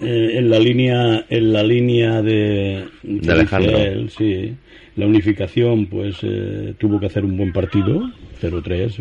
eh, 0.00 0.32
en 0.34 0.50
la 0.50 0.58
línea 0.58 1.24
en 1.28 1.52
la 1.52 1.62
línea 1.62 2.22
de, 2.22 2.84
De 3.02 3.32
Alejandro. 3.32 3.78
él, 3.78 4.10
sí, 4.10 4.54
la 4.98 5.06
unificación 5.06 5.86
pues 5.86 6.16
eh, 6.22 6.74
tuvo 6.76 6.98
que 6.98 7.06
hacer 7.06 7.24
un 7.24 7.36
buen 7.36 7.52
partido, 7.52 8.10
0-3. 8.42 9.00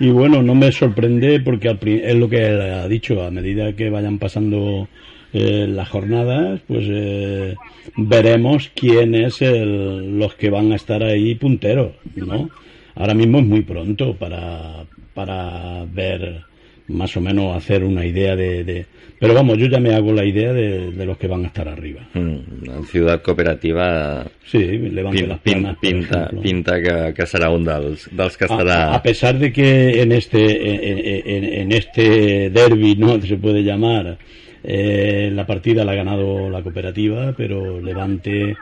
Y 0.00 0.08
bueno, 0.08 0.42
no 0.42 0.54
me 0.54 0.72
sorprende 0.72 1.38
porque 1.40 1.68
al 1.68 1.78
es 1.86 2.14
lo 2.14 2.28
que 2.28 2.46
él 2.46 2.60
ha 2.60 2.88
dicho, 2.88 3.22
a 3.22 3.30
medida 3.30 3.74
que 3.74 3.90
vayan 3.90 4.18
pasando 4.18 4.88
eh, 5.34 5.66
las 5.68 5.90
jornadas, 5.90 6.60
pues 6.66 6.86
eh, 6.88 7.54
veremos 7.96 8.70
quién 8.74 9.14
es 9.14 9.42
el, 9.42 10.18
los 10.18 10.34
que 10.34 10.48
van 10.48 10.72
a 10.72 10.76
estar 10.76 11.02
ahí 11.02 11.34
punteros, 11.34 11.92
¿no? 12.14 12.48
Ahora 12.94 13.12
mismo 13.12 13.40
es 13.40 13.44
muy 13.44 13.60
pronto 13.60 14.14
para, 14.14 14.86
para 15.12 15.84
ver 15.92 16.42
más 16.88 17.16
o 17.16 17.20
menos 17.20 17.56
hacer 17.56 17.82
una 17.84 18.04
idea 18.04 18.36
de, 18.36 18.62
de- 18.64 18.86
pero 19.18 19.32
vamos 19.34 19.56
yo 19.58 19.66
ya 19.66 19.80
me 19.80 19.94
hago 19.94 20.12
la 20.12 20.24
idea 20.24 20.52
de, 20.52 20.90
de 20.92 21.06
los 21.06 21.16
que 21.18 21.26
van 21.26 21.44
a 21.44 21.46
estar 21.48 21.66
arriba. 21.68 22.02
Mm, 22.14 22.36
en 22.70 22.84
Ciutat 22.84 23.22
Cooperativa 23.22 24.24
sí 24.44 24.58
levante 24.58 25.20
pin, 25.20 25.28
las 25.28 25.38
pin, 25.40 25.52
planas 25.54 25.76
por 25.76 25.80
pinta, 25.90 26.30
pinta 26.42 26.82
que, 26.82 27.14
que 27.14 27.26
serà 27.26 27.48
un 27.50 27.64
dels, 27.64 28.08
dels 28.12 28.36
que 28.36 28.46
a, 28.48 29.02
pesar 29.02 29.38
de 29.38 29.52
que 29.52 30.02
en 30.02 30.12
este 30.12 30.40
en, 30.44 31.44
en- 31.44 31.52
en 31.62 31.72
este 31.72 32.50
derby 32.50 32.94
no 32.96 33.20
se 33.22 33.36
puede 33.36 33.62
llamar 33.62 34.18
eh, 34.62 35.30
la 35.32 35.46
partida 35.46 35.84
la 35.84 35.92
ha 35.92 35.96
ganado 35.96 36.50
la 36.50 36.62
cooperativa 36.62 37.32
pero 37.36 37.80
Levante 37.80 38.56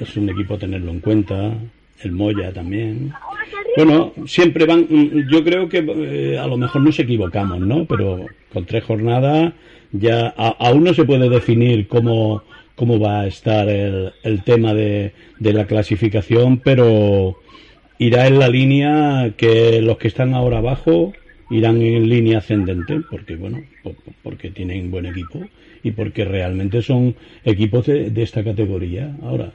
es 0.00 0.16
un 0.16 0.28
equipo 0.30 0.54
a 0.54 0.58
tenerlo 0.58 0.90
en 0.90 1.00
cuenta 1.00 1.54
el 2.02 2.12
Moya 2.12 2.52
también. 2.52 3.12
Bueno 3.76 4.12
siempre 4.26 4.64
van 4.66 4.86
mm, 4.88 5.28
yo 5.30 5.44
creo 5.44 5.68
que 5.68 5.78
eh, 5.78 6.38
a 6.38 6.46
lo 6.46 6.56
mejor 6.56 6.82
nos 6.82 6.98
equivocamos 6.98 7.60
no 7.60 7.84
pero 7.84 8.26
con 8.52 8.64
tres 8.64 8.84
jornadas 8.84 9.52
ya 9.92 10.28
aún 10.28 10.84
no 10.84 10.94
se 10.94 11.04
puede 11.04 11.28
definir 11.28 11.86
cómo 11.88 12.42
cómo 12.74 12.98
va 13.00 13.20
a 13.22 13.26
estar 13.26 13.68
el, 13.68 14.12
el 14.22 14.42
tema 14.44 14.74
de, 14.74 15.12
de 15.38 15.52
la 15.52 15.66
clasificación 15.66 16.58
pero 16.58 17.36
irá 17.98 18.26
en 18.26 18.38
la 18.38 18.48
línea 18.48 19.32
que 19.36 19.80
los 19.82 19.98
que 19.98 20.08
están 20.08 20.34
ahora 20.34 20.58
abajo 20.58 21.12
irán 21.50 21.80
en 21.82 22.08
línea 22.08 22.38
ascendente 22.38 23.00
porque 23.10 23.36
bueno 23.36 23.60
po- 23.82 23.92
po- 23.94 24.12
porque 24.22 24.50
tienen 24.50 24.90
buen 24.90 25.06
equipo 25.06 25.40
y 25.82 25.92
porque 25.92 26.24
realmente 26.24 26.82
son 26.82 27.14
equipos 27.44 27.86
de, 27.86 28.10
de 28.10 28.22
esta 28.24 28.42
categoría. 28.42 29.14
Ahora 29.22 29.52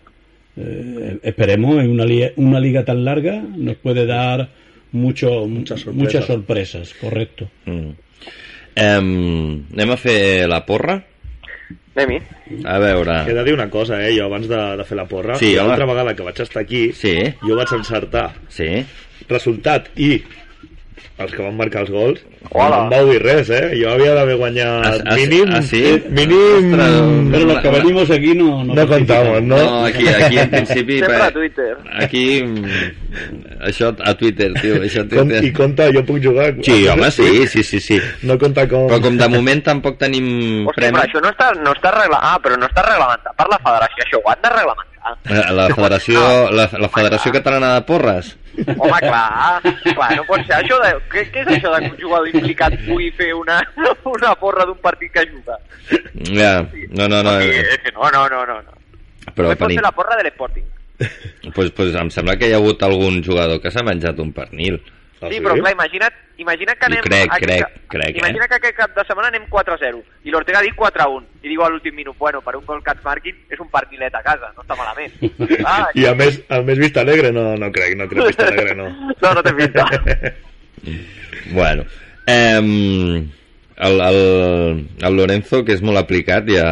eh, 0.58 1.18
esperemos 1.24 1.84
en 1.84 1.90
una 1.92 2.06
liga, 2.06 2.32
una 2.36 2.60
liga 2.60 2.84
tan 2.86 3.04
larga 3.06 3.42
nos 3.56 3.76
puede 3.78 4.06
dar 4.06 4.50
mucho 4.92 5.48
Muchas 5.48 5.80
sorpresas. 5.82 6.04
muchas 6.04 6.26
sorpresas 6.26 6.94
correcto 7.02 7.50
Mm. 7.66 7.90
Em, 8.76 9.66
anem 9.74 9.92
a 9.94 9.98
fer 9.98 10.48
la 10.50 10.64
porra? 10.66 10.96
Anem-hi. 11.96 12.18
A 12.66 12.80
veure... 12.82 13.20
He 13.30 13.34
de 13.38 13.44
dir 13.46 13.54
una 13.54 13.70
cosa, 13.70 14.00
eh, 14.02 14.16
jo 14.18 14.26
abans 14.26 14.48
de, 14.50 14.58
de 14.80 14.84
fer 14.84 14.98
la 14.98 15.06
porra, 15.06 15.36
Sí, 15.38 15.52
l'altra 15.54 15.86
vegada 15.86 16.16
que 16.18 16.24
vaig 16.26 16.40
estar 16.42 16.64
aquí, 16.64 16.88
Sí, 16.98 17.14
jo 17.44 17.56
vaig 17.60 17.70
encertar 17.78 18.32
sí. 18.50 18.70
resultat 19.30 19.92
i 20.02 20.16
els 21.24 21.32
que 21.32 21.42
van 21.44 21.56
marcar 21.58 21.82
els 21.84 21.92
gols, 21.94 22.20
Hola. 22.52 22.78
no 22.78 22.84
em 22.84 22.90
vau 22.94 23.10
dir 23.12 23.20
res, 23.24 23.50
eh? 23.50 23.72
Jo 23.80 23.92
havia 23.94 24.14
d'haver 24.18 24.36
guanyat 24.40 24.86
Ah, 24.86 24.94
ah, 25.06 25.16
mínim... 25.16 25.50
ah, 25.54 25.62
sí? 25.62 25.84
Mínim... 26.10 26.74
Ostres, 26.74 27.32
pero 27.32 27.46
los 27.46 27.62
que 27.62 27.70
venimos 27.70 28.12
aquí 28.12 28.34
no 28.36 28.64
No 28.64 28.88
contamos, 28.88 29.42
no? 29.44 29.58
No, 29.58 29.86
aquí, 29.86 30.08
aquí 30.08 30.38
en 30.38 30.50
principi... 30.50 31.00
Sempre 31.00 31.22
a 31.24 31.32
Twitter. 31.32 31.78
Aquí... 32.00 32.26
Això 33.64 33.94
a 34.04 34.14
Twitter, 34.18 34.52
tio. 34.60 34.82
Això 34.84 35.04
a 35.04 35.08
Twitter. 35.08 35.44
I 35.46 35.52
compta, 35.56 35.88
jo 35.94 36.04
puc 36.06 36.20
jugar... 36.24 36.50
Sí, 36.66 36.88
home, 36.88 37.10
sí, 37.12 37.48
sí, 37.48 37.64
sí, 37.64 37.80
sí. 37.80 38.00
No 38.28 38.38
compta 38.42 38.66
com... 38.68 38.88
Però 38.90 39.00
com 39.06 39.18
de 39.18 39.30
moment 39.32 39.62
tampoc 39.64 39.98
tenim 40.02 40.26
Hòstia, 40.68 40.76
premi... 40.82 40.98
però 40.98 41.06
això 41.08 41.22
no 41.24 41.32
està, 41.32 41.52
no 41.62 41.72
està 41.78 41.94
reglamentat. 41.96 42.30
Ah, 42.34 42.40
però 42.44 42.58
no 42.60 42.68
està 42.70 42.86
reglamentat 42.90 43.38
per 43.40 43.48
la 43.54 43.60
federació. 43.64 44.08
Això 44.08 44.20
ho 44.24 44.32
han 44.34 44.42
de 44.44 44.54
reglamentar. 44.58 44.90
Eh, 45.04 45.42
La 45.54 45.66
Federació, 45.76 46.20
la, 46.56 46.70
la 46.80 46.88
Federació 46.90 47.32
Catalana 47.36 47.74
de 47.76 47.82
Porres. 47.88 48.30
Home, 48.54 49.00
clar, 49.02 49.62
clar, 49.82 50.10
no 50.18 50.24
pot 50.28 50.44
ser 50.46 50.60
això 50.60 50.78
de... 50.84 50.92
Què, 51.10 51.24
què 51.34 51.42
és 51.42 51.52
això 51.56 51.72
de 51.74 51.80
que 51.86 51.92
un 51.96 52.00
jugador 52.02 52.30
implicat 52.30 52.76
pugui 52.86 53.10
fer 53.18 53.32
una, 53.34 53.58
una 54.12 54.34
porra 54.38 54.68
d'un 54.70 54.78
partit 54.84 55.12
que 55.16 55.26
juga? 55.32 55.58
Ja, 56.30 56.54
no, 56.94 57.08
no, 57.10 57.24
no. 57.26 57.34
Eh, 57.42 57.78
no, 57.96 58.12
no, 58.14 58.28
no, 58.30 58.46
no. 58.52 58.60
no. 58.62 58.80
Però 59.34 59.48
Només 59.50 59.58
pot 59.58 59.66
pernil. 59.66 59.80
fer 59.80 59.86
la 59.88 59.94
porra 59.98 60.18
de 60.20 60.28
l'Sporting. 60.28 60.70
Pues, 61.56 61.72
pues 61.76 61.96
em 62.00 62.10
sembla 62.14 62.38
que 62.38 62.48
hi 62.48 62.54
ha 62.54 62.60
hagut 62.62 62.84
algun 62.86 63.18
jugador 63.26 63.60
que 63.64 63.72
s'ha 63.74 63.84
menjat 63.84 64.20
un 64.22 64.30
pernil. 64.36 64.78
Ah, 65.24 65.30
Sí, 65.32 65.40
però 65.40 65.56
clar, 65.56 65.72
imagina't, 65.74 66.14
imagina't 66.38 66.78
que 66.80 66.86
anem... 66.86 67.02
crec, 67.06 67.30
aquest 67.32 67.44
crec, 67.46 67.62
cap- 67.64 67.78
crec, 67.94 68.16
eh? 68.16 68.20
Imagina 68.20 68.48
que 68.48 68.56
aquest 68.60 68.76
cap 68.78 68.96
de 68.96 69.06
setmana 69.08 69.28
anem 69.32 69.46
4-0 69.50 70.02
i 70.24 70.32
l'Ortega 70.34 70.60
ha 70.60 70.64
dit 70.66 70.76
4-1 70.76 71.24
i 71.44 71.50
diu 71.54 71.64
a 71.64 71.70
l'últim 71.70 71.96
minut, 71.96 72.18
bueno, 72.18 72.42
per 72.42 72.56
un 72.58 72.66
gol 72.66 72.82
que 72.84 72.92
ens 72.92 73.04
marquin 73.06 73.36
és 73.50 73.60
un 73.60 73.70
partilet 73.70 74.14
a 74.16 74.24
casa, 74.26 74.52
no 74.58 74.62
està 74.66 74.76
malament. 74.76 75.14
Ah, 75.66 75.88
I 75.96 76.06
a 76.10 76.14
més, 76.16 76.42
a 76.50 76.62
més 76.62 76.78
Vista 76.80 77.02
Alegre 77.02 77.32
no, 77.32 77.56
no 77.58 77.72
crec, 77.72 77.96
no 77.98 78.08
crec 78.12 78.28
Vista 78.28 78.48
Alegre 78.48 78.76
no. 78.76 78.90
No, 79.24 79.34
no 79.34 79.44
té 79.44 79.54
pinta. 79.54 79.88
Bueno, 81.52 81.86
eh, 82.26 82.58
el, 82.58 84.02
el, 84.02 84.88
el 85.02 85.16
Lorenzo, 85.16 85.64
que 85.66 85.74
és 85.76 85.82
molt 85.84 86.00
aplicat, 86.00 86.48
ja 86.50 86.68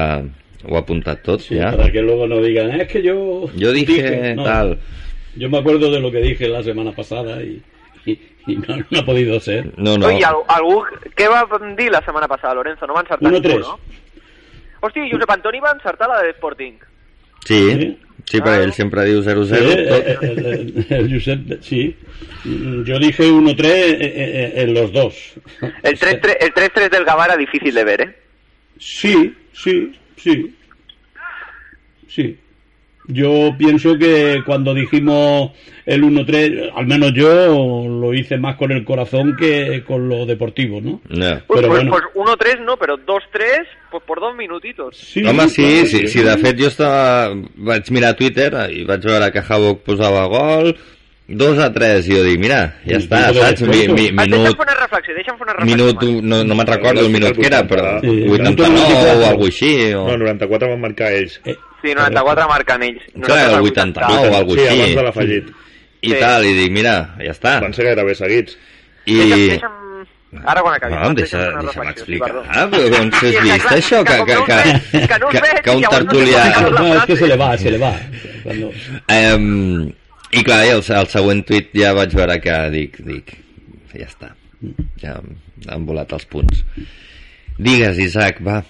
ho 0.64 0.76
ha 0.78 0.82
apuntat 0.84 1.24
tot, 1.26 1.42
Sí, 1.42 1.58
ja. 1.58 1.72
para 1.76 1.92
que 1.92 2.02
luego 2.02 2.28
no 2.28 2.42
digan 2.42 2.70
es 2.80 2.88
que 2.88 3.02
yo 3.02 3.50
Jo 3.58 3.72
dije 3.74 4.36
no, 4.36 4.44
tal. 4.44 4.78
yo 5.36 5.50
me 5.50 5.58
acuerdo 5.58 5.90
de 5.92 6.00
lo 6.00 6.12
que 6.12 6.20
dije 6.22 6.48
la 6.48 6.62
semana 6.64 6.92
pasada 6.92 7.42
y, 7.44 7.62
y, 8.06 8.20
y 8.48 8.56
no, 8.58 8.78
no 8.90 9.00
ha 9.00 9.06
podido 9.06 9.40
ser 9.40 9.72
No, 9.78 9.98
no. 9.98 10.08
Oi, 10.08 10.22
algú, 10.24 10.44
algú... 10.48 10.84
Què 11.16 11.28
va 11.30 11.46
dir 11.78 11.92
la 11.92 12.02
setmana 12.06 12.28
passada, 12.28 12.54
Lorenzo? 12.56 12.88
No 12.88 12.94
va 12.94 13.02
encertar 13.02 13.32
1-3. 13.32 13.42
ningú, 13.42 13.60
no? 13.60 13.80
Hòstia, 14.82 15.04
Josep 15.12 15.30
Antoni 15.30 15.60
va 15.60 15.72
encertar 15.76 16.08
la 16.10 16.22
de 16.22 16.30
l'Sporting. 16.32 16.80
Sí, 17.46 17.60
Sí. 17.72 18.00
sí, 18.26 18.40
perquè 18.42 18.64
ell 18.64 18.74
sempre 18.74 19.04
diu 19.06 19.22
0-0. 19.22 19.46
Sí, 19.46 19.72
eh, 19.72 19.86
tot. 19.90 20.08
eh, 20.08 20.18
el, 20.22 20.46
el- 20.46 20.86
el 20.90 21.14
Josep, 21.14 21.62
sí. 21.62 21.96
Yo 22.86 22.98
dije 23.00 23.24
1-3 23.30 23.66
eh, 23.66 23.98
eh, 24.02 24.54
en 24.64 24.74
los 24.74 24.92
dos. 24.92 25.16
El 25.84 26.00
3-3 26.00 26.38
el 26.40 26.54
3-3 26.54 26.90
del 26.90 27.06
Gavà 27.06 27.26
era 27.26 27.38
difícil 27.38 27.74
de 27.74 27.84
ver, 27.84 28.02
¿eh? 28.02 28.16
Sí, 28.80 29.36
sí, 29.54 30.00
sí. 30.18 30.56
Sí. 32.08 32.38
Yo 33.08 33.52
pienso 33.58 33.98
que 33.98 34.42
cuando 34.46 34.74
dijimos 34.74 35.52
el 35.86 36.04
1-3, 36.04 36.72
al 36.76 36.86
menos 36.88 37.12
yo 37.14 37.88
lo 37.88 38.14
hice 38.14 38.38
más 38.38 38.56
con 38.56 38.72
el 38.72 38.86
corazón 38.86 39.36
que 39.38 39.84
con 39.86 40.08
lo 40.08 40.26
deportivo, 40.26 40.80
¿no? 40.80 41.02
No. 41.10 41.40
Pues, 41.48 41.62
Pero 41.62 41.68
pues, 41.68 41.84
bueno. 41.88 41.92
pues 41.92 42.04
1-3 42.38 42.60
no, 42.64 42.78
pero 42.78 42.98
2-3, 42.98 43.66
pues 43.90 44.04
por 44.06 44.20
dos 44.20 44.36
minutitos. 44.36 44.96
Sí, 44.98 45.26
Home, 45.26 45.50
sí, 45.50 45.62
claro, 45.64 45.86
sí, 45.88 46.08
sí, 46.08 46.22
de 46.22 46.38
fet 46.38 46.60
jo 46.62 46.68
estava... 46.68 47.34
Vaig 47.58 47.90
mirar 47.92 48.14
Twitter 48.16 48.54
i 48.72 48.84
vaig 48.86 49.02
veure 49.04 49.32
que 49.34 49.42
Havok 49.50 49.82
posava 49.84 50.24
gol, 50.30 50.76
2 51.28 51.60
a 51.64 51.72
3, 51.74 52.08
i 52.08 52.16
jo 52.16 52.24
dic, 52.24 52.40
mira, 52.40 52.62
ja 52.86 53.00
Sí, 53.00 53.06
està, 53.08 53.22
sí, 53.34 53.40
saps? 53.42 53.62
Mi, 53.64 53.88
mi, 53.88 54.08
Ah, 54.14 54.26
deixa'm 54.28 54.46
minut, 54.46 54.56
fer 54.62 54.68
una 54.68 54.78
reflexió, 54.78 55.14
deixa'm 55.18 55.38
fer 55.40 55.48
una 55.48 55.54
reflexió. 55.58 55.76
minut, 56.06 56.24
no, 56.28 56.44
no 56.44 56.56
me'n 56.60 56.68
recordo 56.68 57.02
el 57.06 57.10
minut 57.14 57.38
que 57.40 57.48
era, 57.50 57.66
però 57.68 57.98
Sí, 58.04 58.16
89 58.30 59.26
o 59.26 59.28
alguna 59.30 59.48
així, 59.50 59.74
o... 59.96 60.06
No, 60.08 60.18
94 60.26 60.70
van 60.76 60.82
marcar 60.86 61.12
ells. 61.18 61.40
Eh, 61.46 61.56
Sí, 61.82 61.94
94 61.98 62.48
marquen 62.50 62.84
ells. 62.84 63.04
Clar, 63.26 63.44
el 63.50 63.60
89 63.62 64.30
o 64.30 64.36
alguna 64.38 64.62
Sí, 64.62 64.68
abans 64.68 64.82
així, 64.88 64.96
de 64.96 65.04
l'afegit. 65.04 65.52
i 66.02 66.10
Sí. 66.12 66.18
tal, 66.20 66.46
i 66.46 66.54
dic, 66.58 66.72
mira, 66.72 66.96
ja 67.20 67.32
està. 67.32 67.60
Van 67.62 67.74
ser 67.74 67.86
gairebé 67.92 68.16
seguits. 68.16 68.58
I... 69.06 69.16
Deixa'm, 69.18 69.48
deixa'm... 69.50 69.78
Ara 70.48 70.62
quan 70.64 70.76
acabi. 70.78 70.94
No, 70.96 71.00
Marc, 71.02 71.18
deixa, 71.18 71.40
deixa'm 71.60 71.84
sí, 71.84 71.90
explicar. 71.92 72.30
Ah, 72.48 72.68
però 72.72 73.02
on 73.02 73.10
Sí, 73.12 73.20
s'has 73.20 73.34
és 73.34 73.36
que 73.36 73.42
vist 73.44 73.66
clar, 73.66 73.78
això? 73.80 74.04
que 74.06 74.14
Que, 74.14 74.26
que, 74.26 74.36
no 74.36 74.46
que, 74.46 75.08
que 75.08 75.20
no 75.20 75.28
us 75.28 75.34
que, 75.34 75.42
veig, 75.42 75.62
que 75.66 75.72
un 75.76 75.84
tertulià... 75.92 76.44
no, 76.72 76.86
es 76.96 77.06
que 77.10 77.18
se 77.18 77.28
le 77.28 77.38
va, 77.38 77.50
se 77.58 77.72
le 77.72 77.78
va. 77.82 77.92
Um, 79.12 79.92
I 80.32 80.44
clar, 80.48 80.62
el, 80.72 80.80
el 80.80 81.08
següent 81.12 81.44
tuit 81.48 81.74
ja 81.76 81.92
vaig 81.98 82.14
veure 82.16 82.38
que 82.40 82.56
dic, 82.72 82.98
dic, 83.04 83.34
ja 83.92 84.08
està, 84.08 84.30
ja 85.02 85.18
han 85.68 85.86
volat 85.86 86.14
els 86.16 86.24
punts. 86.32 86.64
Digues, 87.62 88.00
Isaac, 88.00 88.40
va. 88.46 88.62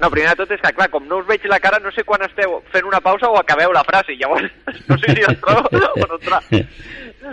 No, 0.00 0.08
primer 0.08 0.30
de 0.32 0.38
tot 0.40 0.52
és 0.54 0.60
que, 0.62 0.72
clar, 0.72 0.88
com 0.88 1.04
no 1.08 1.18
us 1.20 1.26
veig 1.28 1.44
la 1.50 1.58
cara, 1.60 1.78
no 1.84 1.92
sé 1.92 2.06
quan 2.08 2.22
esteu 2.24 2.56
fent 2.72 2.86
una 2.88 3.02
pausa 3.04 3.28
o 3.28 3.36
acabeu 3.36 3.72
la 3.76 3.84
frase. 3.84 4.16
Llavors, 4.16 4.48
no 4.88 4.96
sé 4.98 5.12
si 5.12 5.26
entro 5.28 5.58
o 5.60 6.06
no 6.06 6.16
entrar. 6.16 6.40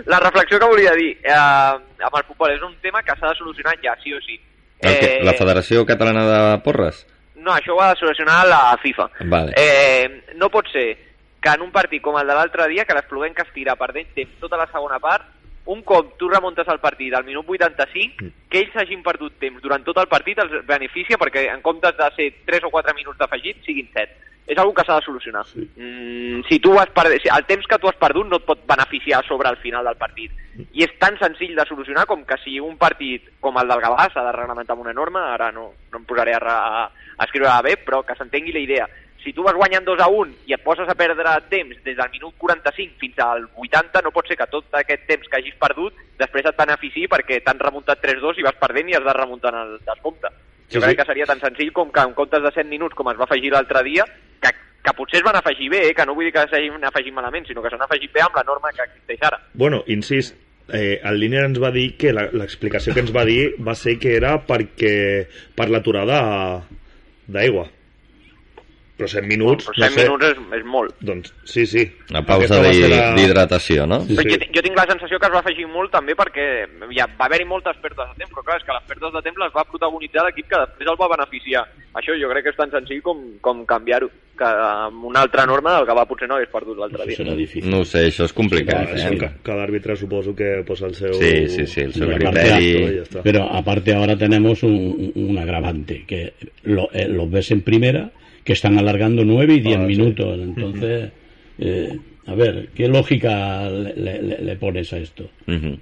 La 0.06 0.20
reflexió 0.20 0.58
que 0.60 0.68
volia 0.68 0.92
dir, 0.98 1.14
eh, 1.24 1.32
amb 1.32 2.18
el 2.20 2.26
futbol, 2.28 2.52
és 2.52 2.62
un 2.62 2.76
tema 2.84 3.02
que 3.02 3.16
s'ha 3.16 3.32
de 3.32 3.40
solucionar 3.40 3.78
ja, 3.82 3.96
sí 4.02 4.12
o 4.12 4.20
sí. 4.20 4.36
El 4.78 4.98
que, 5.00 5.14
la 5.26 5.34
Federació 5.34 5.86
Catalana 5.88 6.26
de 6.28 6.42
Porres? 6.62 7.06
No, 7.38 7.54
això 7.54 7.74
ho 7.74 7.80
ha 7.82 7.94
de 7.94 8.00
solucionar 8.02 8.42
la 8.46 8.76
FIFA. 8.82 9.08
Vale. 9.32 9.56
Eh, 9.56 10.34
no 10.36 10.50
pot 10.52 10.68
ser 10.70 10.90
que 11.40 11.54
en 11.54 11.62
un 11.64 11.72
partit 11.72 12.02
com 12.02 12.18
el 12.20 12.28
de 12.28 12.36
l'altre 12.36 12.68
dia, 12.68 12.84
que 12.84 12.94
l'Espluguem 12.94 13.34
que 13.34 13.46
es 13.46 13.52
tira 13.54 13.78
perdent 13.80 14.12
temps 14.14 14.38
tota 14.42 14.58
la 14.60 14.68
segona 14.70 14.98
part, 15.02 15.24
un 15.68 15.82
cop 15.82 16.14
tu 16.16 16.28
remuntes 16.28 16.68
el 16.72 16.80
partit 16.80 17.12
al 17.14 17.26
minut 17.26 17.48
85, 17.48 18.30
que 18.48 18.62
ells 18.62 18.76
hagin 18.80 19.02
perdut 19.04 19.34
temps 19.42 19.60
durant 19.60 19.84
tot 19.84 20.00
el 20.00 20.08
partit 20.08 20.40
els 20.40 20.54
beneficia 20.66 21.18
perquè 21.20 21.44
en 21.52 21.60
comptes 21.62 21.96
de 21.98 22.08
ser 22.16 22.28
3 22.48 22.64
o 22.64 22.70
4 22.72 22.96
minuts 22.96 23.20
d'afegit, 23.20 23.60
siguin 23.66 23.90
7. 23.92 24.24
És 24.48 24.56
una 24.56 24.72
que 24.72 24.84
s'ha 24.86 24.96
de 24.96 25.04
solucionar. 25.04 25.42
Mm, 25.76 26.40
si 26.48 26.56
tu 26.64 26.72
has 26.80 26.88
perdut, 26.96 27.20
si 27.20 27.28
el 27.28 27.44
temps 27.44 27.66
que 27.68 27.78
tu 27.78 27.88
has 27.90 27.98
perdut 28.00 28.30
no 28.30 28.38
et 28.40 28.46
pot 28.48 28.62
beneficiar 28.64 29.20
sobre 29.26 29.50
el 29.50 29.58
final 29.60 29.84
del 29.84 29.98
partit. 30.00 30.32
I 30.72 30.86
és 30.86 30.94
tan 30.98 31.18
senzill 31.20 31.52
de 31.54 31.66
solucionar 31.68 32.06
com 32.08 32.24
que 32.24 32.38
si 32.40 32.56
un 32.58 32.78
partit 32.80 33.28
com 33.44 33.60
el 33.60 33.68
del 33.68 33.82
Gavà 33.84 34.08
s'ha 34.08 34.24
de 34.24 34.32
reglamentar 34.32 34.72
amb 34.72 34.86
una 34.86 34.96
norma, 34.96 35.26
ara 35.34 35.50
no, 35.52 35.74
no 35.92 36.00
em 36.00 36.08
posaré 36.08 36.32
a, 36.32 36.40
a, 36.40 36.86
a 37.18 37.28
escriure 37.28 37.52
bé, 37.68 37.76
però 37.84 38.00
que 38.08 38.16
s'entengui 38.16 38.56
la 38.56 38.64
idea. 38.64 38.88
Si 39.22 39.32
tu 39.32 39.42
vas 39.42 39.54
guanyant 39.54 39.84
2 39.84 40.00
a 40.00 40.08
1 40.08 40.34
i 40.46 40.54
et 40.54 40.62
poses 40.62 40.88
a 40.88 40.94
perdre 40.94 41.24
temps 41.50 41.76
des 41.84 41.96
del 41.96 42.10
minut 42.12 42.34
45 42.38 42.98
fins 43.00 43.18
al 43.18 43.48
80, 43.56 44.02
no 44.04 44.12
pot 44.14 44.26
ser 44.28 44.36
que 44.36 44.46
tot 44.46 44.64
aquest 44.78 45.06
temps 45.08 45.26
que 45.28 45.36
hagis 45.40 45.54
perdut 45.58 45.94
després 46.18 46.46
et 46.46 46.56
benefici 46.56 47.06
perquè 47.10 47.40
t'han 47.42 47.58
remuntat 47.58 48.00
3-2 48.02 48.38
i 48.38 48.46
vas 48.46 48.56
perdent 48.60 48.88
i 48.88 48.94
has 48.94 49.04
de 49.04 49.12
remuntar 49.16 49.52
en 49.54 49.60
el 49.60 49.78
descompte. 49.84 50.28
Jo 50.68 50.78
Sí, 50.78 50.84
crec 50.84 50.90
sí. 50.90 50.96
que 50.96 51.04
seria 51.06 51.26
tan 51.26 51.40
senzill 51.40 51.72
com 51.72 51.90
que 51.90 52.00
en 52.00 52.12
comptes 52.14 52.42
de 52.42 52.50
7 52.52 52.68
minuts, 52.68 52.94
com 52.94 53.08
es 53.10 53.18
va 53.18 53.24
afegir 53.24 53.50
l'altre 53.50 53.82
dia, 53.84 54.04
que, 54.40 54.50
que 54.84 54.92
potser 54.96 55.18
es 55.20 55.24
van 55.24 55.36
afegir 55.36 55.70
bé, 55.70 55.88
eh, 55.88 55.94
que 55.94 56.04
no 56.06 56.14
vull 56.14 56.26
dir 56.28 56.32
que 56.32 56.44
s'hagin 56.50 56.84
afegit 56.84 57.14
malament, 57.14 57.46
sinó 57.48 57.62
que 57.62 57.70
s'han 57.70 57.82
afegit 57.82 58.12
bé 58.12 58.20
amb 58.20 58.36
la 58.36 58.44
norma 58.44 58.70
que 58.76 58.82
existeix 58.84 59.22
ara. 59.22 59.40
Bueno, 59.54 59.82
incís, 59.86 60.34
eh, 60.72 61.00
el 61.02 61.18
línia 61.18 61.46
ens 61.48 61.56
va 61.62 61.70
dir 61.72 61.96
que 61.96 62.12
la- 62.12 62.28
l'explicació 62.32 62.92
que 62.92 63.00
ens 63.00 63.14
va 63.16 63.24
dir 63.24 63.54
va 63.66 63.74
ser 63.74 63.98
que 63.98 64.14
era 64.16 64.36
perquè 64.46 65.26
per 65.56 65.70
l'aturada 65.70 66.62
d'aigua. 67.26 67.68
Però 68.98 69.06
7 69.06 69.26
minuts, 69.30 69.68
Però 69.68 69.78
no 69.78 69.86
7 69.86 69.94
sé. 69.94 70.04
minuts 70.08 70.24
és, 70.26 70.38
és 70.58 70.64
molt. 70.66 70.94
Doncs 70.98 71.32
sí, 71.44 71.64
sí. 71.70 71.84
Una 72.10 72.24
pausa 72.26 72.56
Aquesta 72.58 72.66
va 72.66 72.72
ser 72.74 72.88
d'hi- 72.88 72.96
la- 72.96 73.14
d'hidratació, 73.14 73.86
no? 73.86 74.00
Sí, 74.00 74.16
sí. 74.16 74.24
jo, 74.28 74.38
jo 74.56 74.62
tinc 74.66 74.76
la 74.76 74.86
sensació 74.90 75.18
que 75.20 75.26
es 75.26 75.32
va 75.32 75.38
afegir 75.38 75.68
molt 75.68 75.92
també 75.92 76.16
perquè 76.18 76.66
ja 76.96 77.06
va 77.14 77.26
haver-hi 77.26 77.44
moltes 77.46 77.76
perdes 77.80 78.08
de 78.10 78.18
temps, 78.24 78.32
però 78.34 78.42
clar, 78.42 78.56
és 78.58 78.64
que 78.66 78.72
les 78.74 78.82
perdes 78.90 79.12
de 79.14 79.22
temps 79.22 79.38
les 79.38 79.52
va 79.54 79.64
protagonitzar 79.70 80.24
l'equip 80.26 80.48
que 80.50 80.58
després 80.66 80.90
el 80.90 80.98
va 80.98 81.08
beneficiar. 81.14 81.62
Això 81.94 82.12
jo 82.18 82.28
crec 82.32 82.42
que 82.44 82.50
és 82.50 82.56
tan 82.58 82.70
senzill 82.74 83.00
com, 83.02 83.22
com 83.40 83.62
canviar-ho, 83.64 84.10
que 84.38 84.44
amb 84.44 85.04
una 85.04 85.20
altra 85.22 85.46
norma 85.46 85.78
el 85.78 85.86
que 85.86 85.94
va 85.94 86.04
potser 86.06 86.26
no 86.28 86.34
hagués 86.34 86.50
perdut 86.50 86.76
l'altre 86.78 87.06
dia. 87.06 87.16
serà 87.22 87.34
difícil. 87.38 87.70
No 87.70 87.80
ho 87.80 87.84
sé, 87.84 88.04
això 88.10 88.24
és 88.26 88.32
complicat, 88.32 88.82
Clar, 88.88 88.98
això, 88.98 89.14
eh? 89.14 89.18
ca- 89.18 89.32
cada 89.42 89.62
àrbitre 89.62 89.94
suposo 89.96 90.34
que 90.34 90.64
posa 90.66 90.86
el 90.86 90.94
seu... 90.94 91.12
Sí, 91.14 91.48
sí, 91.48 91.66
sí, 91.66 91.80
el 91.82 91.92
seu 91.94 92.08
criteri. 92.10 92.98
está. 93.02 93.22
Pero 93.22 93.44
aparte 93.50 93.94
ahora 93.94 94.16
tenemos 94.16 94.62
un, 94.64 95.12
un 95.14 95.38
agravante, 95.38 96.04
que 96.06 96.34
lo- 96.64 96.90
eh, 96.92 97.06
los 97.08 97.30
ves 97.30 97.50
en 97.52 97.62
primera, 97.62 98.10
que 98.44 98.52
están 98.54 98.78
alargando 98.88 99.24
nueve 99.24 99.54
y 99.54 99.60
diez 99.60 99.78
Ah, 99.78 99.86
sí. 99.86 99.96
minutos. 99.96 100.38
Entonces, 100.42 101.10
eh, 101.58 101.98
a 102.26 102.34
ver, 102.34 102.68
¿qué 102.74 102.88
lógica 102.88 103.68
le, 103.70 103.94
le- 104.22 104.38
le 104.42 104.56
pones 104.56 104.92
a 104.92 104.98
esto? 104.98 105.28
Mhm. 105.46 105.78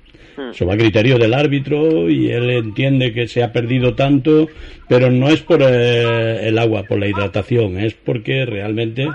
Eso 0.52 0.66
va 0.66 0.74
a 0.74 0.76
criterio 0.76 1.18
del 1.18 1.32
árbitro 1.34 2.10
y 2.10 2.30
él 2.30 2.50
entiende 2.50 3.12
que 3.12 3.26
se 3.26 3.42
ha 3.42 3.52
perdido 3.52 3.94
tanto, 3.94 4.48
pero 4.86 5.10
no 5.10 5.28
es 5.28 5.40
por 5.40 5.60
eh, 5.62 6.46
el 6.48 6.58
agua, 6.58 6.86
por 6.86 6.98
la 6.98 7.08
hidratación, 7.08 7.78
es 7.78 7.94
porque 7.94 8.44
realmente 8.44 9.14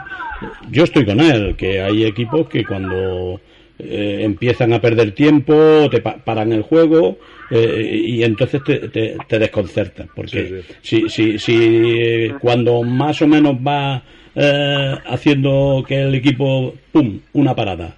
yo 0.72 0.84
estoy 0.84 1.06
con 1.06 1.20
él, 1.20 1.56
que 1.56 1.80
hay 1.82 2.06
equipos 2.06 2.48
que 2.48 2.66
cuando 2.66 3.40
eh, 3.78 4.20
empiezan 4.24 4.74
a 4.74 4.82
perder 4.82 5.12
tiempo, 5.12 5.88
te 5.92 6.02
pa- 6.02 6.18
paran 6.24 6.52
el 6.54 6.64
juego 6.64 7.20
eh, 7.52 8.02
y 8.08 8.24
entonces 8.24 8.64
te, 8.64 8.80
te, 8.90 9.18
te 9.28 9.40
desconcertas, 9.40 10.08
porque 10.16 10.64
si, 10.82 11.10
si, 11.10 11.38
si 11.38 12.32
cuando 12.40 12.82
más 12.84 13.22
o 13.22 13.28
menos 13.28 13.56
va 13.56 14.02
eh, 14.34 14.96
haciendo 15.06 15.84
que 15.88 16.02
el 16.02 16.16
equipo, 16.16 16.74
pum, 16.92 17.20
una 17.34 17.54
parada 17.56 17.96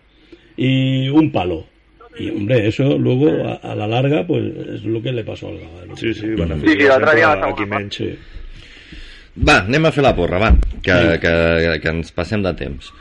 y 0.57 1.07
un 1.09 1.31
palo. 1.31 1.67
Y 2.17 2.29
hombre, 2.29 2.67
eso 2.67 2.97
luego 2.97 3.27
a, 3.47 3.53
a 3.55 3.75
la 3.75 3.87
larga 3.87 4.25
pues 4.27 4.43
es 4.75 4.83
lo 4.83 5.01
que 5.01 5.11
le 5.11 5.23
pasó 5.23 5.47
al 5.47 5.55
Gavà. 5.57 5.95
Sí, 5.97 6.13
sí, 6.13 6.19
Sí, 6.21 6.27
beneficia 6.27 6.93
sí, 6.95 6.99
sempre 6.99 7.23
a. 7.23 7.89
Sí. 7.89 8.09
Va, 9.33 9.55
anem 9.63 9.85
a 9.89 9.91
fer 9.91 10.03
la 10.05 10.11
porra, 10.13 10.37
va, 10.37 10.51
que, 10.85 10.93
Vinga. 10.93 11.15
que, 11.17 11.79
que 11.81 11.89
ens 11.89 12.11
passem 12.13 12.43
de 12.45 12.51
temps. 12.53 12.91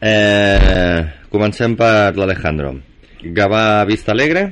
Eh, 0.00 1.02
comencem 1.28 1.74
per 1.76 2.14
l'Alejandro. 2.16 2.72
Gavà 3.36 3.84
Vista 3.84 4.14
Alegre, 4.16 4.46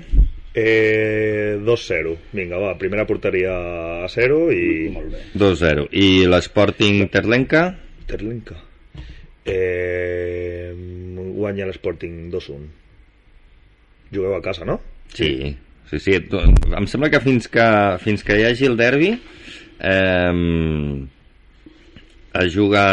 Eh, 0.54 1.60
2-0. 1.62 2.16
Vinga, 2.32 2.58
va, 2.58 2.74
primera 2.78 3.06
porteria 3.06 3.54
a 4.04 4.08
0 4.10 4.40
i... 4.54 4.64
Molt 4.94 5.14
bé. 5.14 5.22
2-0. 5.38 5.86
I 5.94 6.26
l'Sporting 6.26 7.06
Terlenca, 7.12 7.68
Terlenca. 8.10 8.58
Eh, 9.46 10.74
guanya 11.36 11.68
l'Sporting 11.70 12.28
2-1. 12.32 12.66
Jugueu 14.10 14.34
a 14.34 14.42
casa, 14.42 14.66
no? 14.66 14.80
Sí, 15.14 15.54
sí, 15.90 16.02
sí. 16.02 16.18
Em 16.18 16.90
sembla 16.90 17.12
que 17.14 17.22
fins 17.22 17.46
que, 17.50 17.70
fins 18.02 18.26
que 18.26 18.40
hi 18.40 18.48
hagi 18.48 18.66
el 18.66 18.76
derbi 18.78 19.14
eh, 19.14 21.06
es 22.42 22.54
juga, 22.54 22.84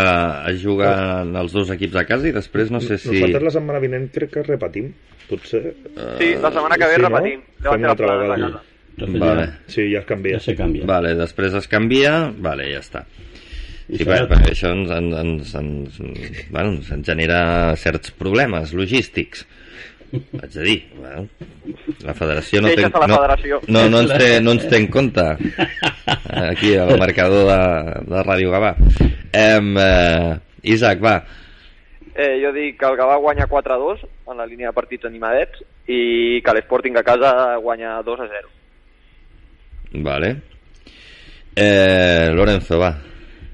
es 0.50 0.64
juguen 0.64 1.36
els 1.38 1.54
dos 1.54 1.70
equips 1.74 2.00
a 2.02 2.06
casa 2.10 2.30
i 2.30 2.34
després 2.34 2.72
no 2.74 2.82
sé 2.82 2.98
si... 3.02 3.18
Nosaltres 3.18 3.50
la 3.50 3.54
setmana 3.60 3.82
vinent 3.84 4.10
crec 4.14 4.34
que 4.34 4.46
repetim. 4.46 4.94
Potser... 5.28 5.62
Sí, 6.20 6.34
la 6.42 6.52
setmana 6.52 6.76
que 6.80 6.86
ve 6.88 6.96
Sí, 6.96 7.02
no? 7.02 7.10
repetim. 7.10 7.42
Deuen 7.60 7.74
Fem 7.74 7.82
una 7.84 7.92
altra 7.92 8.16
vegada. 8.16 8.64
Vale. 8.98 9.48
Sí, 9.68 9.92
ja 9.94 10.00
es 10.00 10.06
canvia. 10.10 10.38
ya 10.38 10.40
se 10.40 10.56
cambia. 10.56 10.86
Vale, 10.90 11.14
després 11.20 11.54
es 11.54 11.68
canvia, 11.68 12.32
vale, 12.38 12.70
ja 12.74 12.80
està. 12.82 13.04
I 13.88 13.98
Sí, 14.00 14.04
serà- 14.04 14.26
perquè, 14.28 14.52
això 14.52 14.72
ens, 14.74 14.90
ens, 14.92 15.54
ens, 15.54 15.54
ens, 15.56 16.00
bueno, 16.50 16.74
ens 16.92 17.06
genera 17.06 17.76
certs 17.78 18.12
problemes 18.12 18.74
logístics. 18.74 19.46
Haig 20.12 20.52
de 20.54 20.64
dir, 20.64 20.78
bueno, 20.96 21.28
la 22.04 22.14
federació 22.16 22.62
no 22.62 22.70
la 22.70 22.90
no, 22.90 23.18
federació. 23.18 23.60
no, 23.68 23.90
no, 23.92 24.00
ens 24.06 24.14
té, 24.18 24.30
no 24.42 24.54
ens 24.56 24.68
té 24.72 24.78
en 24.80 24.88
compte 24.88 25.26
aquí 26.32 26.76
al 26.80 26.98
marcador 27.00 27.48
de, 27.52 28.06
de 28.08 28.24
Ràdio 28.24 28.52
Gavà. 28.54 28.74
Em, 29.34 29.74
eh, 29.78 30.38
Isaac, 30.64 31.04
va, 31.04 31.18
Eh, 32.18 32.40
jo 32.42 32.50
dic 32.50 32.80
que 32.82 32.88
el 32.90 32.96
Gavà 32.98 33.20
guanya 33.22 33.46
4-2 33.46 34.00
en 34.32 34.40
la 34.40 34.46
línia 34.50 34.72
de 34.72 34.74
partits 34.74 35.06
animadets 35.06 35.62
i 35.86 36.42
que 36.42 36.54
l'Sporting 36.56 36.98
a 36.98 37.04
casa 37.06 37.34
guanya 37.62 38.00
2-0. 38.02 38.50
vale. 40.02 40.42
Eh, 41.56 42.32
Lorenzo, 42.34 42.80
va. 42.80 42.98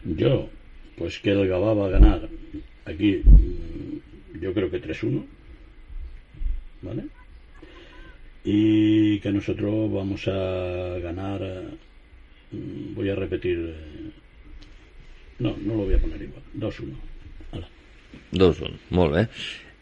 Yo, 0.06 0.48
pues 0.98 1.20
que 1.20 1.32
el 1.32 1.48
Gabá 1.50 1.74
va 1.74 1.88
a 1.88 1.90
ganar 1.90 2.30
aquí, 2.86 3.22
yo 4.40 4.54
creo 4.54 4.72
que 4.72 4.82
3-1, 4.82 5.26
¿vale? 6.84 7.04
Y 8.46 9.20
que 9.20 9.32
nosotros 9.32 9.92
vamos 9.92 10.26
a 10.28 11.00
ganar, 11.00 11.42
eh, 11.42 11.68
voy 12.96 13.10
a 13.10 13.16
repetir, 13.16 13.58
eh, 13.60 14.12
no, 15.40 15.56
no 15.66 15.76
lo 15.76 15.84
voy 15.86 15.96
a 15.96 16.00
poner 16.00 16.22
igual, 16.22 16.44
2-1, 16.54 16.94
Hala, 16.94 17.23
2-1, 18.32 18.72
molt 18.92 19.14
bé. 19.16 19.28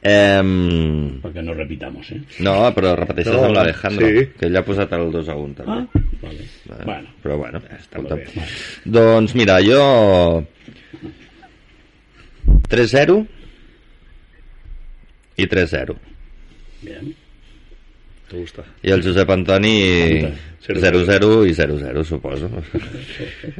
Em, 0.03 1.19
para 1.21 1.33
que 1.35 1.41
no 1.45 1.53
repitamos, 1.53 2.09
¿eh? 2.11 2.21
no, 2.39 2.55
però 2.73 2.95
repeteixes 2.97 3.35
No, 3.35 3.43
amb 3.45 3.53
l'Alejandro, 3.53 4.07
sí. 4.07 4.23
que 4.39 4.47
ell 4.47 4.57
ha 4.57 4.63
posat 4.65 4.93
el 4.97 5.11
2 5.13 5.29
a 5.29 5.35
1 5.37 5.53
també. 5.59 5.75
Ah, 5.77 6.01
vale, 6.23 6.47
Vale. 6.65 6.85
bueno, 6.85 7.07
Però 7.21 7.37
bueno, 7.37 7.61
escolta. 7.77 8.15
molt 8.15 8.33
bé. 8.35 8.47
Doncs 8.97 9.35
mira, 9.37 9.59
jo 9.61 10.43
3-0 12.67 13.27
i 15.37 15.45
3-0. 15.47 15.95
bien. 16.81 17.15
Gusta. 18.37 18.63
I 18.81 18.91
el 18.95 19.03
Josep 19.03 19.29
Antoni 19.29 19.75
Zero, 20.61 21.01
0-0 21.03 21.47
i 21.49 21.53
0-0, 21.53 22.03
suposo. 22.03 22.49
No 22.51 22.61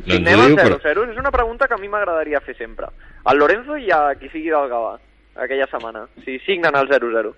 Si 0.06 0.18
ens 0.18 0.28
anem 0.28 0.40
ho 0.40 0.48
diu, 0.48 0.58
però... 0.58 0.78
0-0, 0.80 1.12
és 1.12 1.22
una 1.22 1.32
pregunta 1.34 1.68
que 1.68 1.76
a 1.76 1.82
mi 1.82 1.90
m'agradaria 1.92 2.42
fer 2.46 2.56
sempre. 2.58 2.90
Al 3.24 3.38
Lorenzo 3.42 3.76
i 3.78 3.90
a 3.92 4.14
qui 4.20 4.30
sigui 4.30 4.50
del 4.54 4.70
Gavà, 4.72 4.96
aquella 5.36 5.68
setmana, 5.72 6.06
si 6.26 6.38
signen 6.46 6.78
el 6.78 6.90
0-0. 6.90 7.34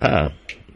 Ah, 0.00 0.28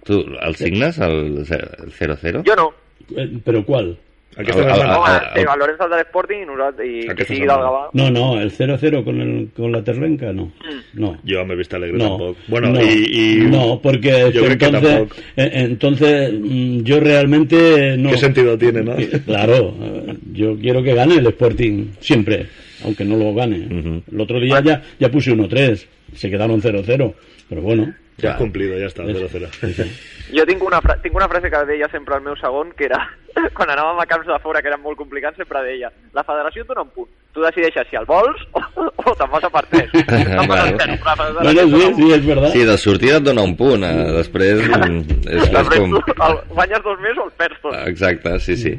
tu 0.05 0.21
el 0.43 0.57
signes, 0.57 0.99
el 0.99 1.45
0-0? 1.47 2.43
Jo 2.47 2.57
no. 2.59 2.73
Eh, 3.17 3.29
¿Pero 3.45 3.65
cuál? 3.65 3.97
Aquesta 4.37 4.61
El- 4.62 4.68
setmana... 4.68 4.85
el- 4.85 4.97
Home, 4.99 5.05
ah, 5.09 5.30
sí, 5.35 5.41
ah. 5.47 5.53
el 5.53 5.59
Lorenzo 5.59 5.85
el 5.85 5.91
de 5.91 5.97
l'Sporting 5.99 6.41
i, 6.43 6.47
nosaltres, 6.47 6.87
i 6.89 6.93
qui 7.03 7.09
Aquesta 7.12 7.35
sigui 7.35 7.41
del 7.47 7.51
setmana. 7.51 7.70
Gavà. 7.70 7.91
No, 7.93 8.11
no, 8.11 8.41
el 8.41 8.51
0-0 8.51 9.05
con, 9.05 9.20
el, 9.20 9.49
con 9.55 9.72
la 9.72 9.83
Terlenca, 9.85 10.33
no. 10.33 10.51
No. 10.95 11.11
Jo 11.28 11.45
m'he 11.45 11.57
vist 11.57 11.74
alegre 11.74 11.99
No, 11.99 12.09
tampoc. 12.16 12.37
Bueno, 12.49 12.70
no, 12.70 12.80
i, 12.80 13.05
i... 13.12 13.37
no, 13.51 13.80
porque 13.83 14.30
Yo 14.33 14.45
creo 14.45 14.57
que 14.59 14.64
entonces, 14.66 14.91
tampoco. 14.99 15.20
eh, 15.37 15.51
entonces 15.55 16.33
mm, 16.33 16.83
yo 16.83 17.01
realmente 17.01 17.97
no. 17.99 18.11
¿Qué 18.11 18.18
sentido 18.18 18.57
tiene, 18.59 18.83
no? 18.83 18.93
Eh, 18.99 19.20
Claro, 19.26 19.74
eh, 19.80 20.16
yo 20.33 20.57
quiero 20.59 20.83
que 20.83 20.95
gane 20.95 21.16
el 21.16 21.26
Sporting 21.26 21.89
siempre, 22.01 22.47
aunque 22.85 23.05
no 23.05 23.16
lo 23.16 23.35
gane. 23.35 23.59
Ujú. 23.66 24.03
El 24.12 24.20
otro 24.20 24.41
día 24.41 24.61
ya, 24.64 24.83
ya 24.99 25.11
puse 25.11 25.33
1-3, 25.35 25.87
se 26.14 26.30
quedaron 26.30 26.61
0-0, 26.62 27.14
pero 27.49 27.61
bueno. 27.62 27.93
Ja 28.21 28.35
has 28.35 28.39
cumplido, 28.39 28.77
ja 28.79 28.91
està, 28.91 29.07
0-0. 29.09 29.49
Jo 30.37 30.45
tinc 30.49 30.63
una, 30.65 30.79
fra 30.81 30.95
tinc 31.03 31.17
una 31.17 31.27
frase 31.29 31.51
que 31.53 31.59
deia 31.69 31.89
sempre 31.93 32.15
al 32.17 32.23
meu 32.25 32.37
segon, 32.41 32.71
que 32.77 32.87
era, 32.87 32.99
quan 33.57 33.69
anàvem 33.73 33.99
a 34.01 34.07
camps 34.09 34.29
de 34.29 34.39
fora, 34.45 34.63
que 34.63 34.71
eren 34.71 34.81
molt 34.85 34.97
complicats, 35.01 35.37
sempre 35.41 35.61
deia, 35.67 35.91
la 36.17 36.25
federació 36.25 36.63
et 36.65 36.71
dona 36.71 36.85
un 36.87 36.93
punt. 36.95 37.09
Tu 37.33 37.41
decideixes 37.41 37.89
si 37.89 37.97
el 37.97 38.05
vols 38.09 38.41
o, 38.53 38.63
o 39.09 39.15
te'n 39.17 39.33
vas 39.33 39.45
a 39.49 39.51
per 39.53 39.65
tres. 39.73 39.93
Te'n 39.93 40.49
vas 40.49 40.65
a 40.67 40.71
Claro. 41.03 41.29
Bueno, 41.41 41.51
et 41.51 41.65
sí, 41.65 41.73
dona 41.73 41.89
un 41.89 41.97
sí, 41.97 42.11
es 42.13 42.27
verdad. 42.27 42.53
Sí, 42.53 42.65
de 42.69 42.77
sortida 42.79 43.17
et 43.19 43.27
dona 43.27 43.45
un 43.49 43.57
punt, 43.57 43.85
eh? 43.89 44.07
després 44.19 44.61
mm, 44.69 45.19
és, 45.25 45.43
és 45.43 45.53
Després 45.57 45.83
com... 45.83 45.97
tu 45.97 46.17
el, 46.29 46.39
guanyes 46.53 46.85
dos 46.85 47.03
més 47.05 47.19
o 47.19 47.27
el 47.27 47.35
perds 47.41 47.63
tot. 47.65 47.77
Exacte, 47.89 48.37
sí, 48.45 48.57
sí. 48.61 48.75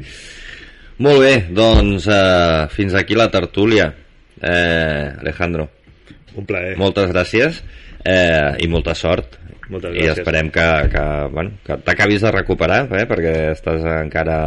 Molt 1.04 1.22
bé, 1.22 1.32
doncs 1.50 2.06
eh, 2.06 2.66
fins 2.70 2.94
aquí 2.98 3.18
la 3.18 3.30
tertúlia. 3.34 3.90
Eh, 4.40 5.06
Alejandro, 5.20 5.68
Un 6.34 6.46
plaer. 6.46 6.74
moltes 6.78 7.10
gràcies 7.12 7.62
eh, 8.04 8.54
i 8.60 8.68
molta 8.68 8.94
sort. 8.94 9.38
Moltes 9.72 9.94
I 9.94 10.02
gràcies. 10.02 10.18
esperem 10.20 10.50
que, 10.52 10.64
que, 10.92 11.04
bueno, 11.32 11.54
que 11.64 11.76
t'acabis 11.86 12.20
de 12.20 12.30
recuperar, 12.34 12.82
eh, 12.92 13.06
perquè 13.08 13.34
estàs 13.54 13.84
encara 14.02 14.38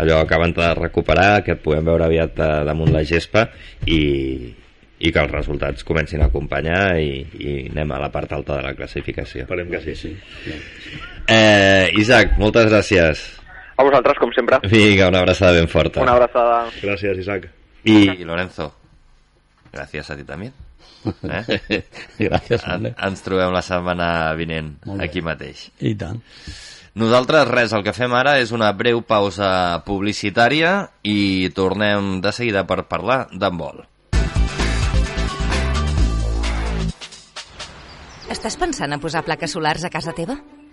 allò 0.00 0.22
acabant 0.22 0.54
de 0.56 0.70
recuperar, 0.78 1.42
que 1.44 1.52
et 1.52 1.62
puguem 1.62 1.84
veure 1.84 2.06
aviat 2.08 2.38
eh, 2.40 2.50
damunt 2.64 2.92
la 2.94 3.04
gespa 3.04 3.44
i, 3.86 4.00
i 4.98 5.12
que 5.12 5.20
els 5.20 5.30
resultats 5.34 5.84
comencin 5.84 6.24
a 6.24 6.30
acompanyar 6.32 6.96
i, 6.98 7.20
i 7.38 7.54
anem 7.70 7.92
a 7.92 8.00
la 8.06 8.10
part 8.14 8.32
alta 8.32 8.56
de 8.56 8.64
la 8.64 8.74
classificació. 8.74 9.44
Esperem 9.44 9.68
que 9.70 9.82
sí. 9.84 9.94
Sí. 10.00 10.14
Eh, 11.28 11.92
Isaac, 12.00 12.38
moltes 12.40 12.70
gràcies. 12.72 13.24
A 13.76 13.82
vosaltres, 13.84 14.16
com 14.22 14.32
sempre. 14.32 14.60
Vinga, 14.70 15.08
una 15.10 15.20
abraçada 15.20 15.52
ben 15.58 15.68
forta. 15.68 16.00
Una 16.02 16.16
abraçada. 16.16 16.70
Gràcies, 16.80 17.18
Isaac. 17.20 17.48
I 17.84 18.24
Lorenzo, 18.24 18.70
gràcies 19.74 20.08
a 20.08 20.16
ti 20.16 20.24
també. 20.24 20.48
Eh? 21.06 21.82
Gràcies, 22.28 22.64
En, 22.68 22.90
ens 22.92 23.24
trobem 23.24 23.52
la 23.54 23.62
setmana 23.64 24.08
vinent, 24.38 24.74
aquí 25.00 25.22
mateix. 25.24 25.68
I 25.80 25.94
tant. 25.98 26.22
Nosaltres, 26.94 27.48
res, 27.50 27.72
el 27.74 27.82
que 27.82 27.94
fem 27.96 28.12
ara 28.14 28.36
és 28.38 28.52
una 28.54 28.68
breu 28.72 29.00
pausa 29.02 29.82
publicitària 29.86 30.76
i 31.02 31.50
tornem 31.56 32.20
de 32.22 32.30
seguida 32.32 32.62
per 32.68 32.84
parlar 32.86 33.24
d'handbol. 33.34 33.82
Estàs 38.30 38.54
pensant 38.56 38.94
en 38.94 39.02
posar 39.02 39.24
plaques 39.26 39.52
solars 39.52 39.84
a 39.84 39.90
casa 39.92 40.14
teva? 40.16 40.38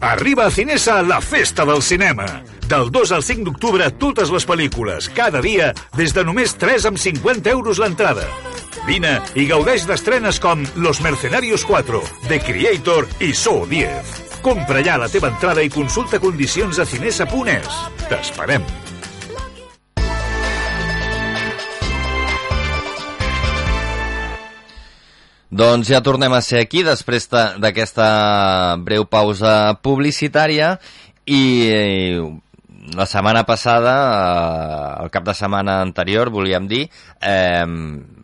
Arriba 0.00 0.46
a 0.46 0.50
Cinesa 0.50 1.02
la 1.02 1.20
festa 1.20 1.64
del 1.64 1.82
cinema. 1.82 2.26
Del 2.68 2.90
2 2.90 3.12
al 3.12 3.22
5 3.22 3.44
d'octubre, 3.44 3.90
totes 4.00 4.30
les 4.32 4.46
pel·lícules, 4.48 5.10
cada 5.12 5.42
dia, 5.44 5.74
des 5.96 6.14
de 6.16 6.24
només 6.24 6.54
3 6.56 6.88
amb 6.88 6.98
50 6.98 7.50
euros 7.52 7.80
l'entrada. 7.82 8.24
Vine 8.86 9.18
i 9.36 9.44
gaudeix 9.50 9.84
d'estrenes 9.86 10.40
com 10.40 10.64
Los 10.76 11.02
Mercenarios 11.04 11.66
4, 11.68 12.00
The 12.28 12.40
Creator 12.46 13.08
i 13.20 13.34
So 13.34 13.66
10. 13.68 14.40
Compra 14.40 14.80
ja 14.80 14.96
la 14.96 15.10
teva 15.12 15.28
entrada 15.34 15.60
i 15.60 15.72
consulta 15.72 16.22
condicions 16.22 16.80
a 16.80 16.88
cinesa.es. 16.88 17.82
T'esperem. 18.08 18.64
Doncs 25.50 25.88
ja 25.90 25.98
tornem 26.02 26.30
a 26.32 26.40
ser 26.46 26.60
aquí 26.62 26.84
després 26.86 27.26
de- 27.30 27.58
d'aquesta 27.58 28.76
breu 28.78 29.04
pausa 29.10 29.74
publicitària 29.82 30.76
i 31.26 31.42
eh, 31.66 32.22
la 32.94 33.06
setmana 33.06 33.42
passada, 33.44 33.94
eh, 35.00 35.02
el 35.04 35.10
cap 35.10 35.24
de 35.26 35.34
setmana 35.34 35.80
anterior, 35.82 36.30
volíem 36.30 36.68
dir, 36.70 36.88
eh, 37.20 37.66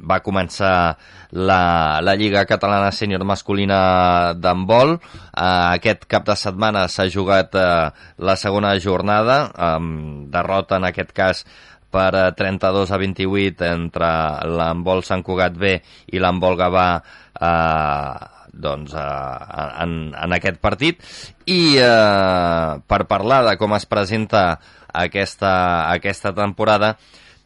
va 0.06 0.20
començar 0.22 0.96
la, 1.32 1.98
la 2.00 2.14
Lliga 2.14 2.44
Catalana 2.46 2.92
Sènior 2.94 3.24
Masculina 3.26 4.32
d'handbol. 4.38 4.94
Eh, 4.96 5.74
aquest 5.74 6.06
cap 6.06 6.24
de 6.26 6.36
setmana 6.38 6.86
s'ha 6.88 7.08
jugat 7.10 7.54
eh, 7.58 7.90
la 8.18 8.36
segona 8.36 8.78
jornada, 8.78 9.50
amb 9.56 10.30
derrota 10.30 10.76
en 10.78 10.84
aquest 10.84 11.10
cas 11.12 11.44
per 11.90 12.12
eh, 12.14 12.30
32 12.36 12.92
a 12.92 13.00
28 13.02 13.68
entre 13.68 14.08
l'handbol 14.56 15.04
Sant 15.06 15.24
Cugat 15.26 15.56
B 15.58 15.76
i 16.12 16.22
l'handbol 16.22 16.58
Gavà 16.58 16.88
eh, 16.96 18.14
doncs, 18.56 18.96
eh, 18.96 19.60
en, 19.84 19.94
en 20.16 20.36
aquest 20.36 20.58
partit 20.62 21.04
i 21.46 21.76
eh, 21.78 22.72
per 22.80 23.02
parlar 23.10 23.44
de 23.46 23.56
com 23.60 23.76
es 23.76 23.86
presenta 23.86 24.48
aquesta, 24.96 25.52
aquesta 25.92 26.32
temporada 26.34 26.96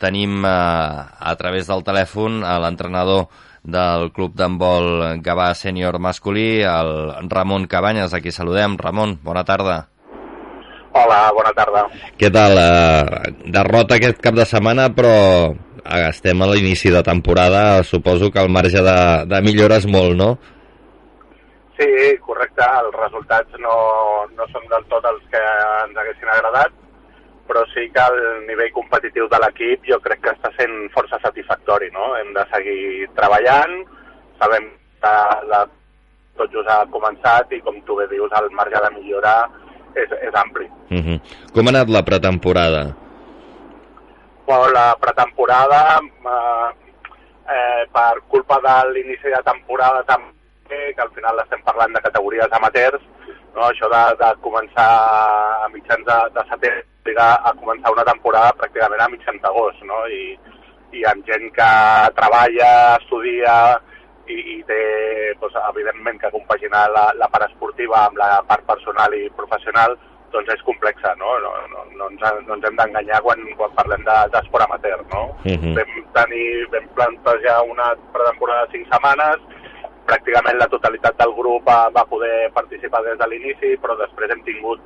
tenim 0.00 0.40
eh, 0.46 0.48
a 0.48 1.36
través 1.36 1.68
del 1.68 1.84
telèfon 1.84 2.42
a 2.46 2.58
l'entrenador 2.62 3.28
del 3.62 4.08
club 4.16 4.36
d'handbol 4.40 5.20
Gavà 5.20 5.52
sènior 5.54 5.98
masculí, 6.00 6.62
el 6.64 7.28
Ramon 7.28 7.68
Cabanyes, 7.68 8.14
a 8.14 8.20
qui 8.24 8.32
saludem. 8.32 8.78
Ramon, 8.80 9.18
bona 9.22 9.44
tarda. 9.44 9.89
Hola, 10.90 11.18
bona 11.30 11.52
tarda. 11.54 11.84
Què 12.18 12.30
tal? 12.34 12.56
Eh, 12.58 13.32
derrota 13.54 13.94
aquest 13.96 14.18
cap 14.24 14.34
de 14.34 14.46
setmana, 14.48 14.88
però 14.94 15.14
eh, 15.54 16.06
estem 16.08 16.42
a 16.42 16.48
l'inici 16.50 16.90
de 16.90 17.02
temporada. 17.06 17.84
Suposo 17.86 18.30
que 18.34 18.42
el 18.42 18.50
marge 18.50 18.82
de, 18.82 18.96
de 19.30 19.40
millora 19.46 19.78
és 19.78 19.86
molt, 19.86 20.16
no? 20.18 20.34
Sí, 21.78 21.88
correcte, 22.26 22.66
els 22.82 22.98
resultats 22.98 23.62
no, 23.62 23.76
no 24.36 24.48
són 24.50 24.66
del 24.72 24.82
tot 24.90 25.06
els 25.08 25.22
que 25.32 25.40
ens 25.84 25.96
haguessin 26.02 26.34
agradat, 26.34 26.74
però 27.48 27.62
sí 27.70 27.86
que 27.94 28.02
el 28.10 28.44
nivell 28.50 28.74
competitiu 28.74 29.30
de 29.30 29.40
l'equip 29.40 29.86
jo 29.88 29.96
crec 30.02 30.20
que 30.26 30.34
està 30.34 30.50
sent 30.58 30.74
força 30.92 31.22
satisfactori, 31.22 31.88
no? 31.94 32.12
Hem 32.18 32.34
de 32.36 32.44
seguir 32.50 33.08
treballant, 33.16 33.78
sabem 34.42 34.68
que 35.00 35.14
la, 35.54 35.64
tot 36.36 36.52
just 36.52 36.68
ha 36.68 36.82
començat 36.92 37.54
i, 37.54 37.62
com 37.64 37.78
tu 37.86 37.96
bé 37.96 38.10
dius, 38.12 38.34
el 38.36 38.50
marge 38.58 38.82
de 38.84 38.92
millora 38.98 39.34
és, 39.94 40.10
és 40.22 40.34
ampli. 40.34 40.66
Uh 40.90 40.98
-huh. 40.98 41.20
Com 41.54 41.66
ha 41.66 41.70
anat 41.70 41.88
la 41.88 42.02
pretemporada? 42.02 42.82
Bueno, 44.46 44.68
la 44.72 44.96
pretemporada, 45.00 46.00
eh, 46.02 46.68
eh, 47.54 47.82
per 47.92 48.20
culpa 48.28 48.58
de 48.60 48.92
l'inici 48.92 49.28
de 49.28 49.42
temporada 49.44 50.02
també, 50.02 50.94
que 50.94 51.02
al 51.02 51.10
final 51.10 51.38
estem 51.38 51.62
parlant 51.62 51.92
de 51.92 52.00
categories 52.00 52.52
amateurs, 52.52 53.02
no? 53.54 53.62
això 53.62 53.88
de, 53.88 54.02
de 54.24 54.30
començar 54.40 54.90
a 55.64 55.68
mitjans 55.72 56.04
de, 56.06 56.18
de 56.34 56.42
setembre 56.50 56.84
a 57.18 57.52
començar 57.60 57.92
una 57.92 58.04
temporada 58.04 58.56
pràcticament 58.58 59.00
a 59.00 59.08
mitjans 59.08 59.40
d'agost, 59.42 59.82
no? 59.82 60.06
I, 60.06 60.38
i 60.92 61.04
amb 61.04 61.24
gent 61.26 61.50
que 61.54 61.70
treballa, 62.18 62.96
estudia 63.00 63.54
i, 64.30 64.36
i 64.54 64.56
té, 64.68 64.78
doncs, 65.40 65.58
evidentment, 65.72 66.20
que 66.22 66.30
compaginar 66.34 66.86
la, 66.94 67.08
la 67.18 67.28
part 67.32 67.48
esportiva 67.48 68.06
amb 68.06 68.20
la 68.20 68.30
part 68.48 68.64
personal 68.68 69.14
i 69.18 69.26
professional, 69.36 69.96
doncs 70.30 70.52
és 70.54 70.62
complexa, 70.62 71.14
no? 71.18 71.32
No, 71.42 71.50
no, 71.72 71.84
no 71.98 72.10
ens, 72.12 72.22
no 72.46 72.54
ens 72.56 72.66
hem 72.68 72.76
d'enganyar 72.78 73.18
quan, 73.26 73.40
quan 73.58 73.72
parlem 73.78 74.04
de- 74.06 74.28
d'esport 74.34 74.66
amateur, 74.66 75.02
no? 75.12 75.24
Mhm. 75.44 75.74
Vam, 75.78 75.96
tenir, 76.14 76.68
vam 76.74 76.86
plantejar 76.98 77.56
una 77.66 77.90
pretemporada 78.14 78.66
de 78.66 78.78
5 78.78 78.92
setmanes, 78.94 79.42
pràcticament 80.06 80.58
la 80.58 80.70
totalitat 80.70 81.18
del 81.18 81.34
grup 81.34 81.66
va, 81.66 81.88
va 81.94 82.06
poder 82.06 82.50
participar 82.54 83.02
des 83.06 83.18
de 83.18 83.26
l'inici, 83.30 83.76
però 83.82 83.96
després 83.98 84.30
hem 84.30 84.42
tingut 84.46 84.80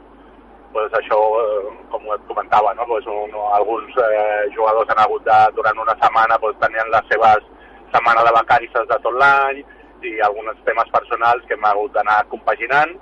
pues, 0.75 0.91
això, 0.99 1.17
eh, 1.39 1.73
com 1.93 2.03
et 2.13 2.25
comentava, 2.27 2.73
no? 2.75 2.85
pues, 2.91 3.07
un, 3.07 3.31
alguns 3.55 3.95
eh, 4.03 4.51
jugadors 4.57 4.91
han 4.91 4.99
hagut 5.05 5.23
de, 5.25 5.37
durant 5.55 5.79
una 5.79 5.95
setmana 6.01 6.39
pues, 6.43 6.57
tenien 6.59 6.91
les 6.91 7.07
seves 7.13 7.47
setmanes 7.95 8.27
de 8.27 8.35
vacances 8.35 8.87
de 8.91 9.01
tot 9.07 9.19
l'any 9.23 9.65
i 10.05 10.15
alguns 10.27 10.59
temes 10.67 10.89
personals 10.93 11.45
que 11.49 11.55
hem 11.57 11.67
hagut 11.71 11.93
d'anar 11.95 12.25
compaginant. 12.33 12.95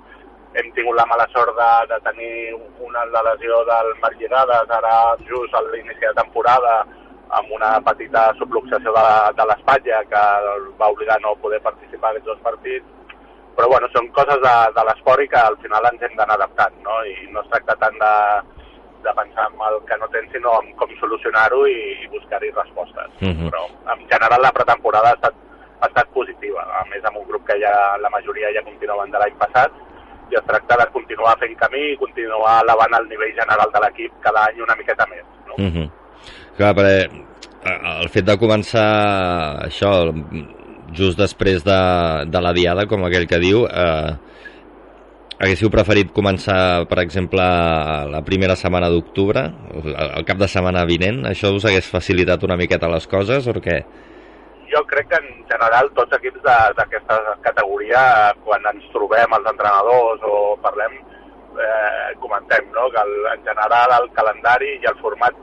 Hem 0.52 0.68
tingut 0.76 0.98
la 0.98 1.06
mala 1.08 1.26
sort 1.32 1.56
de, 1.56 1.70
de 1.90 1.98
tenir 2.04 2.34
una 2.86 3.06
la 3.14 3.22
lesió 3.30 3.62
del 3.68 3.94
Marc 4.02 4.20
Llegades 4.20 4.74
ara 4.78 4.96
just 5.28 5.54
a 5.56 5.62
l'inici 5.70 6.04
de 6.04 6.12
temporada 6.20 6.82
amb 7.38 7.52
una 7.56 7.78
petita 7.80 8.26
subluxació 8.36 8.92
de, 8.92 9.06
de 9.38 9.46
l'espatlla 9.48 10.02
que 10.10 10.24
va 10.80 10.90
obligar 10.92 11.16
a 11.16 11.24
no 11.24 11.38
poder 11.40 11.62
participar 11.64 12.12
d'aquests 12.12 12.28
dos 12.28 12.42
partits 12.44 13.16
però 13.56 13.68
bueno, 13.68 13.88
són 13.92 14.08
coses 14.16 14.40
de, 14.44 14.54
de 14.76 14.84
l'esport 14.88 15.24
i 15.24 15.28
que 15.32 15.40
al 15.40 15.56
final 15.64 15.88
ens 15.88 16.04
hem 16.04 16.14
d'anar 16.16 16.36
adaptant, 16.38 16.76
no? 16.84 17.00
I 17.04 17.28
no 17.32 17.40
es 17.42 17.50
tracta 17.52 17.76
tant 17.80 17.98
de, 18.00 18.12
de 19.02 19.12
pensar 19.14 19.48
en 19.50 19.60
el 19.68 19.78
que 19.88 19.96
no 19.98 20.08
tens, 20.08 20.32
sinó 20.32 20.58
en 20.62 20.72
com 20.76 20.90
solucionar-ho 21.00 21.66
i, 21.66 21.78
i 22.04 22.10
buscar-hi 22.12 22.50
respostes. 22.50 23.10
Mhm. 23.20 23.48
Però 23.50 23.64
en 23.94 24.04
general 24.08 24.42
la 24.42 24.52
pretemporada 24.52 25.10
ha 25.10 25.18
estat, 25.18 25.34
ha 25.80 25.86
estat 25.86 26.08
positiva, 26.14 26.62
a 26.80 26.84
més 26.90 27.04
amb 27.04 27.18
un 27.18 27.26
grup 27.28 27.46
que 27.46 27.58
ja 27.60 27.72
la 27.98 28.10
majoria 28.10 28.52
ja 28.54 28.64
continuaven 28.66 29.10
de 29.10 29.18
l'any 29.18 29.36
passat 29.38 29.72
i 30.30 30.38
es 30.38 30.46
tracta 30.48 30.78
de 30.80 30.86
continuar 30.92 31.36
fent 31.38 31.54
camí 31.60 31.82
i 31.92 31.98
continuar 32.00 32.62
elevant 32.62 32.94
el 33.00 33.08
nivell 33.10 33.34
general 33.36 33.72
de 33.74 33.82
l'equip 33.84 34.12
cada 34.24 34.46
any 34.48 34.62
una 34.64 34.76
miqueta 34.78 35.06
més. 35.10 35.26
No? 35.46 35.54
Uh 35.58 35.70
-huh. 35.72 35.90
Clar, 36.56 36.74
perquè 36.74 36.98
eh, 37.64 38.00
el 38.02 38.08
fet 38.08 38.24
de 38.24 38.38
començar 38.38 38.88
això 39.66 39.92
just 40.92 41.18
després 41.18 41.64
de, 41.64 41.80
de 42.28 42.40
la 42.40 42.52
diada, 42.52 42.86
com 42.86 43.04
aquell 43.04 43.26
que 43.26 43.38
diu, 43.38 43.66
eh, 43.66 44.12
haguéssiu 45.42 45.70
preferit 45.74 46.12
començar, 46.14 46.86
per 46.86 47.00
exemple, 47.02 47.42
la 48.12 48.22
primera 48.26 48.54
setmana 48.58 48.88
d'octubre, 48.92 49.42
el 49.82 50.26
cap 50.28 50.38
de 50.38 50.48
setmana 50.48 50.84
vinent? 50.86 51.24
Això 51.26 51.50
us 51.56 51.66
hagués 51.66 51.88
facilitat 51.90 52.44
una 52.46 52.58
miqueta 52.60 52.90
les 52.92 53.08
coses 53.10 53.48
o 53.50 53.54
què? 53.64 53.80
Jo 54.72 54.80
crec 54.88 55.10
que 55.10 55.18
en 55.18 55.26
general 55.50 55.90
tots 55.96 56.14
equips 56.16 56.44
d'aquesta 56.78 57.18
categoria, 57.44 58.02
quan 58.44 58.70
ens 58.70 58.86
trobem 58.94 59.34
els 59.38 59.50
entrenadors 59.50 60.22
o 60.24 60.36
parlem, 60.62 60.94
eh, 61.58 62.12
comentem 62.22 62.70
no? 62.72 62.86
que 62.94 63.02
el, 63.02 63.12
en 63.34 63.42
general 63.50 63.96
el 63.98 64.08
calendari 64.16 64.76
i 64.78 64.88
el 64.88 65.00
format 65.02 65.36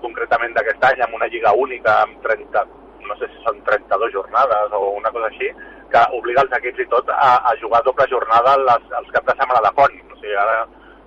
concretament 0.00 0.56
d'aquest 0.56 0.88
any 0.90 1.04
amb 1.04 1.20
una 1.20 1.28
lliga 1.28 1.52
única 1.66 2.00
amb 2.02 2.16
30, 2.24 2.64
no 3.08 3.16
sé 3.18 3.28
si 3.32 3.42
són 3.44 3.60
32 3.66 4.12
jornades 4.14 4.72
o 4.76 4.80
una 4.98 5.10
cosa 5.14 5.28
així, 5.30 5.50
que 5.92 6.02
obliga 6.18 6.44
els 6.44 6.56
equips 6.58 6.82
i 6.84 6.88
tot 6.92 7.10
a, 7.14 7.34
a 7.50 7.52
jugar 7.60 7.82
doble 7.86 8.06
jornada 8.10 8.56
les, 8.62 8.88
els 9.00 9.12
caps 9.14 9.28
de 9.30 9.36
setmana 9.38 9.62
de 9.66 9.72
pont. 9.78 10.00
O 10.12 10.18
sigui, 10.20 10.34
ara 10.44 10.62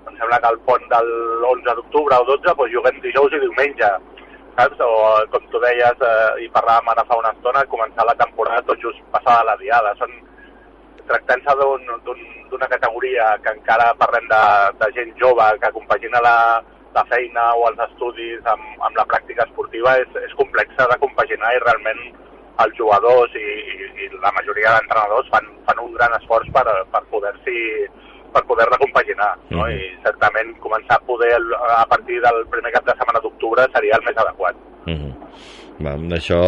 em 0.07 0.15
sembla 0.19 0.39
que 0.43 0.51
el 0.53 0.59
pont 0.69 0.85
del 0.93 1.11
11 1.49 1.75
d'octubre 1.79 2.21
o 2.21 2.27
12 2.29 2.45
doncs 2.47 2.71
juguem 2.75 3.01
dijous 3.03 3.35
i 3.35 3.41
diumenge, 3.43 3.91
saps? 4.59 4.85
O 4.85 4.93
com 5.33 5.49
tu 5.51 5.61
deies 5.65 6.05
eh, 6.11 6.45
i 6.45 6.47
parlàvem 6.55 6.93
ara 6.93 7.05
fa 7.09 7.19
una 7.19 7.33
estona, 7.35 7.67
començar 7.73 8.07
la 8.07 8.15
temporada 8.21 8.63
tot 8.69 8.79
just 8.85 9.03
passada 9.11 9.43
la 9.49 9.57
diada. 9.59 9.93
Són 9.99 10.13
tractant-se 11.09 11.57
d'una 11.59 11.99
un, 12.13 12.65
categoria 12.71 13.33
que 13.43 13.53
encara 13.55 13.93
parlem 13.99 14.25
de, 14.31 14.41
de 14.81 14.91
gent 14.95 15.13
jove 15.19 15.51
que 15.61 15.75
compagina 15.75 16.23
la, 16.23 16.37
la 16.97 17.05
feina 17.11 17.49
o 17.55 17.67
els 17.69 17.83
estudis 17.87 18.49
amb, 18.53 18.65
amb 18.87 18.97
la 18.97 19.05
pràctica 19.11 19.45
esportiva 19.45 19.97
és, 20.01 20.17
és 20.25 20.33
complexa 20.39 20.89
de 20.91 20.97
compaginar 21.03 21.53
i 21.53 21.61
realment 21.65 22.01
els 22.63 22.73
jugadors 22.79 23.33
i, 23.37 23.45
i, 23.45 23.89
i 24.03 24.09
la 24.17 24.33
majoria 24.33 24.73
d'entrenadors 24.75 25.29
fan, 25.33 25.49
fan 25.67 25.81
un 25.83 25.93
gran 25.97 26.15
esforç 26.17 26.49
per, 26.55 26.65
per 26.93 27.03
poder-s'hi 27.13 27.61
per 28.33 28.43
poder-la 28.49 28.77
compaginar, 28.81 29.29
no? 29.49 29.63
Mm. 29.63 29.77
I 29.77 29.85
certament 30.03 30.49
començar 30.63 30.97
a 30.97 31.05
poder 31.07 31.31
a 31.77 31.85
partir 31.89 32.19
del 32.21 32.41
primer 32.51 32.73
cap 32.75 32.89
de 32.89 32.95
setmana 32.97 33.21
d'octubre 33.23 33.65
seria 33.75 33.95
el 33.97 34.03
més 34.05 34.19
adequat. 34.23 34.59
Mm. 34.89 35.13
Això 36.17 36.41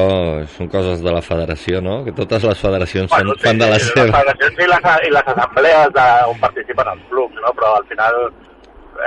són 0.58 0.70
coses 0.74 1.04
de 1.06 1.14
la 1.14 1.22
federació, 1.22 1.80
no? 1.86 2.00
Que 2.06 2.14
totes 2.18 2.45
les 2.50 2.62
federacions 2.66 3.10
bueno, 3.14 3.36
fan, 3.36 3.39
sí, 3.39 3.47
fan 3.47 3.62
de 3.62 3.72
la 3.72 3.80
seva. 3.86 4.06
Les 4.06 4.16
federacions 4.18 4.62
i 4.66 4.70
les, 4.74 4.88
i 5.08 5.12
les 5.16 5.32
assemblees 5.34 5.91
de, 5.97 6.08
on 6.34 6.39
participen 6.43 6.93
els 6.95 7.04
clubs, 7.14 7.41
no? 7.45 7.54
Però 7.60 7.76
al 7.78 7.86
final 7.91 8.18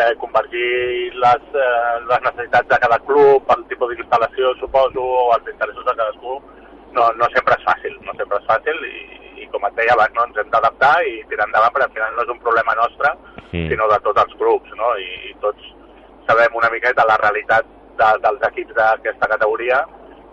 eh, 0.00 0.14
convergir 0.20 1.14
les, 1.14 1.44
eh, 1.54 1.94
les 2.08 2.24
necessitats 2.26 2.68
de 2.68 2.78
cada 2.84 2.98
club, 3.08 3.50
el 3.56 3.64
tipus 3.70 3.92
d'instal·lació, 3.92 4.54
suposo, 4.60 5.02
o 5.02 5.34
els 5.36 5.50
interessos 5.52 5.84
de 5.84 5.96
cadascú, 5.98 6.38
no, 6.96 7.08
no 7.18 7.28
sempre 7.34 7.56
és 7.58 7.66
fàcil, 7.66 7.98
no 8.06 8.14
sempre 8.18 8.40
és 8.40 8.48
fàcil 8.48 8.82
i, 8.88 8.94
i 9.44 9.48
com 9.52 9.64
et 9.68 9.76
deia 9.78 9.94
abans, 9.96 10.14
no, 10.16 10.26
ens 10.28 10.40
hem 10.42 10.50
d'adaptar 10.52 10.96
i 11.08 11.22
tirar 11.30 11.48
endavant, 11.48 11.72
perquè 11.74 11.88
al 11.88 11.96
final 11.96 12.16
no 12.16 12.26
és 12.26 12.34
un 12.34 12.42
problema 12.44 12.76
nostre, 12.80 13.14
mm. 13.50 13.68
sinó 13.72 13.88
de 13.92 14.00
tots 14.06 14.24
els 14.24 14.36
grups, 14.40 14.74
no? 14.80 14.92
I, 15.00 15.08
i 15.30 15.34
tots 15.44 15.72
sabem 16.28 16.60
una 16.60 16.70
miqueta 16.72 17.08
la 17.08 17.18
realitat 17.22 17.68
de, 17.98 18.10
dels 18.24 18.46
equips 18.50 18.76
d'aquesta 18.78 19.30
categoria 19.34 19.82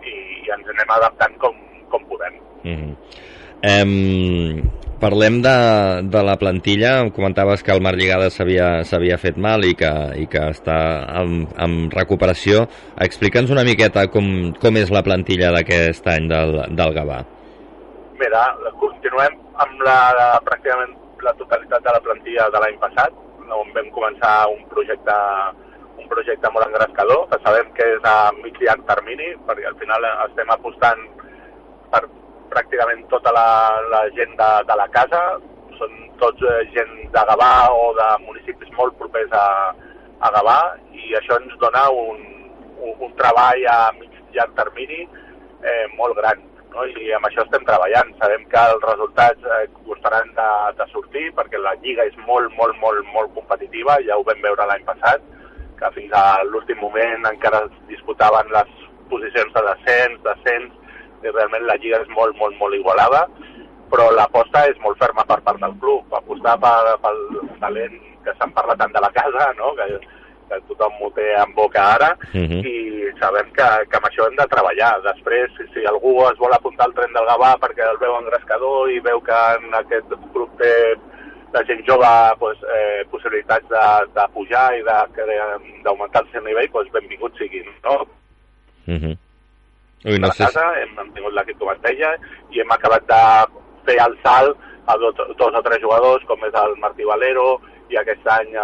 i, 0.03 0.15
i 0.45 0.53
ens 0.55 0.67
anem 0.75 0.95
adaptant 0.97 1.39
com, 1.43 1.57
com 1.91 2.05
podem. 2.11 2.39
Mm. 2.63 2.77
-hmm. 2.77 2.95
Um, 3.59 4.69
Parlem 4.99 5.37
de, 5.39 5.51
de 6.11 6.21
la 6.27 6.35
plantilla, 6.35 6.97
em 6.99 7.09
comentaves 7.15 7.61
que 7.63 7.71
el 7.71 7.79
Mar 7.79 7.93
Lligada 7.95 8.27
s'havia 8.35 9.17
fet 9.21 9.37
mal 9.39 9.63
i 9.63 9.71
que, 9.79 9.91
i 10.19 10.25
que 10.27 10.41
està 10.51 10.75
en, 11.21 11.45
en 11.55 11.77
recuperació. 11.93 12.65
Explica'ns 13.05 13.53
una 13.55 13.63
miqueta 13.63 14.09
com, 14.11 14.27
com 14.59 14.81
és 14.81 14.91
la 14.91 15.03
plantilla 15.07 15.53
d'aquest 15.55 16.09
any 16.11 16.27
del, 16.27 16.51
del 16.75 16.97
Gavà. 16.99 17.21
Mira, 18.19 18.43
continuem 18.83 19.39
amb 19.63 19.87
la, 19.87 19.97
pràcticament 20.43 20.97
la 21.23 21.35
totalitat 21.39 21.87
de 21.87 21.95
la 21.95 22.03
plantilla 22.03 22.51
de 22.51 22.63
l'any 22.65 22.77
passat, 22.83 23.15
on 23.55 23.71
vam 23.75 23.89
començar 23.95 24.35
un 24.51 24.61
projecte 24.73 25.15
un 25.99 26.07
projecte 26.11 26.51
molt 26.51 26.67
engrescador, 26.67 27.25
que 27.31 27.39
sabem 27.43 27.71
que 27.75 27.87
és 27.95 28.05
a 28.07 28.31
mig 28.43 28.59
llarg 28.63 28.83
termini, 28.87 29.33
perquè 29.47 29.67
al 29.67 29.79
final 29.79 30.07
estem 30.27 30.51
apostant 30.55 31.01
per 31.91 32.03
pràcticament 32.53 33.05
tota 33.13 33.33
la, 33.35 33.47
la 33.93 34.01
gent 34.17 34.35
de, 34.39 34.49
de 34.69 34.77
la 34.79 34.87
casa, 34.95 35.21
són 35.79 35.95
tots 36.21 36.43
eh, 36.43 36.59
gent 36.75 36.91
de 37.13 37.23
Gavà 37.31 37.53
o 37.71 37.89
de 37.97 38.09
municipis 38.25 38.71
molt 38.77 38.97
propers 38.99 39.31
a, 39.35 39.47
a 40.19 40.31
Gavà 40.35 40.59
i 40.91 41.15
això 41.19 41.39
ens 41.39 41.55
dona 41.63 41.87
un, 41.95 42.21
un, 42.77 42.93
un 43.07 43.17
treball 43.19 43.65
a 43.71 43.79
mig 43.97 44.13
llarg 44.35 44.55
termini 44.57 45.01
eh, 45.05 45.85
molt 45.95 46.17
gran 46.19 46.43
no? 46.73 46.85
i 46.85 47.11
amb 47.15 47.27
això 47.29 47.45
estem 47.45 47.65
treballant. 47.67 48.11
Sabem 48.19 48.45
que 48.51 48.65
els 48.73 48.85
resultats 48.85 49.47
eh, 49.55 49.65
costaran 49.87 50.33
de, 50.37 50.49
de 50.79 50.89
sortir 50.93 51.29
perquè 51.37 51.61
la 51.61 51.75
lliga 51.83 52.05
és 52.09 52.17
molt, 52.27 52.51
molt, 52.59 52.77
molt, 52.83 53.05
molt 53.15 53.33
competitiva, 53.37 53.99
ja 54.07 54.17
ho 54.19 54.25
vam 54.27 54.43
veure 54.45 54.67
l'any 54.69 54.85
passat, 54.87 55.23
que 55.79 55.93
fins 55.95 56.13
a 56.15 56.43
l'últim 56.43 56.81
moment 56.83 57.27
encara 57.31 57.63
es 57.67 57.75
disputaven 57.91 58.51
les 58.55 58.75
posicions 59.09 59.53
de 59.55 59.65
descens, 59.71 60.21
descens, 60.27 60.75
realment 61.23 61.65
la 61.65 61.75
lliga 61.77 62.01
és 62.01 62.07
molt, 62.09 62.35
molt, 62.37 62.55
molt 62.57 62.73
igualada, 62.75 63.27
però 63.89 64.11
l'aposta 64.11 64.67
és 64.69 64.77
molt 64.83 64.97
ferma 64.97 65.23
per 65.25 65.41
part 65.41 65.59
del 65.59 65.73
club, 65.81 66.05
apostar 66.13 66.57
per, 66.59 66.97
pel 67.01 67.19
talent 67.59 67.99
que 68.23 68.33
se'n 68.37 68.51
parla 68.53 68.75
tant 68.75 68.91
de 68.93 68.99
la 69.01 69.09
casa, 69.11 69.53
no? 69.57 69.73
que, 69.75 69.87
que 70.49 70.59
tothom 70.67 70.93
ho 71.01 71.09
té 71.15 71.33
en 71.35 71.53
boca 71.55 71.81
ara, 71.95 72.15
uh 72.33 72.37
Mhm. 72.37 72.45
-huh. 72.51 72.65
i 72.65 73.11
sabem 73.19 73.47
que, 73.51 73.67
que 73.89 73.97
amb 73.97 74.05
això 74.05 74.27
hem 74.27 74.35
de 74.35 74.47
treballar. 74.47 75.01
Després, 75.01 75.51
si, 75.57 75.63
si 75.73 75.85
algú 75.85 76.21
es 76.31 76.37
vol 76.37 76.53
apuntar 76.53 76.85
al 76.85 76.93
tren 76.93 77.13
del 77.13 77.25
Gavà 77.25 77.57
perquè 77.59 77.83
el 77.89 77.97
veu 77.97 78.15
engrescador 78.17 78.89
i 78.91 78.99
veu 78.99 79.19
que 79.21 79.39
en 79.57 79.73
aquest 79.73 80.09
grup 80.33 80.57
té 80.57 80.95
de 81.53 81.63
gent 81.65 81.83
jove 81.87 82.35
pues, 82.39 82.57
eh, 82.75 83.05
possibilitats 83.09 83.67
de, 83.69 83.85
de 84.13 84.27
pujar 84.33 84.77
i 84.77 84.83
d'augmentar 84.83 86.21
el 86.23 86.31
seu 86.31 86.41
nivell, 86.43 86.69
pues, 86.69 86.91
benvingut 86.91 87.35
siguin. 87.37 87.65
No? 87.83 88.05
Uh 88.87 88.93
-huh. 89.01 89.17
Ui, 90.05 90.19
no 90.19 90.29
a 90.29 90.31
la 90.31 90.35
sé 90.37 90.45
casa, 90.45 90.65
hem, 90.79 90.93
hem 90.99 91.09
tingut 91.15 91.35
l'equip 91.35 91.65
et 91.73 91.81
deia, 91.87 92.13
i 92.53 92.61
hem 92.61 92.71
acabat 92.71 93.07
de 93.09 93.23
fer 93.87 93.97
el 94.05 94.15
salt 94.23 94.57
a 94.89 94.95
dos, 94.97 95.17
dos 95.37 95.57
o 95.59 95.61
tres 95.65 95.81
jugadors, 95.81 96.23
com 96.29 96.45
és 96.47 96.55
el 96.55 96.77
Martí 96.81 97.05
Valero 97.05 97.59
i 97.91 97.97
aquest 97.99 98.25
any 98.31 98.55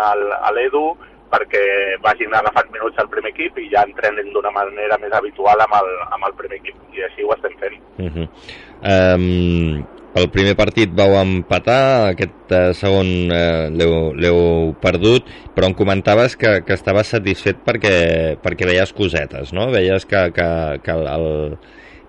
l'Edu, 0.56 0.86
perquè 1.34 1.64
vagin 2.06 2.34
agafant 2.38 2.70
minuts 2.72 3.02
al 3.02 3.10
primer 3.12 3.34
equip 3.34 3.58
i 3.60 3.68
ja 3.74 3.84
entrenen 3.84 4.32
d'una 4.34 4.54
manera 4.56 4.98
més 5.02 5.14
habitual 5.18 5.62
amb 5.66 5.76
el, 5.82 5.92
amb 6.16 6.30
el 6.30 6.38
primer 6.40 6.62
equip, 6.62 6.80
i 6.96 7.04
així 7.08 7.26
ho 7.26 7.34
estem 7.36 7.58
fent. 7.60 7.78
Uh 8.00 8.10
-huh. 8.14 8.28
um, 8.94 9.86
el 10.16 10.30
primer 10.32 10.56
partit 10.56 10.92
vau 10.96 11.18
empatar, 11.20 12.12
aquest 12.14 12.54
uh, 12.56 12.70
segon 12.78 13.10
uh, 13.28 13.68
l'heu 13.76 14.40
perdut, 14.82 15.28
però 15.56 15.68
em 15.68 15.76
comentaves 15.76 16.38
que, 16.40 16.62
que 16.68 16.78
estaves 16.78 17.12
satisfet 17.12 17.60
perquè, 17.68 17.96
perquè 18.44 18.70
veies 18.70 18.96
cosetes, 18.96 19.52
no? 19.56 19.68
Veies 19.76 20.08
que, 20.08 20.22
que, 20.36 20.48
que 20.86 20.96
el, 20.96 21.58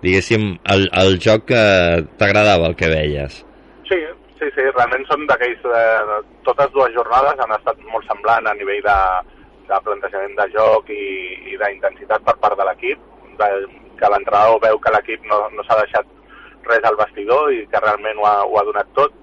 diguéssim, 0.05 0.53
el, 0.71 0.87
el 1.03 1.19
joc 1.23 1.51
uh, 1.51 2.05
t'agradava 2.19 2.71
el 2.71 2.77
que 2.79 2.91
veies. 2.93 3.41
Sí, 3.91 3.99
sí, 4.39 4.51
sí, 4.55 4.69
realment 4.71 5.03
són 5.11 5.27
d'aquells... 5.27 5.67
Eh, 5.67 6.19
totes 6.47 6.71
dues 6.71 6.93
jornades 6.95 7.41
han 7.43 7.51
estat 7.57 7.79
molt 7.91 8.07
semblant 8.07 8.47
a 8.47 8.53
nivell 8.55 8.79
de, 8.85 8.99
de 9.67 9.79
plantejament 9.83 10.37
de 10.37 10.45
joc 10.53 10.87
i, 10.95 11.07
i 11.51 11.59
d'intensitat 11.59 12.23
per 12.23 12.37
part 12.39 12.55
de 12.55 12.67
l'equip, 12.69 13.03
que 13.37 14.09
l'entrenador 14.13 14.61
veu 14.63 14.79
que 14.79 14.93
l'equip 14.95 15.27
no, 15.27 15.41
no 15.51 15.65
s'ha 15.67 15.81
deixat 15.83 16.07
res 16.69 16.85
al 16.87 16.99
vestidor 16.99 17.51
i 17.53 17.65
que 17.71 17.81
realment 17.83 18.19
ho 18.19 18.27
ha, 18.29 18.35
ho 18.45 18.59
ha 18.59 18.65
donat 18.67 18.91
tot. 18.97 19.15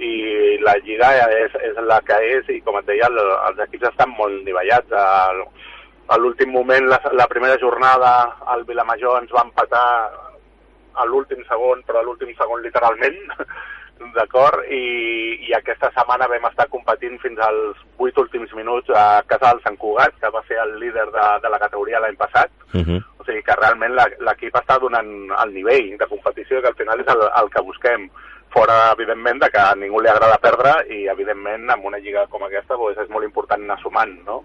I 0.00 0.12
la 0.64 0.76
Lliga 0.84 1.10
és, 1.36 1.56
és 1.68 1.80
la 1.84 2.00
que 2.06 2.16
és 2.38 2.48
i 2.54 2.60
com 2.64 2.78
et 2.80 2.86
deia 2.88 3.08
el, 3.10 3.18
els 3.50 3.58
equips 3.66 3.90
estan 3.90 4.14
molt 4.16 4.46
nivellats 4.46 4.94
El, 4.96 5.42
a 6.10 6.16
l'últim 6.18 6.50
moment 6.50 6.88
la, 6.88 6.98
la 7.14 7.26
primera 7.28 7.58
jornada 7.60 8.12
el 8.54 8.64
Vilamajor 8.70 9.20
ens 9.20 9.34
va 9.36 9.44
empatar 9.46 9.84
a 11.00 11.04
l'últim 11.06 11.44
segon 11.50 11.84
però 11.86 12.00
a 12.00 12.06
l'últim 12.06 12.32
segon 12.38 12.64
literalment 12.64 13.20
d'acord? 14.14 14.64
I, 14.72 14.80
I 15.48 15.54
aquesta 15.56 15.90
setmana 15.94 16.28
vam 16.30 16.46
estar 16.48 16.66
competint 16.72 17.18
fins 17.22 17.40
als 17.44 17.78
vuit 17.98 18.16
últims 18.18 18.52
minuts 18.56 18.90
a 18.96 19.22
casa 19.28 19.50
del 19.50 19.62
Sant 19.64 19.76
Cugat, 19.80 20.16
que 20.20 20.32
va 20.32 20.42
ser 20.48 20.58
el 20.62 20.78
líder 20.80 21.06
de, 21.12 21.26
de 21.44 21.52
la 21.52 21.60
categoria 21.62 22.00
l'any 22.00 22.16
passat. 22.16 22.50
Uh 22.72 22.80
-huh. 22.80 23.00
O 23.18 23.24
sigui 23.24 23.42
que 23.42 23.56
realment 23.56 23.94
l'equip 23.94 24.54
està 24.56 24.78
donant 24.80 25.10
el 25.44 25.54
nivell 25.54 25.96
de 25.98 26.06
competició 26.06 26.60
que 26.60 26.68
al 26.68 26.78
final 26.80 27.00
és 27.00 27.08
el, 27.08 27.22
el 27.42 27.50
que 27.50 27.62
busquem. 27.62 28.10
Fora, 28.50 28.92
evidentment, 28.92 29.38
de 29.38 29.48
que 29.50 29.58
a 29.58 29.74
ningú 29.74 30.00
li 30.00 30.08
agrada 30.08 30.36
perdre 30.38 30.72
i, 30.90 31.06
evidentment, 31.06 31.70
amb 31.70 31.84
una 31.84 31.98
lliga 31.98 32.26
com 32.26 32.42
aquesta 32.42 32.74
doncs, 32.74 32.98
és 32.98 33.08
molt 33.08 33.24
important 33.24 33.62
anar 33.62 33.78
sumant, 33.78 34.24
no? 34.26 34.42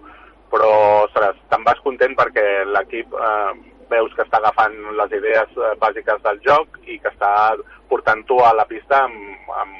Però, 0.50 1.02
ostres, 1.04 1.34
te'n 1.50 1.64
vas 1.64 1.80
content 1.82 2.14
perquè 2.14 2.64
l'equip 2.64 3.12
eh, 3.12 3.52
veus 3.90 4.14
que 4.14 4.24
està 4.26 4.40
agafant 4.40 4.76
les 5.00 5.16
idees 5.18 5.58
eh, 5.58 5.72
bàsiques 5.82 6.22
del 6.24 6.40
joc 6.46 6.78
i 6.86 6.98
que 7.02 7.12
està 7.12 7.32
portant-ho 7.90 8.40
a 8.44 8.52
la 8.58 8.66
pista 8.70 9.04
amb, 9.06 9.50
amb, 9.62 9.76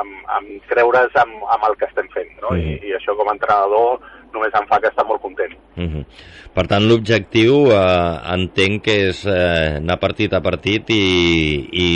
amb, 0.00 0.14
amb 0.38 0.70
creure's 0.70 1.16
amb, 1.20 1.42
amb 1.56 1.68
el 1.70 1.76
que 1.80 1.88
estem 1.90 2.08
fent, 2.14 2.32
no? 2.42 2.56
I, 2.56 2.78
I 2.88 2.96
això 2.98 3.16
com 3.18 3.28
a 3.28 3.36
entrenador 3.36 4.00
només 4.32 4.52
em 4.54 4.66
fa 4.68 4.78
que 4.80 4.90
estar 4.90 5.06
molt 5.08 5.22
content. 5.22 5.54
Uh 5.76 5.84
-huh. 5.84 6.04
Per 6.52 6.66
tant, 6.66 6.82
l'objectiu 6.88 7.70
eh, 7.70 8.34
entenc 8.34 8.82
que 8.82 9.08
és 9.08 9.24
eh, 9.26 9.76
anar 9.76 9.98
partit 10.00 10.32
a 10.32 10.40
partit 10.40 10.90
i, 10.90 11.68
i 11.72 11.88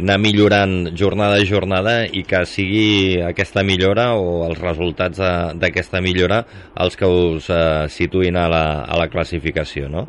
anar 0.00 0.18
millorant 0.18 0.96
jornada 0.96 1.36
a 1.36 1.44
jornada 1.44 2.04
i 2.04 2.24
que 2.24 2.44
sigui 2.44 3.20
aquesta 3.22 3.62
millora 3.62 4.14
o 4.14 4.44
els 4.48 4.60
resultats 4.60 5.18
d'aquesta 5.54 6.00
millora 6.00 6.44
els 6.74 6.96
que 6.96 7.06
us 7.06 7.50
eh, 7.50 7.88
situïn 7.88 8.36
a 8.36 8.48
la, 8.48 8.64
a 8.82 8.96
la 8.98 9.08
classificació, 9.08 9.88
no? 9.88 10.06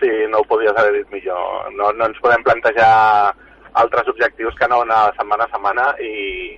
Sí, 0.00 0.10
no 0.28 0.42
ho 0.42 0.44
podies 0.44 0.76
haver 0.76 0.92
dit 0.98 1.10
millor. 1.10 1.72
No, 1.72 1.90
no 1.92 2.08
ens 2.08 2.20
podem 2.20 2.42
plantejar 2.44 3.34
altres 3.76 4.08
objectius 4.08 4.56
que 4.56 4.68
no 4.68 4.82
anar 4.82 5.14
setmana 5.16 5.46
a 5.46 5.52
setmana 5.52 5.86
i, 6.00 6.56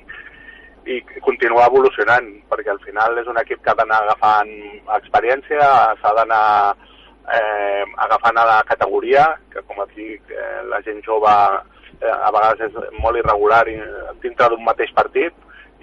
i 0.86 1.00
continuar 1.24 1.68
evolucionant, 1.68 2.28
perquè 2.50 2.72
al 2.72 2.82
final 2.84 3.18
és 3.18 3.30
un 3.30 3.40
equip 3.42 3.62
que 3.62 3.72
ha 3.72 3.78
d'anar 3.78 4.02
agafant 4.04 4.52
experiència, 4.98 5.70
s'ha 6.02 6.14
d'anar 6.18 6.44
eh, 6.74 7.84
agafant 8.06 8.38
a 8.38 8.46
la 8.52 8.60
categoria, 8.68 9.26
que 9.52 9.62
com 9.66 9.82
et 9.84 9.96
dic, 9.96 10.30
eh, 10.30 10.62
la 10.70 10.80
gent 10.86 11.02
jove 11.06 11.34
eh, 11.34 12.14
a 12.14 12.30
vegades 12.34 12.70
és 12.70 12.96
molt 13.02 13.20
irregular 13.20 13.64
i, 13.70 13.76
dintre 14.22 14.50
d'un 14.52 14.64
mateix 14.64 14.94
partit 14.96 15.34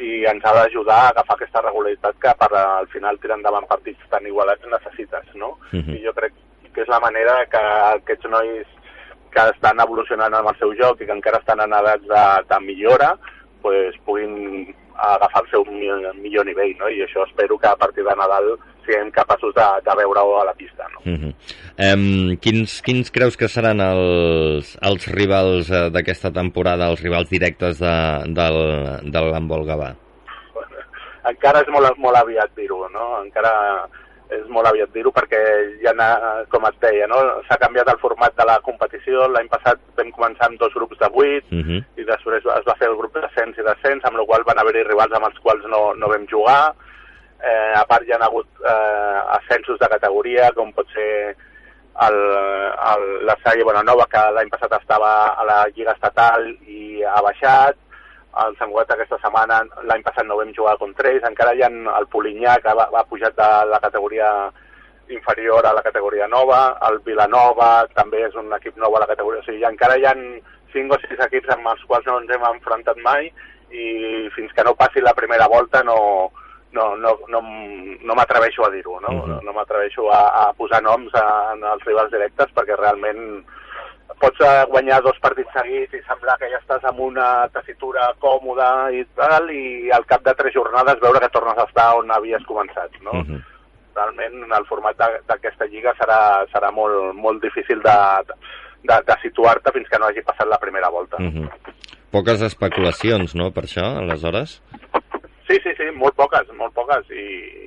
i 0.01 0.25
ens 0.27 0.43
ha 0.43 0.51
d'ajudar 0.57 0.97
a 1.01 1.11
agafar 1.13 1.37
aquesta 1.37 1.61
regularitat 1.63 2.17
que 2.19 2.33
per 2.39 2.49
al 2.59 2.87
final 2.91 3.19
tirar 3.19 3.37
endavant 3.39 3.67
partits 3.69 4.09
tan 4.11 4.25
igualats 4.27 4.67
necessites, 4.71 5.29
no? 5.35 5.55
Uh 5.71 5.79
-huh. 5.79 5.95
I 5.95 6.03
jo 6.03 6.13
crec 6.13 6.33
que 6.75 6.83
és 6.83 6.91
la 6.91 7.01
manera 7.03 7.39
que 7.51 7.61
aquests 7.95 8.29
nois 8.29 8.67
que 9.35 9.49
estan 9.51 9.81
evolucionant 9.83 10.33
amb 10.35 10.51
el 10.51 10.57
seu 10.61 10.71
joc 10.79 11.01
i 11.01 11.07
que 11.09 11.15
encara 11.15 11.41
estan 11.41 11.63
en 11.63 11.73
edats 11.75 12.07
de, 12.07 12.25
de 12.51 12.59
millora, 12.63 13.11
pues, 13.63 13.97
puguin 14.07 14.73
agafar 14.95 15.41
el 15.43 15.49
seu 15.51 15.65
millor 15.67 16.45
nivell, 16.47 16.71
no? 16.79 16.87
I 16.87 17.03
això 17.03 17.25
espero 17.25 17.57
que 17.59 17.67
a 17.67 17.75
partir 17.75 18.05
de 18.05 18.15
Nadal 18.15 18.53
siguem 18.85 19.09
capaços 19.11 19.51
de, 19.57 19.65
de 19.83 19.95
veure-ho 19.99 20.37
a 20.39 20.45
la 20.47 20.53
pista, 20.53 20.87
no? 20.93 21.01
Uh 21.03 21.17
-huh. 21.19 21.33
um, 21.87 22.37
quins, 22.37 22.81
quins 22.81 23.11
creus 23.11 23.35
que 23.35 23.47
seran 23.47 23.81
els, 23.81 24.77
els 24.81 25.07
rivals 25.11 25.69
uh, 25.69 25.89
d'aquesta 25.89 26.31
temporada, 26.31 26.87
els 26.87 27.03
rivals 27.03 27.29
directes 27.29 27.79
de, 27.79 27.97
del, 28.39 28.57
del 29.11 29.31
Gambol 29.33 29.67
Gavà? 29.67 29.91
Encara 31.25 31.61
és 31.61 31.67
molt, 31.67 31.97
molt 31.97 32.15
aviat 32.15 32.55
dir-ho, 32.55 32.87
no? 32.89 33.21
Encara 33.23 33.87
és 34.33 34.45
molt 34.49 34.67
aviat 34.69 34.89
dir-ho 34.93 35.11
perquè 35.13 35.41
ja, 35.83 35.93
com 36.49 36.65
et 36.69 36.77
deia, 36.81 37.07
no? 37.11 37.19
s'ha 37.47 37.57
canviat 37.61 37.89
el 37.91 37.99
format 38.01 38.33
de 38.37 38.45
la 38.49 38.57
competició. 38.65 39.27
L'any 39.29 39.49
passat 39.51 39.81
vam 39.97 40.11
començar 40.15 40.49
amb 40.49 40.59
dos 40.61 40.73
grups 40.73 40.97
de 40.99 41.09
vuit 41.13 41.45
uh 41.51 41.61
-huh. 41.61 41.81
i 41.97 42.03
després 42.03 42.41
es 42.57 42.65
va 42.65 42.77
fer 42.79 42.89
el 42.89 42.97
grup 42.97 43.13
d'ascens 43.13 43.57
i 43.57 43.63
descens, 43.63 44.03
amb 44.05 44.17
la 44.17 44.25
qual 44.25 44.43
van 44.43 44.59
haver-hi 44.59 44.83
rivals 44.83 45.13
amb 45.13 45.27
els 45.29 45.39
quals 45.39 45.63
no, 45.65 45.93
no 45.93 46.09
vam 46.09 46.25
jugar. 46.27 46.73
Eh, 47.43 47.73
a 47.75 47.85
part 47.85 48.03
hi 48.03 48.11
ha 48.11 48.17
hagut 48.25 48.47
eh, 48.63 49.19
ascensos 49.37 49.79
de 49.79 49.87
categoria, 49.87 50.51
com 50.55 50.71
pot 50.73 50.87
ser 50.93 51.35
el, 52.07 52.17
el, 52.91 53.25
la 53.25 53.35
sèrie 53.43 53.63
Bonanova, 53.63 54.05
que 54.09 54.31
l'any 54.31 54.49
passat 54.49 54.71
estava 54.73 55.11
a 55.37 55.43
la 55.45 55.67
Lliga 55.75 55.91
Estatal 55.91 56.47
i 56.67 57.03
ha 57.03 57.21
baixat 57.21 57.77
el 58.43 58.57
Sant 58.59 58.71
Cugat 58.71 58.91
aquesta 58.91 59.19
setmana, 59.21 59.61
l'any 59.87 60.03
passat 60.03 60.27
no 60.27 60.37
vam 60.39 60.51
jugar 60.55 60.75
contra 60.81 61.09
ells, 61.11 61.23
encara 61.27 61.53
hi 61.55 61.63
ha 61.63 61.71
el 61.71 62.07
Polinyà 62.11 62.57
que 62.63 62.73
va, 62.75 62.89
va 62.91 63.05
pujat 63.09 63.35
de 63.37 63.49
la 63.71 63.79
categoria 63.79 64.29
inferior 65.09 65.65
a 65.65 65.73
la 65.77 65.83
categoria 65.85 66.27
nova, 66.27 66.77
el 66.89 66.99
Vilanova 67.05 67.85
també 67.93 68.23
és 68.25 68.35
un 68.35 68.51
equip 68.57 68.77
nou 68.81 68.95
a 68.95 69.03
la 69.03 69.09
categoria, 69.11 69.43
o 69.43 69.47
sigui, 69.47 69.63
encara 69.67 69.97
hi 69.97 70.07
ha 70.09 70.15
5 70.75 70.95
o 70.95 71.01
6 71.03 71.21
equips 71.27 71.53
amb 71.53 71.69
els 71.71 71.83
quals 71.87 72.07
no 72.09 72.17
ens 72.21 72.31
hem 72.33 72.47
enfrontat 72.49 72.97
mai 73.05 73.29
i 73.71 73.85
fins 74.35 74.51
que 74.55 74.65
no 74.65 74.75
passi 74.77 75.03
la 75.03 75.13
primera 75.17 75.47
volta 75.51 75.83
no, 75.83 75.97
no, 76.75 76.95
no, 76.99 77.13
no, 77.31 77.41
no 77.41 78.17
m'atreveixo 78.17 78.65
a 78.65 78.71
dir-ho, 78.73 78.99
no? 78.99 79.11
Uh 79.15 79.27
-huh. 79.27 79.43
No 79.43 79.53
m'atreveixo 79.53 80.09
a, 80.11 80.21
a 80.47 80.53
posar 80.53 80.81
noms 80.83 81.13
en 81.13 81.63
els 81.63 81.85
rivals 81.85 82.11
directes 82.11 82.51
perquè 82.55 82.75
realment 82.75 83.45
pots 84.19 84.41
eh, 84.41 84.65
guanyar 84.69 85.01
dos 85.03 85.17
partits 85.23 85.51
seguits 85.53 85.93
i 85.97 86.01
semblar 86.05 86.37
que 86.39 86.49
ja 86.51 86.59
estàs 86.61 86.85
amb 86.87 87.01
una 87.07 87.47
tessitura 87.53 88.07
còmoda 88.21 88.91
i 88.93 89.03
tal, 89.17 89.49
i 89.51 89.91
al 89.95 90.05
cap 90.09 90.23
de 90.25 90.33
tres 90.37 90.53
jornades 90.55 91.01
veure 91.01 91.21
que 91.23 91.31
tornes 91.33 91.57
a 91.57 91.67
estar 91.67 91.91
on 91.99 92.11
havies 92.11 92.45
començat, 92.49 92.91
no? 93.01 93.11
Uh 93.11 93.25
-huh. 93.25 93.41
Realment 93.95 94.51
el 94.51 94.65
format 94.65 94.97
d'aquesta 95.27 95.65
lliga 95.65 95.93
serà, 95.95 96.45
serà 96.53 96.71
molt, 96.71 97.15
molt 97.15 97.41
difícil 97.41 97.81
de, 97.81 97.97
de, 98.83 98.95
de 99.07 99.15
situar-te 99.21 99.71
fins 99.71 99.89
que 99.89 99.99
no 99.99 100.05
hagi 100.05 100.21
passat 100.21 100.47
la 100.47 100.59
primera 100.59 100.89
volta. 100.89 101.17
Uh 101.17 101.31
-huh. 101.31 101.49
Poques 102.11 102.41
especulacions, 102.41 103.35
no?, 103.35 103.51
per 103.51 103.63
això, 103.63 103.85
aleshores? 103.97 104.61
Sí, 105.47 105.59
sí, 105.63 105.71
sí, 105.77 105.85
molt 105.93 106.15
poques, 106.15 106.47
molt 106.57 106.73
poques, 106.73 107.09
i, 107.11 107.25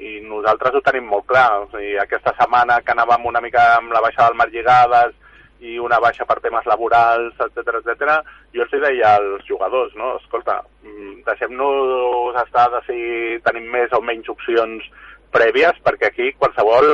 i 0.08 0.20
nosaltres 0.20 0.74
ho 0.74 0.80
tenim 0.80 1.06
molt 1.06 1.26
clar. 1.26 1.60
O 1.62 1.66
sigui, 1.70 1.96
aquesta 1.98 2.34
setmana 2.38 2.80
que 2.82 2.92
anàvem 2.92 3.26
una 3.26 3.40
mica 3.40 3.76
amb 3.76 3.92
la 3.92 4.00
baixada 4.00 4.28
del 4.28 4.38
Mar 4.40 4.48
Lligades, 4.48 5.14
i 5.60 5.78
una 5.82 5.98
baixa 5.98 6.24
per 6.24 6.38
temes 6.40 6.66
laborals, 6.70 7.34
etc 7.46 7.80
etc. 7.80 8.18
jo 8.54 8.64
els 8.64 8.74
deia 8.84 9.14
als 9.16 9.44
jugadors, 9.48 9.94
no? 9.98 10.14
Escolta, 10.22 10.60
mm, 10.82 11.22
deixem-nos 11.26 12.38
estar 12.44 12.68
de 12.74 12.82
si 12.86 12.98
tenim 13.46 13.70
més 13.72 13.92
o 13.92 14.00
menys 14.00 14.28
opcions 14.28 14.86
prèvies, 15.34 15.76
perquè 15.84 16.08
aquí 16.08 16.32
qualsevol 16.38 16.86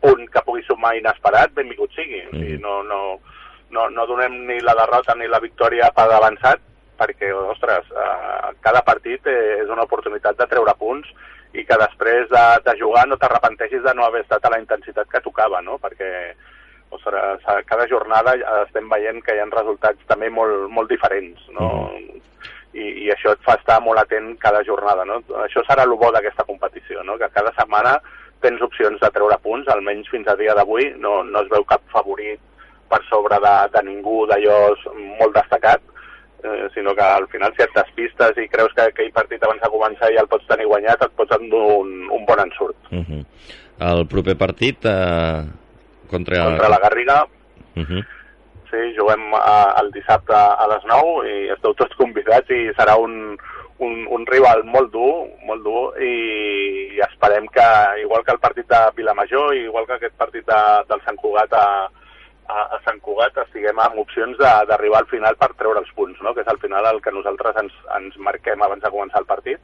punt 0.00 0.24
que 0.32 0.44
pugui 0.46 0.62
sumar 0.64 0.94
inesperat, 0.96 1.52
benvingut 1.54 1.92
sigui. 1.96 2.22
Mm. 2.24 2.30
O 2.30 2.38
sigui, 2.38 2.58
no, 2.62 2.82
no, 2.82 3.00
no, 3.70 3.88
no 3.90 4.06
donem 4.06 4.44
ni 4.46 4.60
la 4.60 4.76
derrota 4.78 5.14
ni 5.14 5.28
la 5.28 5.42
victòria 5.42 5.90
per 5.94 6.08
avançat, 6.12 6.62
perquè, 6.98 7.30
ostres, 7.52 7.90
eh, 7.94 8.52
cada 8.64 8.82
partit 8.86 9.26
és 9.30 9.68
una 9.70 9.84
oportunitat 9.86 10.38
de 10.38 10.46
treure 10.50 10.74
punts 10.78 11.10
i 11.54 11.64
que 11.64 11.78
després 11.80 12.28
de, 12.32 12.44
de 12.66 12.74
jugar 12.80 13.06
no 13.08 13.16
t'arrepenteixis 13.16 13.84
de 13.84 13.94
no 13.94 14.04
haver 14.04 14.24
estat 14.24 14.44
a 14.44 14.50
la 14.52 14.58
intensitat 14.60 15.08
que 15.10 15.22
tocava, 15.24 15.62
no? 15.64 15.78
Perquè 15.82 16.10
o 16.90 16.98
sigui, 16.98 17.64
cada 17.66 17.86
jornada 17.88 18.34
estem 18.64 18.88
veient 18.88 19.20
que 19.24 19.34
hi 19.36 19.42
ha 19.42 19.48
resultats 19.52 20.06
també 20.08 20.30
molt, 20.30 20.68
molt 20.70 20.90
diferents, 20.90 21.40
no? 21.56 21.88
Mm. 21.92 22.22
I, 22.78 22.86
I 23.04 23.10
això 23.10 23.32
et 23.32 23.42
fa 23.42 23.56
estar 23.58 23.78
molt 23.82 23.98
atent 23.98 24.34
cada 24.40 24.62
jornada, 24.64 25.04
no? 25.08 25.20
Això 25.44 25.64
serà 25.66 25.86
el 25.88 25.94
bo 25.98 26.12
d'aquesta 26.12 26.46
competició, 26.48 27.02
no? 27.02 27.16
Que 27.18 27.30
cada 27.34 27.52
setmana 27.56 27.96
tens 28.44 28.62
opcions 28.62 29.00
de 29.00 29.10
treure 29.14 29.38
punts, 29.42 29.68
almenys 29.72 30.08
fins 30.12 30.28
a 30.28 30.36
dia 30.38 30.54
d'avui 30.54 30.92
no, 31.02 31.22
no 31.26 31.42
es 31.42 31.48
veu 31.50 31.64
cap 31.66 31.82
favorit 31.92 32.40
per 32.88 33.00
sobre 33.08 33.38
de, 33.42 33.54
de 33.74 33.82
ningú 33.84 34.22
d'allò 34.28 34.58
molt 35.18 35.34
destacat, 35.34 35.82
eh, 36.44 36.68
sinó 36.74 36.94
que 36.96 37.04
al 37.04 37.26
final 37.28 37.52
si 37.56 37.64
et 37.64 37.74
despistes 37.76 38.38
i 38.40 38.48
creus 38.48 38.72
que 38.76 38.86
aquell 38.88 39.10
partit 39.12 39.42
abans 39.44 39.60
de 39.60 39.72
començar 39.72 40.12
ja 40.14 40.24
el 40.24 40.30
pots 40.30 40.48
tenir 40.48 40.68
guanyat, 40.70 41.02
et 41.04 41.16
pots 41.18 41.36
endur 41.36 41.64
un, 41.82 41.94
un 42.14 42.24
bon 42.28 42.44
ensurt. 42.46 42.78
Uh 42.90 43.04
-huh. 43.04 43.24
El 43.90 44.06
proper 44.06 44.36
partit 44.36 44.84
eh, 44.84 45.44
contra... 46.10 46.44
Contra 46.44 46.68
la 46.68 46.78
Garriga. 46.78 47.24
Uh 47.76 47.84
-huh. 47.84 48.04
Sí, 48.70 48.80
juguem 48.98 49.32
a, 49.34 49.74
el 49.80 49.90
dissabte 49.92 50.34
a 50.34 50.66
les 50.68 50.84
9 50.84 51.24
i 51.24 51.48
esteu 51.54 51.72
tots 51.74 51.96
convidats 51.96 52.50
i 52.50 52.68
serà 52.76 52.98
un, 53.00 53.38
un, 53.78 54.06
un 54.10 54.26
rival 54.26 54.64
molt 54.64 54.90
dur, 54.92 55.28
molt 55.46 55.62
dur 55.64 55.84
i, 56.02 56.12
i 56.96 57.00
esperem 57.06 57.46
que, 57.54 57.68
igual 58.02 58.24
que 58.24 58.34
el 58.34 58.42
partit 58.42 58.68
de 58.68 58.80
Vilamajor, 58.96 59.54
igual 59.56 59.86
que 59.86 59.96
aquest 59.96 60.16
partit 60.18 60.44
de, 60.46 60.60
del 60.90 61.00
Sant 61.06 61.16
Cugat 61.16 61.52
a, 61.52 61.64
a, 62.48 62.58
a 62.76 62.80
Sant 62.84 63.00
Cugat, 63.00 63.38
estiguem 63.46 63.78
amb 63.78 64.02
opcions 64.02 64.36
d'arribar 64.38 65.00
al 65.00 65.10
final 65.12 65.38
per 65.40 65.52
treure 65.54 65.80
els 65.80 65.94
punts, 65.96 66.20
no? 66.20 66.34
que 66.34 66.44
és 66.44 66.52
al 66.52 66.60
final 66.60 66.90
el 66.92 67.00
que 67.00 67.14
nosaltres 67.14 67.56
ens, 67.62 67.72
ens 67.96 68.18
marquem 68.18 68.62
abans 68.62 68.84
de 68.84 68.92
començar 68.92 69.22
el 69.22 69.30
partit 69.30 69.60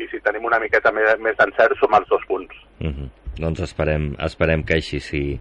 i 0.00 0.08
si 0.10 0.20
tenim 0.20 0.44
una 0.48 0.60
miqueta 0.60 0.92
més, 0.92 1.14
més 1.22 1.36
d'encert 1.38 1.78
som 1.78 1.94
els 1.94 2.08
dos 2.10 2.24
punts. 2.28 2.52
Uh 2.80 2.90
-huh. 2.90 3.08
Doncs 3.40 3.62
esperem, 3.64 4.10
esperem 4.20 4.64
que 4.66 4.76
així 4.76 5.00
sigui. 5.00 5.38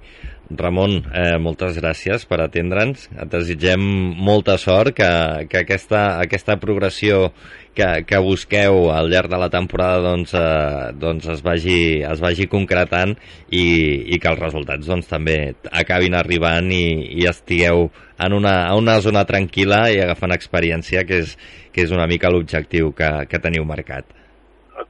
Ramon, 0.51 0.97
eh, 1.15 1.37
moltes 1.39 1.77
gràcies 1.79 2.25
per 2.27 2.41
atendre'ns. 2.43 3.07
Et 3.15 3.29
desitgem 3.31 3.81
molta 4.19 4.57
sort, 4.59 4.93
que, 4.95 5.07
que 5.51 5.61
aquesta, 5.63 6.19
aquesta 6.19 6.57
progressió 6.59 7.29
que, 7.75 8.03
que 8.07 8.19
busqueu 8.19 8.89
al 8.91 9.09
llarg 9.11 9.31
de 9.31 9.39
la 9.39 9.49
temporada 9.51 10.01
doncs, 10.03 10.33
eh, 10.35 10.91
doncs 10.99 11.27
es, 11.31 11.43
vagi, 11.45 11.79
es 12.03 12.23
vagi 12.23 12.47
concretant 12.51 13.15
i, 13.47 13.65
i 14.11 14.19
que 14.19 14.31
els 14.31 14.43
resultats 14.43 14.87
doncs, 14.87 15.07
també 15.11 15.55
acabin 15.71 16.15
arribant 16.19 16.71
i, 16.75 16.83
i 17.21 17.27
estigueu 17.31 17.87
en 18.21 18.35
una, 18.37 18.55
en 18.69 18.83
una 18.83 18.99
zona 19.03 19.23
tranquil·la 19.27 19.85
i 19.95 20.01
agafant 20.03 20.35
experiència, 20.35 21.05
que 21.07 21.23
és, 21.23 21.37
que 21.71 21.87
és 21.87 21.95
una 21.95 22.07
mica 22.11 22.31
l'objectiu 22.31 22.91
que, 22.95 23.13
que 23.31 23.39
teniu 23.39 23.63
marcat. 23.67 24.19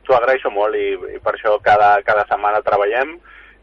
T'ho 0.06 0.16
agraeixo 0.18 0.52
molt 0.54 0.78
i, 0.78 0.94
i 1.16 1.20
per 1.24 1.36
això 1.36 1.58
cada, 1.64 1.94
cada 2.08 2.26
setmana 2.30 2.64
treballem 2.66 3.18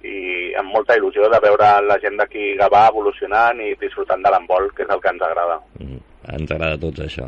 i 0.06 0.52
amb 0.58 0.70
molta 0.70 0.96
il·lusió 0.98 1.26
de 1.30 1.40
veure 1.42 1.70
la 1.86 1.98
gent 2.02 2.18
d'aquí 2.20 2.52
Gavà 2.58 2.84
evolucionant 2.92 3.58
i 3.64 3.74
disfrutant 3.80 4.22
de 4.22 4.30
l'embol, 4.30 4.70
que 4.74 4.84
és 4.86 4.94
el 4.94 5.02
que 5.02 5.10
ens 5.10 5.24
agrada. 5.26 5.58
Mm, 5.80 5.98
ens 6.38 6.54
agrada 6.54 6.80
tots 6.84 7.02
això. 7.06 7.26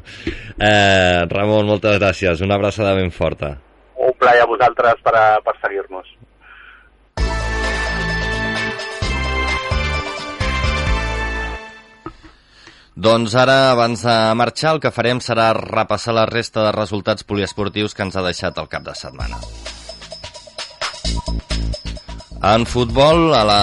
Eh, 0.55 1.27
Ramon, 1.33 1.67
moltes 1.67 1.99
gràcies. 1.99 2.45
Una 2.47 2.61
abraçada 2.61 2.95
ben 2.99 3.11
forta. 3.11 3.57
Un 4.01 4.15
plaer 4.21 4.45
a 4.45 4.49
vosaltres 4.49 5.03
per, 5.05 5.17
a, 5.19 5.27
per 5.45 5.57
seguir-nos. 5.61 6.15
Doncs 13.01 13.33
ara, 13.33 13.71
abans 13.73 14.03
de 14.05 14.15
marxar, 14.37 14.75
el 14.75 14.81
que 14.85 14.91
farem 14.93 15.23
serà 15.25 15.47
repassar 15.57 16.13
la 16.13 16.27
resta 16.29 16.67
de 16.67 16.73
resultats 16.77 17.25
poliesportius 17.25 17.95
que 17.97 18.05
ens 18.05 18.19
ha 18.19 18.25
deixat 18.27 18.59
el 18.61 18.69
cap 18.69 18.85
de 18.85 18.93
setmana. 18.99 19.39
En 22.51 22.67
futbol, 22.69 23.31
a 23.37 23.41
la, 23.49 23.63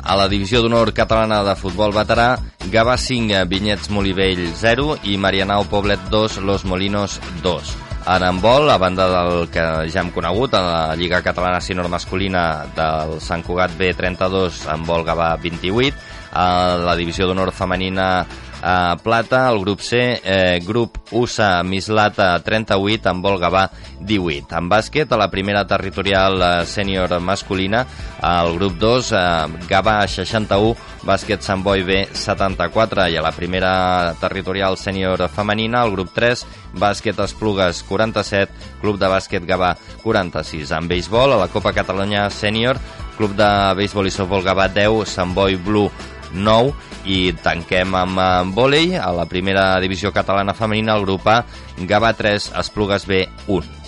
a 0.00 0.16
la 0.16 0.28
divisió 0.32 0.62
d'honor 0.64 0.94
catalana 0.96 1.42
de 1.44 1.56
futbol 1.60 1.92
veterà, 1.92 2.30
Gavà 2.72 2.96
5, 2.96 3.44
Vinyets 3.52 3.92
Molivell 3.92 4.46
0 4.56 5.02
i 5.04 5.18
Marianao 5.20 5.68
Poblet 5.68 6.08
2, 6.08 6.40
Los 6.48 6.64
Molinos 6.64 7.20
2. 7.44 7.76
En 8.06 8.22
handbol, 8.22 8.70
a 8.70 8.78
banda 8.78 9.10
del 9.10 9.48
que 9.50 9.62
ja 9.90 10.00
hem 10.00 10.12
conegut, 10.14 10.54
a 10.54 10.60
la 10.62 10.96
Lliga 10.96 11.20
Catalana 11.26 11.60
Senior 11.60 11.88
Masculina 11.92 12.64
del 12.76 13.18
Sant 13.20 13.42
Cugat 13.44 13.76
B32, 13.76 14.64
en 14.72 14.84
vol 14.86 15.04
Gavà 15.04 15.32
28, 15.42 16.04
a 16.36 16.76
la 16.84 16.94
divisió 16.98 17.26
d'honor 17.26 17.50
femenina 17.56 18.26
a 18.62 18.96
Plata, 19.02 19.50
el 19.50 19.60
grup 19.60 19.80
C, 19.80 20.20
eh, 20.22 20.60
grup 20.64 20.98
USA 21.10 21.62
Mislata 21.62 22.38
38, 22.42 23.08
amb 23.10 23.24
vol 23.24 23.38
Gavà 23.40 23.66
18. 24.00 24.56
En 24.56 24.68
bàsquet, 24.68 25.12
a 25.12 25.18
la 25.20 25.30
primera 25.30 25.66
territorial 25.66 26.40
eh, 26.40 26.50
sènior 26.66 27.18
masculina, 27.20 27.84
al 28.20 28.54
grup 28.56 28.78
2, 28.80 29.12
eh, 29.12 29.66
Gavà 29.68 29.98
61, 30.06 30.74
bàsquet 31.06 31.42
Sant 31.42 31.62
Boi 31.62 31.84
B 31.86 32.00
74 32.12 33.08
i 33.12 33.16
a 33.16 33.22
la 33.22 33.32
primera 33.32 34.14
territorial 34.20 34.78
sènior 34.80 35.28
femenina, 35.28 35.84
el 35.84 35.94
grup 35.94 36.12
3, 36.14 36.46
bàsquet 36.74 37.18
Esplugues 37.22 37.84
47, 37.88 38.52
club 38.80 38.98
de 38.98 39.10
bàsquet 39.12 39.46
Gavà 39.46 39.76
46. 40.02 40.72
En 40.72 40.88
béisbol, 40.88 41.36
a 41.36 41.40
la 41.44 41.48
Copa 41.52 41.72
Catalunya 41.76 42.28
sènior, 42.30 42.80
club 43.16 43.36
de 43.36 43.48
béisbol 43.78 44.08
i 44.08 44.12
softbol 44.12 44.44
Gavà 44.44 44.68
10, 44.72 45.06
Sant 45.06 45.32
Boi 45.34 45.56
Blue 45.56 45.90
9 46.32 46.95
i 47.06 47.32
tanquem 47.42 47.94
amb, 47.94 48.20
vòlei 48.56 48.96
a 48.98 49.12
la 49.14 49.26
primera 49.30 49.68
divisió 49.82 50.12
catalana 50.12 50.54
femenina, 50.58 50.98
el 50.98 51.06
grup 51.06 51.26
A, 51.30 51.40
Gavà 51.86 52.12
3, 52.18 52.52
Esplugues 52.58 53.06
B 53.06 53.24
1. 53.46 53.86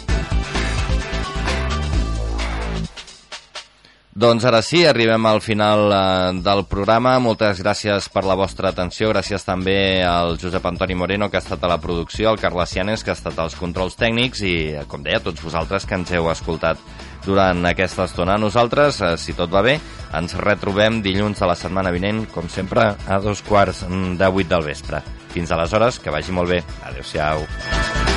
Doncs 4.19 4.43
ara 4.49 4.59
sí, 4.67 4.81
arribem 4.83 5.29
al 5.31 5.39
final 5.39 5.93
eh, 5.95 5.99
del 6.43 6.65
programa. 6.67 7.13
Moltes 7.23 7.61
gràcies 7.63 8.09
per 8.11 8.25
la 8.27 8.35
vostra 8.35 8.73
atenció. 8.73 9.13
Gràcies 9.13 9.47
també 9.47 10.03
al 10.03 10.35
Josep 10.43 10.65
Antoni 10.67 10.97
Moreno, 10.99 11.29
que 11.31 11.39
ha 11.39 11.45
estat 11.45 11.63
a 11.63 11.71
la 11.71 11.79
producció, 11.79 12.27
al 12.33 12.41
Carles 12.43 12.73
Cianes, 12.75 13.05
que 13.07 13.13
ha 13.13 13.19
estat 13.19 13.39
als 13.39 13.55
controls 13.55 13.95
tècnics 14.01 14.43
i, 14.43 14.57
com 14.91 15.07
deia, 15.07 15.21
a 15.23 15.27
tots 15.29 15.45
vosaltres 15.47 15.87
que 15.87 15.95
ens 16.01 16.11
heu 16.11 16.27
escoltat 16.33 16.83
durant 17.29 17.63
aquesta 17.69 18.09
estona. 18.09 18.39
Nosaltres, 18.41 19.03
eh, 19.05 19.15
si 19.21 19.37
tot 19.37 19.53
va 19.53 19.63
bé, 19.63 19.77
ens 20.17 20.37
retrobem 20.41 21.03
dilluns 21.05 21.39
de 21.39 21.51
la 21.51 21.59
setmana 21.59 21.93
vinent, 21.93 22.25
com 22.33 22.49
sempre, 22.49 22.95
a 23.07 23.21
dos 23.21 23.45
quarts 23.45 23.85
de 23.89 24.33
vuit 24.33 24.49
del 24.49 24.65
vespre. 24.65 25.05
Fins 25.35 25.53
aleshores, 25.53 26.01
que 26.01 26.15
vagi 26.15 26.33
molt 26.33 26.57
bé. 26.57 26.63
Adéu-siau. 26.89 27.45
This 27.45 28.08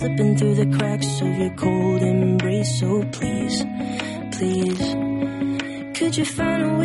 slipping 0.00 0.34
through 0.34 0.54
the 0.54 0.78
cracks 0.78 1.20
of 1.20 1.36
your 1.36 1.50
cold 1.56 2.02
embrace. 2.02 2.80
So 2.80 3.04
please, 3.12 3.62
please. 4.32 4.86
Could 5.98 6.16
you 6.16 6.24
find 6.24 6.62
a 6.62 6.79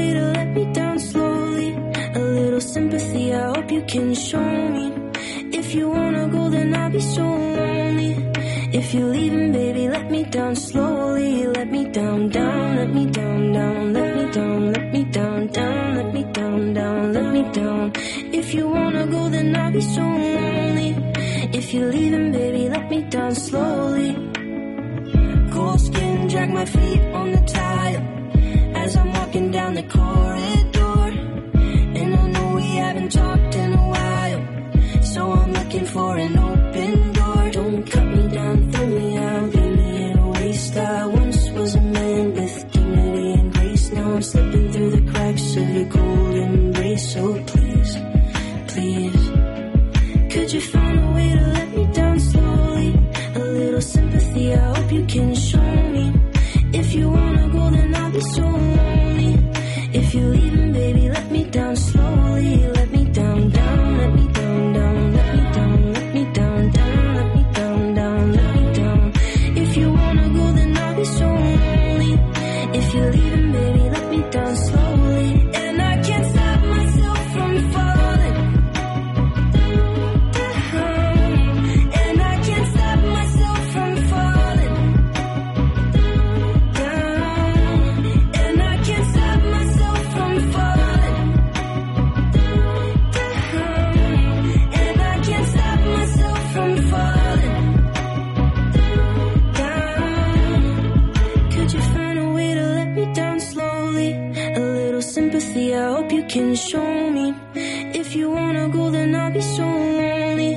can 106.28 106.56
show 106.56 107.10
me. 107.12 107.34
If 107.56 108.16
you 108.16 108.30
wanna 108.32 108.70
go, 108.70 108.90
then 108.90 109.16
I'll 109.16 109.32
be 109.32 109.42
so 109.42 109.64
lonely. 109.64 110.54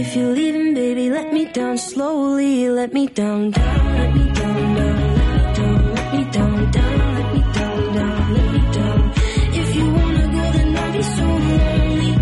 If 0.00 0.16
you're 0.16 0.32
leaving, 0.32 0.74
baby, 0.74 1.10
let 1.10 1.32
me 1.32 1.44
down 1.46 1.78
slowly. 1.78 2.68
Let 2.68 2.92
me 2.92 3.06
down, 3.06 3.50
down, 3.50 3.96
let 3.98 4.14
me 4.14 4.24
down, 4.32 4.74
down, 4.74 4.96
let 5.14 5.28
me 5.34 5.52
down, 5.56 5.94
let 5.94 6.12
me 6.14 6.22
down, 6.36 6.70
down, 6.76 7.14
let 7.16 7.28
me 7.34 7.40
down, 7.58 7.94
down, 7.96 8.34
let 8.34 8.46
me 8.54 8.60
down. 8.76 9.12
If 9.60 9.76
you 9.76 9.86
wanna 9.98 10.26
go, 10.36 10.44
then 10.56 10.76
I'll 10.76 10.92
be 10.92 11.02
so 11.02 11.26
lonely. 11.48 12.12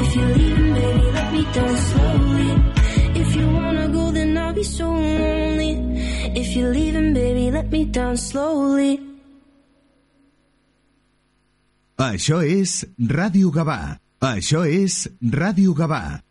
If 0.00 0.16
you're 0.16 0.34
leaving, 0.38 0.74
baby, 0.74 1.06
let 1.18 1.32
me 1.32 1.42
down 1.56 1.76
slowly. 1.88 2.50
If 3.22 3.36
you 3.36 3.46
wanna 3.50 3.88
go, 3.88 4.10
then 4.10 4.38
I'll 4.38 4.54
be 4.54 4.64
so 4.64 4.88
lonely. 4.90 5.72
If 6.40 6.56
you're 6.56 6.72
leaving, 6.72 7.14
baby, 7.14 7.50
let 7.50 7.70
me 7.70 7.84
down 7.84 8.16
slowly. 8.16 9.05
Això 12.06 12.38
és 12.44 12.84
Ràdio 13.10 13.50
Gavà. 13.50 13.96
Això 14.22 14.62
és 14.68 15.06
Ràdio 15.32 15.74
Gavà. 15.74 16.25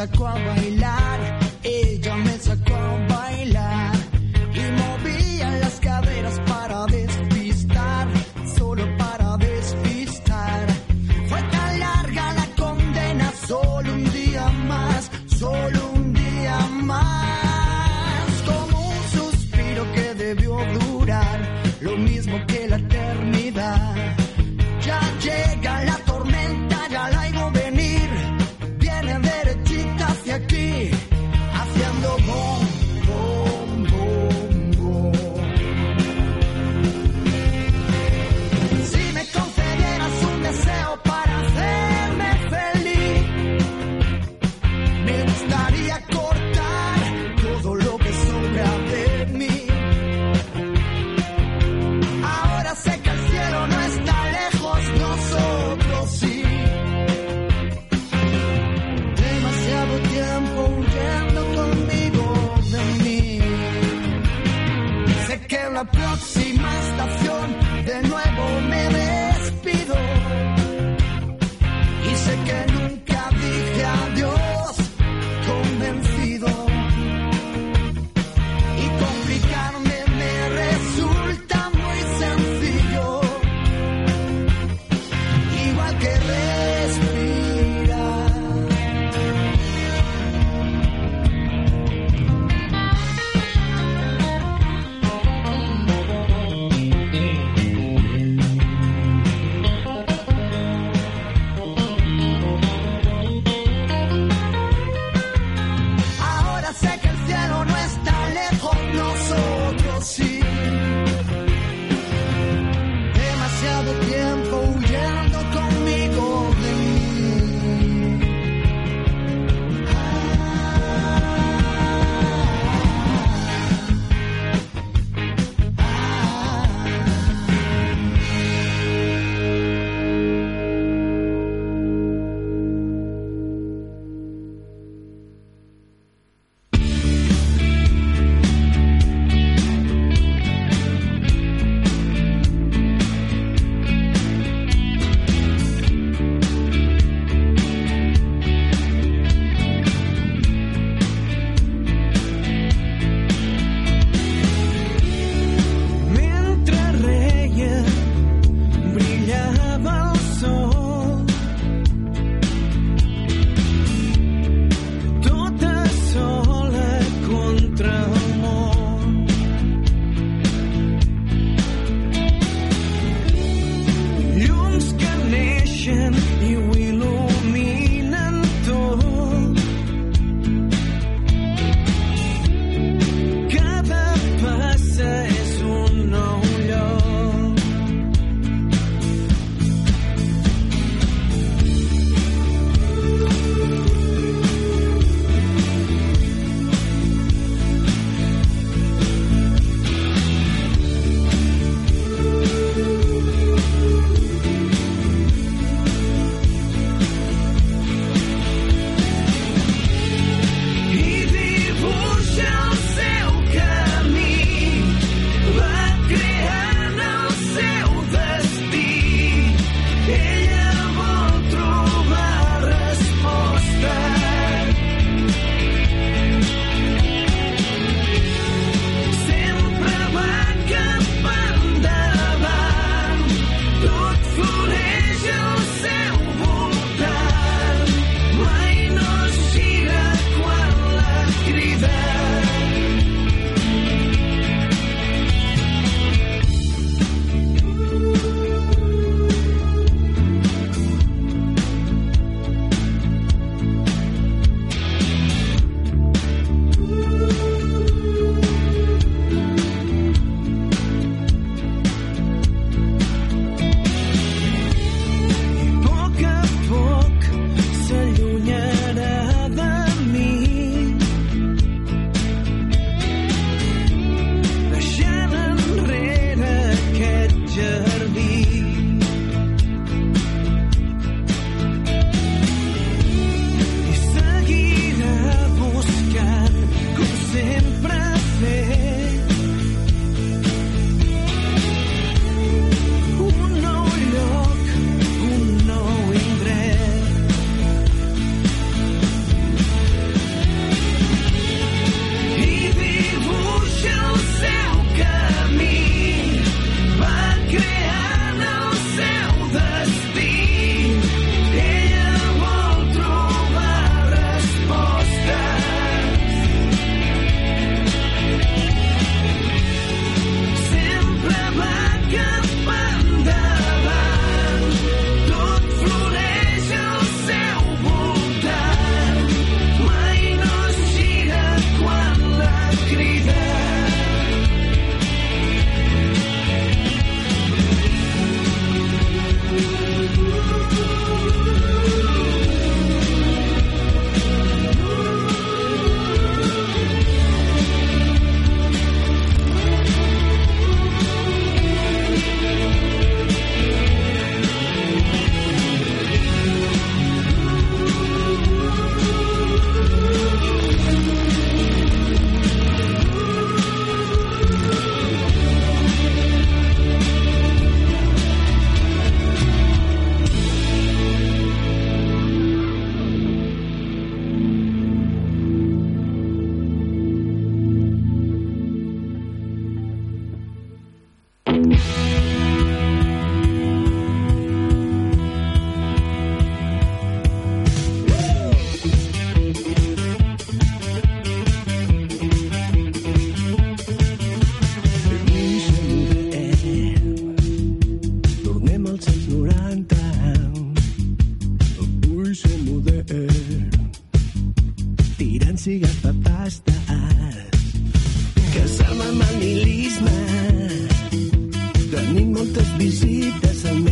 Sacó 0.00 0.28
a 0.28 0.32
bailar, 0.32 0.79